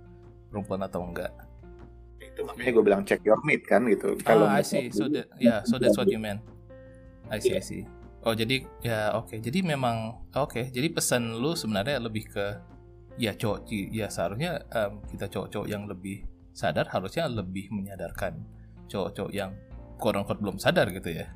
perempuan 0.48 0.88
atau 0.88 1.04
enggak? 1.04 1.36
itu 2.34 2.42
makanya 2.42 2.72
gue 2.74 2.84
bilang 2.84 3.02
check 3.06 3.22
your 3.22 3.38
meat 3.46 3.62
kan 3.70 3.86
gitu. 3.86 4.18
Kalau 4.26 4.50
oh, 4.50 4.58
I 4.58 4.66
see. 4.66 4.90
So 4.90 5.06
that, 5.14 5.30
yeah, 5.38 5.62
so 5.62 5.78
that's 5.78 5.94
what 5.94 6.10
you 6.10 6.18
meant. 6.18 6.42
I 7.30 7.38
see, 7.38 7.54
I 7.54 7.62
see. 7.62 7.86
Oh 8.26 8.34
jadi 8.34 8.66
ya 8.82 9.14
oke. 9.14 9.30
Okay. 9.30 9.40
Jadi 9.46 9.62
memang 9.62 10.26
oke. 10.34 10.50
Okay. 10.50 10.66
Jadi 10.74 10.90
pesan 10.90 11.38
lu 11.38 11.54
sebenarnya 11.54 12.02
lebih 12.02 12.26
ke 12.34 12.46
ya 13.22 13.38
cowok 13.38 13.70
ya 13.94 14.10
seharusnya 14.10 14.66
um, 14.74 15.06
kita 15.06 15.30
cowok-cowok 15.30 15.68
yang 15.70 15.86
lebih 15.86 16.26
sadar 16.54 16.86
harusnya 16.90 17.26
lebih 17.28 17.74
menyadarkan 17.74 18.38
cowok-cowok 18.88 19.34
yang 19.34 19.52
koron 19.98 20.26
belum 20.26 20.58
sadar 20.62 20.94
gitu 20.94 21.10
ya. 21.10 21.28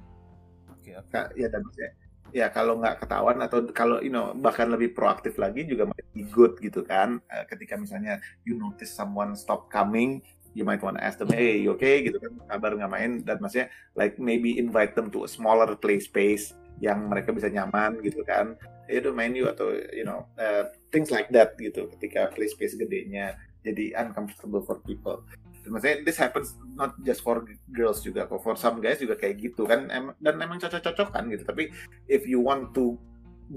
Oke, 0.71 0.93
okay, 0.93 0.93
okay. 1.01 1.23
Ya 1.41 1.47
dan 1.49 1.63
ya, 1.73 1.89
ya 2.31 2.47
kalau 2.53 2.77
nggak 2.77 3.03
ketahuan 3.03 3.41
atau 3.41 3.65
kalau 3.73 3.97
you 3.99 4.13
know 4.13 4.31
bahkan 4.37 4.69
lebih 4.69 4.93
proaktif 4.93 5.35
lagi 5.41 5.65
juga 5.65 5.89
masih 5.89 6.23
good 6.29 6.53
gitu 6.61 6.85
kan. 6.85 7.17
Uh, 7.27 7.43
ketika 7.49 7.75
misalnya 7.75 8.21
you 8.45 8.55
notice 8.55 8.93
someone 8.93 9.33
stop 9.33 9.67
coming 9.73 10.21
you 10.57 10.65
might 10.65 10.81
want 10.81 10.97
to 10.97 11.03
ask 11.05 11.21
them, 11.21 11.29
hey, 11.29 11.61
you 11.61 11.69
okay? 11.77 12.01
Gitu 12.01 12.17
kan, 12.17 12.33
kabar 12.49 12.73
nggak 12.73 12.89
main 12.89 13.11
dan 13.21 13.37
maksudnya 13.37 13.69
like 13.93 14.17
maybe 14.17 14.57
invite 14.57 14.97
them 14.97 15.13
to 15.13 15.21
a 15.21 15.29
smaller 15.29 15.77
play 15.77 16.01
space 16.01 16.57
yang 16.81 17.05
mereka 17.05 17.29
bisa 17.29 17.45
nyaman 17.45 18.01
gitu 18.01 18.25
kan. 18.25 18.57
Udah 18.89 19.13
main 19.13 19.37
yuk 19.37 19.53
atau 19.53 19.69
you 19.93 20.01
know 20.01 20.25
uh, 20.41 20.65
things 20.89 21.13
like 21.13 21.29
that 21.29 21.53
gitu. 21.61 21.85
Ketika 21.93 22.33
play 22.33 22.49
space 22.49 22.73
gedenya 22.73 23.37
jadi 23.67 23.85
uncomfortable 23.99 24.63
for 24.63 24.79
people. 24.87 25.27
Maksudnya 25.67 26.07
this 26.07 26.15
happens 26.15 26.55
not 26.79 26.95
just 27.03 27.19
for 27.19 27.43
girls 27.75 27.99
juga, 27.99 28.23
kok 28.23 28.39
for 28.39 28.55
some 28.55 28.79
guys 28.79 29.03
juga 29.03 29.19
kayak 29.19 29.43
gitu 29.43 29.67
kan. 29.67 29.91
dan 30.23 30.35
emang 30.39 30.63
cocok-cocok 30.63 31.11
kan 31.11 31.27
gitu. 31.27 31.43
Tapi 31.43 31.67
if 32.07 32.23
you 32.23 32.39
want 32.39 32.71
to 32.71 32.95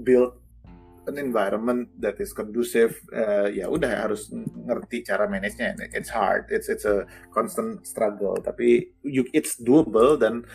build 0.03 0.35
an 1.07 1.17
environment 1.17 1.89
that 1.97 2.21
is 2.21 2.29
conducive 2.29 2.93
uh, 3.09 3.49
ya 3.49 3.65
udah 3.65 3.89
harus 4.05 4.29
ngerti 4.69 5.01
cara 5.01 5.25
manage-nya 5.25 5.73
it's 5.97 6.13
hard 6.13 6.45
it's 6.53 6.69
it's 6.69 6.85
a 6.85 7.09
constant 7.33 7.81
struggle 7.89 8.37
tapi 8.37 8.93
you 9.01 9.25
it's 9.33 9.57
doable 9.57 10.13
dan 10.13 10.45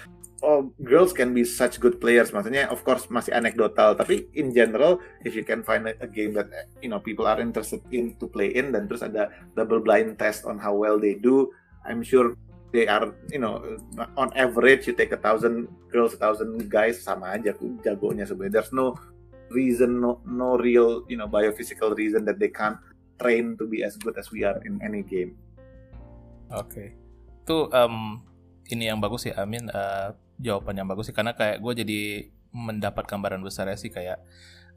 oh 0.44 0.68
girls 0.84 1.12
can 1.16 1.32
be 1.32 1.44
such 1.44 1.80
good 1.80 2.00
players 2.00 2.32
maksudnya 2.32 2.68
of 2.68 2.84
course 2.84 3.08
masih 3.08 3.32
anekdotal 3.32 3.96
tapi 3.96 4.28
in 4.36 4.52
general 4.52 5.00
if 5.24 5.32
you 5.32 5.44
can 5.44 5.64
find 5.64 5.88
a, 5.88 5.94
a 6.04 6.08
game 6.08 6.36
that 6.36 6.48
you 6.84 6.88
know 6.88 7.00
people 7.00 7.24
are 7.24 7.40
interested 7.40 7.80
in 7.92 8.12
to 8.20 8.28
play 8.28 8.52
in 8.52 8.72
dan 8.72 8.84
terus 8.90 9.00
ada 9.00 9.32
double 9.56 9.80
blind 9.80 10.20
test 10.20 10.44
on 10.44 10.60
how 10.60 10.76
well 10.76 11.00
they 11.00 11.16
do 11.16 11.48
I'm 11.86 12.04
sure 12.04 12.36
they 12.74 12.84
are 12.90 13.14
you 13.32 13.40
know 13.40 13.62
on 14.18 14.34
average 14.36 14.84
you 14.84 14.92
take 14.92 15.14
a 15.14 15.20
thousand 15.20 15.70
girls 15.88 16.12
a 16.12 16.20
thousand 16.20 16.68
guys 16.68 17.00
sama 17.00 17.32
aja 17.32 17.56
jagonya 17.80 18.28
sebenarnya 18.28 18.60
there's 18.60 18.74
no 18.74 18.98
reason, 19.50 20.00
no, 20.00 20.20
no 20.26 20.56
real, 20.58 21.04
you 21.08 21.16
know, 21.16 21.28
biophysical 21.28 21.94
reason 21.96 22.24
that 22.24 22.38
they 22.38 22.48
can't 22.48 22.78
train 23.20 23.56
to 23.58 23.66
be 23.66 23.84
as 23.84 23.96
good 23.96 24.18
as 24.18 24.30
we 24.30 24.44
are 24.44 24.58
in 24.64 24.80
any 24.82 25.02
game. 25.02 25.36
Oke, 26.54 26.70
okay. 26.70 26.88
itu 27.42 27.58
um, 27.74 28.22
ini 28.70 28.86
yang 28.86 29.02
bagus 29.02 29.26
sih, 29.26 29.34
Amin. 29.34 29.66
Uh, 29.70 30.14
jawaban 30.40 30.76
yang 30.76 30.88
bagus 30.88 31.08
sih, 31.10 31.16
karena 31.16 31.32
kayak 31.32 31.60
gue 31.60 31.72
jadi 31.84 32.00
mendapat 32.56 33.04
gambaran 33.04 33.44
besar 33.44 33.68
ya 33.68 33.76
sih 33.76 33.92
kayak 33.92 34.22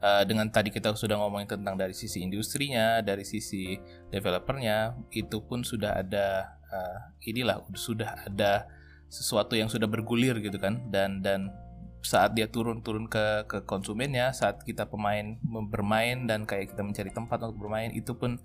uh, 0.04 0.22
dengan 0.28 0.48
tadi 0.52 0.68
kita 0.68 0.92
sudah 0.92 1.16
ngomongin 1.20 1.48
tentang 1.48 1.76
dari 1.80 1.96
sisi 1.96 2.20
industrinya, 2.20 3.00
dari 3.00 3.24
sisi 3.24 3.76
developernya, 4.12 4.96
itu 5.12 5.40
pun 5.44 5.64
sudah 5.64 6.00
ada 6.00 6.58
uh, 6.70 6.98
inilah 7.24 7.62
sudah 7.76 8.26
ada 8.26 8.66
sesuatu 9.10 9.58
yang 9.58 9.66
sudah 9.66 9.90
bergulir 9.90 10.38
gitu 10.38 10.56
kan 10.62 10.86
dan 10.88 11.18
dan 11.18 11.50
saat 12.00 12.32
dia 12.32 12.48
turun-turun 12.48 13.10
ke 13.10 13.44
ke 13.44 13.58
konsumennya 13.68 14.32
saat 14.32 14.64
kita 14.64 14.88
pemain 14.88 15.36
bermain 15.68 16.24
dan 16.24 16.48
kayak 16.48 16.72
kita 16.72 16.80
mencari 16.80 17.10
tempat 17.12 17.42
untuk 17.44 17.68
bermain 17.68 17.92
itu 17.92 18.16
pun 18.16 18.40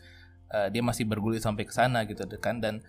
uh, 0.51 0.68
dia 0.68 0.84
masih 0.84 1.07
bergulir 1.07 1.39
sampai 1.39 1.63
ke 1.63 1.72
sana 1.72 2.03
gitu 2.03 2.26
kan 2.41 2.59
dan 2.59 2.84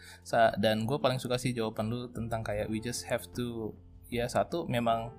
dan 0.58 0.88
gue 0.88 0.98
paling 0.98 1.22
suka 1.22 1.38
sih 1.38 1.54
jawaban 1.54 1.86
lu 1.92 2.10
tentang 2.10 2.42
kayak 2.42 2.66
we 2.66 2.82
just 2.82 3.06
have 3.06 3.22
to 3.36 3.76
ya 4.12 4.30
satu 4.30 4.66
memang 4.70 5.10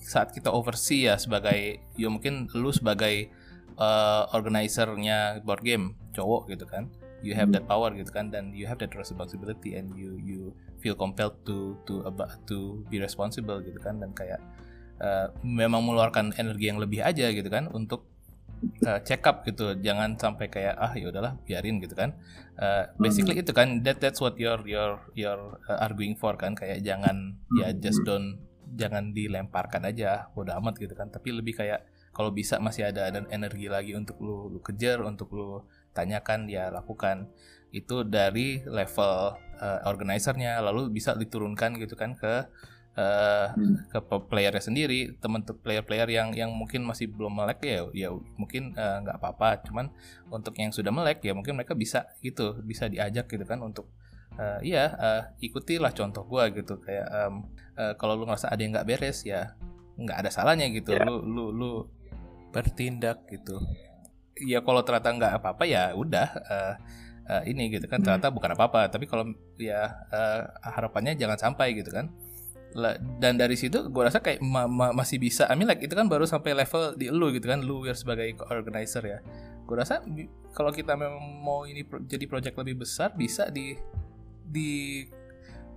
saat 0.00 0.30
kita 0.30 0.52
oversee 0.54 1.10
ya 1.10 1.18
sebagai 1.18 1.82
ya 1.98 2.08
mungkin 2.08 2.46
lu 2.54 2.70
sebagai 2.70 3.28
uh, 3.76 4.30
organizernya 4.32 5.42
board 5.42 5.62
game 5.66 5.98
cowok 6.14 6.52
gitu 6.52 6.64
kan 6.64 6.88
you 7.24 7.34
have 7.34 7.50
that 7.50 7.64
power 7.66 7.90
gitu 7.92 8.08
kan 8.12 8.28
dan 8.30 8.52
you 8.52 8.68
have 8.68 8.78
that 8.78 8.92
responsibility 8.94 9.74
and 9.74 9.90
you 9.96 10.16
you 10.20 10.40
feel 10.78 10.94
compelled 10.94 11.34
to 11.42 11.74
to 11.88 12.04
about 12.04 12.30
to 12.46 12.84
be 12.92 13.00
responsible 13.00 13.58
gitu 13.64 13.76
kan 13.80 13.98
dan 13.98 14.12
kayak 14.12 14.40
uh, 15.00 15.32
memang 15.42 15.82
mengeluarkan 15.82 16.36
energi 16.36 16.70
yang 16.70 16.78
lebih 16.78 17.02
aja 17.02 17.32
gitu 17.32 17.48
kan 17.48 17.66
untuk 17.72 18.06
uh, 18.84 19.00
check 19.04 19.22
up 19.26 19.44
gitu. 19.44 19.76
Jangan 19.78 20.16
sampai 20.16 20.48
kayak 20.48 20.74
ah 20.76 20.92
ya 20.96 21.08
udahlah 21.10 21.36
biarin 21.44 21.80
gitu 21.80 21.94
kan. 21.96 22.16
Uh, 22.56 22.88
basically 22.96 23.36
hmm. 23.36 23.44
itu 23.44 23.52
kan 23.52 23.68
that 23.84 24.00
that's 24.00 24.20
what 24.20 24.36
you're 24.40 24.60
you're 24.64 25.00
you're 25.12 25.60
uh, 25.68 25.78
arguing 25.84 26.16
for 26.16 26.34
kan. 26.36 26.56
Kayak 26.56 26.84
jangan 26.84 27.36
hmm. 27.36 27.58
ya 27.60 27.68
just 27.76 28.00
don't 28.04 28.40
jangan 28.76 29.14
dilemparkan 29.14 29.86
aja 29.86 30.28
udah 30.34 30.58
amat 30.60 30.80
gitu 30.80 30.94
kan. 30.96 31.12
Tapi 31.12 31.36
lebih 31.36 31.56
kayak 31.56 31.84
kalau 32.16 32.32
bisa 32.32 32.56
masih 32.56 32.88
ada 32.88 33.12
dan 33.12 33.28
energi 33.28 33.68
lagi 33.68 33.92
untuk 33.92 34.16
lu, 34.24 34.48
lu 34.48 34.60
kejar 34.64 35.04
untuk 35.04 35.32
lu 35.36 35.64
tanyakan 35.92 36.48
ya 36.48 36.72
lakukan. 36.72 37.28
Itu 37.70 38.08
dari 38.08 38.64
level 38.64 39.36
uh, 39.60 39.80
organizernya. 39.84 40.64
Lalu 40.64 40.96
bisa 40.96 41.12
diturunkan 41.12 41.76
gitu 41.76 41.92
kan 41.92 42.16
ke 42.16 42.48
uh, 42.96 43.52
hmm. 43.52 43.92
ke 43.92 43.98
playernya 44.00 44.62
sendiri 44.64 45.14
teman 45.20 45.44
player-player 45.44 46.08
yang 46.08 46.32
yang 46.32 46.50
mungkin 46.50 46.82
masih 46.82 47.12
belum 47.12 47.36
melek 47.36 47.60
ya 47.62 47.84
ya 47.92 48.08
mungkin 48.40 48.72
eh, 48.72 48.96
nggak 49.04 49.16
uh, 49.16 49.20
apa-apa. 49.20 49.62
Cuman 49.68 49.92
untuk 50.32 50.56
yang 50.56 50.72
sudah 50.72 50.90
melek 50.90 51.22
ya 51.22 51.36
mungkin 51.36 51.54
mereka 51.54 51.76
bisa 51.76 52.08
gitu 52.24 52.56
bisa 52.64 52.88
diajak 52.88 53.28
gitu 53.28 53.44
kan 53.44 53.60
untuk 53.60 53.92
uh, 54.40 54.58
iya 54.64 54.84
uh, 54.96 55.22
ikutilah 55.44 55.92
contoh 55.92 56.24
gue 56.24 56.64
gitu. 56.64 56.80
Kayak 56.80 57.06
um, 57.12 57.52
uh, 57.76 57.94
kalau 58.00 58.16
lu 58.16 58.24
ngerasa 58.26 58.50
ada 58.50 58.60
yang 58.64 58.72
nggak 58.72 58.88
beres 58.88 59.22
ya 59.22 59.54
nggak 60.00 60.26
ada 60.26 60.30
salahnya 60.32 60.72
gitu. 60.72 60.96
Yeah. 60.96 61.04
lu 61.04 61.20
lu 61.22 61.44
lu 61.52 61.72
bertindak 62.50 63.28
gitu. 63.28 63.60
Ya 64.36 64.60
kalau 64.64 64.84
ternyata 64.84 65.12
nggak 65.12 65.32
apa-apa 65.40 65.64
ya 65.68 65.92
udah 65.92 66.28
uh, 66.48 66.74
uh, 67.28 67.42
ini 67.44 67.68
gitu 67.68 67.84
kan. 67.88 68.00
Hmm. 68.00 68.08
ternyata 68.08 68.32
bukan 68.32 68.56
apa-apa. 68.56 68.88
Tapi 68.88 69.04
kalau 69.04 69.28
ya 69.60 69.84
uh, 70.08 70.48
harapannya 70.64 71.12
jangan 71.16 71.36
sampai 71.36 71.76
gitu 71.76 71.92
kan 71.92 72.08
dan 73.16 73.40
dari 73.40 73.56
situ 73.56 73.88
gue 73.88 74.02
rasa 74.04 74.20
kayak 74.20 74.44
ma 74.44 74.68
ma 74.68 74.92
masih 74.92 75.16
bisa. 75.16 75.48
I 75.48 75.56
mean 75.56 75.66
like 75.66 75.80
itu 75.80 75.96
kan 75.96 76.06
baru 76.06 76.28
sampai 76.28 76.52
level 76.52 76.94
di 76.94 77.08
lu 77.08 77.32
gitu 77.32 77.48
kan. 77.48 77.64
Lu 77.64 77.82
sebagai 77.96 78.36
organizer 78.52 79.02
ya. 79.02 79.18
Gue 79.64 79.76
rasa 79.80 80.04
kalau 80.52 80.70
kita 80.70 80.94
memang 80.94 81.40
mau 81.40 81.64
ini 81.64 81.82
pro 81.82 82.04
jadi 82.04 82.28
project 82.28 82.56
lebih 82.60 82.84
besar 82.84 83.16
bisa 83.16 83.48
di 83.48 83.74
di 84.46 85.02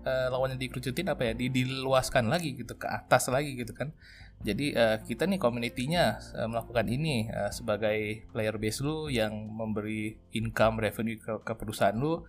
uh, 0.05 0.27
lawannya 0.29 0.59
dikerucutin 0.59 1.09
apa 1.09 1.31
ya 1.31 1.33
di 1.33 1.49
diluaskan 1.49 2.29
lagi 2.29 2.53
gitu 2.53 2.75
ke 2.75 2.87
atas 2.87 3.31
lagi 3.31 3.55
gitu 3.55 3.71
kan. 3.71 3.95
Jadi 4.39 4.71
uh, 4.71 5.03
kita 5.03 5.27
nih 5.27 5.35
community-nya 5.35 6.15
uh, 6.35 6.47
melakukan 6.47 6.87
ini 6.87 7.27
uh, 7.27 7.51
sebagai 7.51 8.23
player 8.31 8.55
base 8.55 8.79
lu 8.79 9.11
yang 9.11 9.35
memberi 9.35 10.15
income 10.31 10.79
revenue 10.79 11.19
ke, 11.19 11.43
ke 11.43 11.53
perusahaan 11.59 11.95
lu 11.95 12.23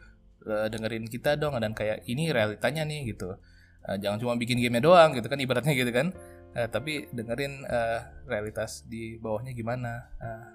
uh, 0.46 0.66
dengerin 0.66 1.06
kita 1.06 1.38
dong 1.38 1.54
dan 1.62 1.70
kayak 1.70 2.02
ini 2.10 2.34
realitanya 2.34 2.82
nih 2.82 3.14
gitu 3.14 3.38
uh, 3.90 3.98
jangan 3.98 4.22
cuma 4.22 4.38
bikin 4.38 4.62
game 4.62 4.78
doang 4.78 5.18
gitu 5.18 5.26
kan 5.26 5.42
ibaratnya 5.42 5.74
gitu 5.74 5.90
kan. 5.90 6.14
Uh, 6.54 6.66
tapi 6.66 7.06
dengerin 7.10 7.66
uh, 7.66 8.06
realitas 8.26 8.86
di 8.86 9.18
bawahnya 9.18 9.50
gimana. 9.54 10.06
Uh, 10.22 10.46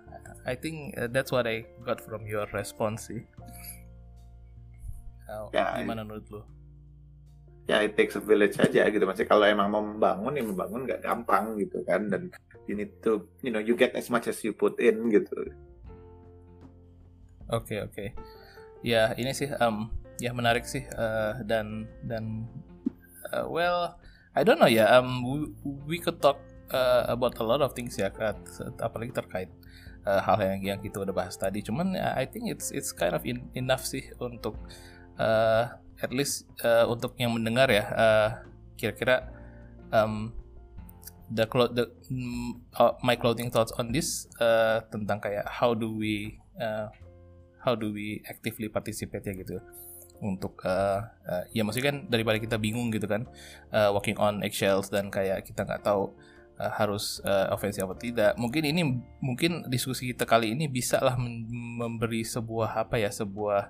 I 0.47 0.55
think 0.55 0.95
uh, 0.95 1.11
that's 1.11 1.35
what 1.35 1.43
I 1.47 1.67
got 1.83 1.99
from 1.99 2.23
your 2.23 2.47
response 2.55 3.11
sih. 3.11 3.27
Uh, 5.27 5.51
ya, 5.51 5.75
gimana 5.75 6.07
menurut 6.07 6.27
lo 6.31 6.41
ya 7.65 7.81
it 7.81 7.97
takes 7.97 8.13
a 8.13 8.21
village 8.21 8.57
aja 8.61 8.87
gitu. 8.89 9.03
Masih 9.03 9.25
kalau 9.25 9.45
emang 9.45 9.69
mau 9.69 9.81
membangun 9.81 10.37
ya 10.37 10.43
membangun 10.45 10.81
nggak 10.85 11.01
gampang 11.01 11.57
gitu 11.57 11.81
kan. 11.85 12.07
Dan 12.09 12.29
you 12.69 12.77
need 12.77 12.93
to 13.01 13.25
you 13.41 13.49
know 13.49 13.61
you 13.61 13.73
get 13.73 13.93
as 13.97 14.09
much 14.09 14.29
as 14.29 14.39
you 14.45 14.53
put 14.53 14.77
in 14.77 15.09
gitu. 15.09 15.33
Oke 17.49 17.77
okay, 17.77 17.79
oke. 17.81 17.93
Okay. 17.93 18.09
ya 18.85 19.17
ini 19.17 19.33
sih 19.33 19.49
um, 19.57 19.89
ya 20.21 20.29
menarik 20.29 20.69
sih 20.69 20.85
uh, 20.93 21.41
dan 21.41 21.89
dan 22.05 22.45
uh, 23.31 23.45
well, 23.49 23.97
I 24.35 24.43
don't 24.43 24.59
know 24.59 24.69
ya. 24.69 24.99
Um, 24.99 25.23
we, 25.23 25.37
we 25.63 25.97
could 25.97 26.21
talk 26.21 26.41
uh, 26.69 27.05
about 27.07 27.39
a 27.39 27.45
lot 27.45 27.61
of 27.61 27.73
things 27.73 27.95
ya, 27.95 28.11
apalagi 28.81 29.15
terkait 29.15 29.49
uh, 30.05 30.21
hal 30.21 30.37
yang 30.41 30.61
yang 30.75 30.79
kita 30.81 31.01
udah 31.01 31.13
bahas 31.15 31.39
tadi. 31.39 31.63
Cuman 31.65 31.95
uh, 31.95 32.13
I 32.13 32.27
think 32.27 32.51
it's 32.51 32.69
it's 32.75 32.93
kind 32.93 33.15
of 33.15 33.23
in, 33.25 33.47
enough 33.57 33.83
sih 33.83 34.05
untuk 34.21 34.57
uh, 35.17 35.71
at 35.99 36.11
least 36.11 36.49
uh, 36.61 36.85
untuk 36.85 37.17
yang 37.17 37.33
mendengar 37.33 37.71
ya. 37.71 37.85
Uh, 37.95 38.29
kira-kira 38.75 39.31
um, 39.95 40.35
the 41.31 41.45
the 41.73 41.85
uh, 42.77 42.93
my 43.01 43.15
clothing 43.15 43.49
thoughts 43.49 43.73
on 43.79 43.89
this 43.89 44.29
uh, 44.37 44.83
tentang 44.93 45.17
kayak 45.17 45.47
how 45.47 45.73
do 45.73 45.95
we 45.95 46.37
uh, 46.61 46.91
how 47.63 47.73
do 47.73 47.89
we 47.89 48.21
actively 48.29 48.69
participate 48.69 49.25
ya 49.25 49.33
gitu 49.33 49.57
untuk 50.25 50.57
uh, 50.65 51.05
uh, 51.29 51.43
ya 51.53 51.61
maksudnya 51.61 51.93
kan 51.93 51.97
daripada 52.09 52.41
kita 52.41 52.57
bingung 52.57 52.89
gitu 52.89 53.05
kan 53.05 53.29
uh, 53.69 53.93
walking 53.93 54.17
on 54.17 54.41
eggshells 54.41 54.89
dan 54.89 55.13
kayak 55.13 55.45
kita 55.45 55.61
nggak 55.61 55.85
tahu 55.85 56.11
uh, 56.57 56.71
harus 56.73 57.21
uh, 57.21 57.53
ofensif 57.53 57.85
atau 57.85 57.95
tidak 57.95 58.33
mungkin 58.41 58.65
ini 58.65 58.81
mungkin 59.21 59.69
diskusi 59.69 60.09
kita 60.11 60.25
kali 60.25 60.57
ini 60.57 60.65
bisa 60.65 60.97
lah 60.99 61.15
memberi 61.17 62.25
sebuah 62.25 62.81
apa 62.87 62.97
ya 62.97 63.13
sebuah 63.13 63.69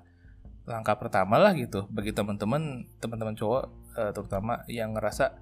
langkah 0.66 0.98
pertama 0.98 1.38
lah 1.38 1.54
gitu 1.54 1.86
bagi 1.92 2.16
teman-teman 2.16 2.88
teman-teman 2.98 3.36
cowok 3.38 3.64
uh, 4.00 4.12
terutama 4.16 4.66
yang 4.72 4.98
ngerasa 4.98 5.38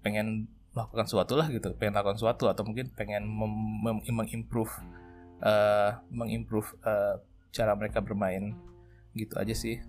pengen 0.00 0.48
melakukan 0.72 1.08
sesuatu 1.08 1.40
lah 1.40 1.48
gitu 1.48 1.72
pengen 1.80 1.96
lakukan 1.96 2.20
sesuatu 2.20 2.52
atau 2.52 2.62
mungkin 2.64 2.92
pengen 2.92 3.24
mengimprove 4.12 4.72
uh, 5.40 6.00
mengimprove 6.12 6.68
uh, 6.84 7.16
cara 7.48 7.72
mereka 7.72 8.04
bermain 8.04 8.52
gitu 9.16 9.34
aja 9.40 9.56
sih 9.56 9.80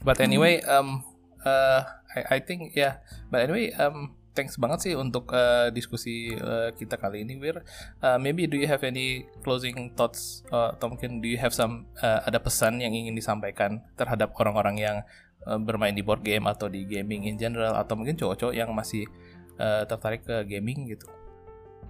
but 0.00 0.16
anyway 0.18 0.60
um 0.64 1.04
uh, 1.44 1.84
I, 2.16 2.36
I 2.36 2.38
think 2.40 2.72
ya 2.72 2.80
yeah. 2.80 2.94
but 3.28 3.44
anyway 3.44 3.70
um 3.76 4.16
thanks 4.36 4.60
banget 4.60 4.78
sih 4.84 4.92
untuk 4.92 5.32
uh, 5.32 5.72
diskusi 5.72 6.36
uh, 6.36 6.68
kita 6.76 7.00
kali 7.00 7.24
ini 7.24 7.40
Wir 7.40 7.64
uh, 8.04 8.20
maybe 8.20 8.44
do 8.44 8.60
you 8.60 8.68
have 8.68 8.84
any 8.84 9.24
closing 9.40 9.96
thoughts 9.96 10.44
uh, 10.52 10.76
atau 10.76 10.92
mungkin 10.92 11.24
do 11.24 11.28
you 11.32 11.40
have 11.40 11.56
some 11.56 11.88
uh, 12.04 12.20
ada 12.28 12.36
pesan 12.36 12.84
yang 12.84 12.92
ingin 12.92 13.16
disampaikan 13.16 13.80
terhadap 13.96 14.36
orang-orang 14.36 14.76
yang 14.76 14.96
uh, 15.48 15.56
bermain 15.56 15.96
di 15.96 16.04
board 16.04 16.20
game 16.20 16.44
atau 16.44 16.68
di 16.68 16.84
gaming 16.84 17.24
in 17.24 17.40
general 17.40 17.72
atau 17.80 17.96
mungkin 17.96 18.20
cowok-cowok 18.20 18.52
yang 18.52 18.68
masih 18.76 19.08
uh, 19.56 19.88
tertarik 19.88 20.20
ke 20.28 20.44
gaming 20.44 20.92
gitu? 20.92 21.08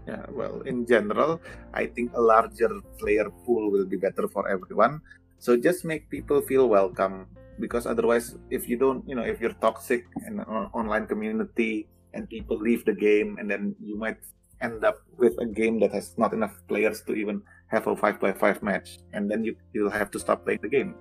Yeah, 0.07 0.23
well, 0.31 0.63
in 0.63 0.87
general, 0.87 1.43
I 1.75 1.91
think 1.91 2.15
a 2.15 2.23
larger 2.23 2.71
player 2.95 3.27
pool 3.43 3.75
will 3.75 3.91
be 3.91 3.99
better 3.99 4.31
for 4.31 4.47
everyone. 4.47 5.03
So 5.39 5.57
just 5.57 5.85
make 5.85 6.11
people 6.11 6.41
feel 6.41 6.69
welcome 6.69 7.29
because 7.61 7.87
otherwise, 7.87 8.37
if 8.51 8.69
you 8.69 8.77
don't, 8.77 9.07
you 9.09 9.15
know, 9.15 9.23
if 9.23 9.41
you're 9.41 9.57
toxic 9.61 10.05
in 10.27 10.41
an 10.41 10.71
online 10.73 11.07
community 11.07 11.89
and 12.15 12.29
people 12.29 12.57
leave 12.57 12.85
the 12.85 12.95
game, 12.95 13.37
and 13.39 13.51
then 13.51 13.75
you 13.81 13.97
might 13.97 14.19
end 14.61 14.85
up 14.85 15.05
with 15.19 15.37
a 15.41 15.47
game 15.47 15.81
that 15.81 15.93
has 15.93 16.17
not 16.17 16.33
enough 16.33 16.57
players 16.69 17.03
to 17.03 17.13
even 17.15 17.43
have 17.69 17.87
a 17.87 17.97
five 17.97 18.21
by 18.21 18.33
five 18.33 18.63
match, 18.63 18.99
and 19.13 19.31
then 19.31 19.45
you 19.45 19.57
you'll 19.73 19.91
have 19.91 20.11
to 20.11 20.19
stop 20.19 20.45
playing 20.45 20.61
the 20.63 20.69
game. 20.69 20.95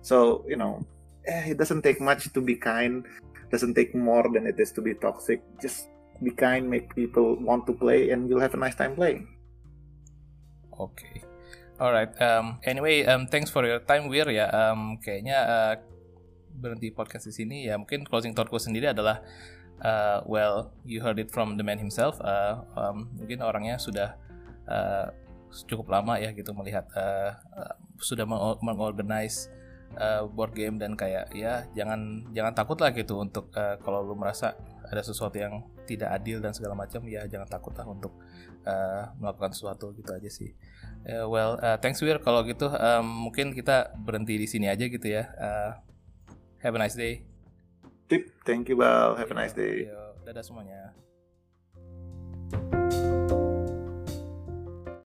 So 0.00 0.44
you 0.48 0.56
know, 0.56 0.80
eh, 1.26 1.52
it 1.52 1.58
doesn't 1.58 1.82
take 1.82 2.00
much 2.00 2.32
to 2.32 2.40
be 2.40 2.56
kind. 2.56 3.04
Doesn't 3.50 3.74
take 3.74 3.94
more 3.94 4.24
than 4.32 4.46
it 4.46 4.56
is 4.58 4.72
to 4.72 4.80
be 4.80 4.94
toxic. 4.94 5.42
Just 5.60 5.88
be 6.22 6.30
kind, 6.30 6.68
make 6.68 6.94
people 6.94 7.36
want 7.36 7.66
to 7.66 7.72
play, 7.72 8.10
and 8.10 8.28
you'll 8.28 8.40
have 8.40 8.54
a 8.54 8.60
nice 8.60 8.74
time 8.74 8.96
playing. 8.96 9.28
Okay. 10.80 11.22
Alright. 11.82 12.14
Um, 12.22 12.62
anyway, 12.62 13.02
um, 13.10 13.26
thanks 13.26 13.50
for 13.50 13.66
your 13.66 13.82
time, 13.82 14.06
Wir. 14.06 14.30
Ya, 14.30 14.46
um, 14.54 15.02
kayaknya 15.02 15.34
uh, 15.42 15.74
berhenti 16.54 16.94
podcast 16.94 17.26
di 17.26 17.34
sini. 17.34 17.66
Ya, 17.66 17.74
mungkin 17.74 18.06
closing 18.06 18.38
thoughtku 18.38 18.54
sendiri 18.54 18.94
adalah, 18.94 19.18
uh, 19.82 20.22
well, 20.22 20.70
you 20.86 21.02
heard 21.02 21.18
it 21.18 21.34
from 21.34 21.58
the 21.58 21.66
man 21.66 21.82
himself. 21.82 22.22
Uh, 22.22 22.62
um, 22.78 23.10
mungkin 23.18 23.42
orangnya 23.42 23.82
sudah 23.82 24.14
uh, 24.70 25.10
cukup 25.66 25.90
lama 25.90 26.22
ya 26.22 26.30
gitu 26.30 26.54
melihat 26.54 26.86
uh, 26.94 27.34
uh, 27.50 27.74
sudah 27.98 28.30
mengorganize 28.62 29.50
uh, 29.98 30.22
board 30.30 30.54
game 30.54 30.78
dan 30.78 30.94
kayak 30.94 31.34
ya 31.34 31.66
jangan 31.74 32.30
jangan 32.30 32.54
takut 32.54 32.78
lah 32.78 32.94
gitu 32.94 33.20
untuk 33.20 33.50
uh, 33.58 33.74
kalau 33.82 34.06
lu 34.06 34.14
merasa 34.14 34.54
ada 34.86 35.02
sesuatu 35.02 35.34
yang 35.34 35.66
tidak 35.84 36.14
adil 36.14 36.38
dan 36.38 36.54
segala 36.54 36.78
macam 36.78 37.04
ya 37.10 37.26
jangan 37.26 37.50
takut 37.50 37.74
lah 37.74 37.84
untuk 37.84 38.16
uh, 38.64 39.12
melakukan 39.18 39.50
sesuatu 39.50 39.90
gitu 39.98 40.14
aja 40.14 40.30
sih. 40.30 40.54
Uh, 41.02 41.26
well, 41.26 41.58
uh, 41.58 41.78
thanks 41.82 41.98
Wir. 41.98 42.22
Kalau 42.22 42.46
gitu 42.46 42.70
um, 42.70 43.28
mungkin 43.28 43.50
kita 43.54 43.90
berhenti 43.98 44.38
di 44.38 44.46
sini 44.46 44.70
aja 44.70 44.86
gitu 44.86 45.06
ya. 45.06 45.30
Uh, 45.34 45.70
have 46.62 46.74
a 46.74 46.80
nice 46.80 46.94
day. 46.94 47.26
Tip, 48.06 48.30
thank 48.46 48.70
you 48.70 48.78
Bal. 48.78 49.18
Have 49.18 49.30
a 49.32 49.36
nice 49.36 49.54
iya, 49.56 49.62
day. 49.62 49.74
Yo, 49.90 50.02
dadah 50.22 50.44
semuanya. 50.44 50.94
thank 52.52 52.74
you 52.74 52.81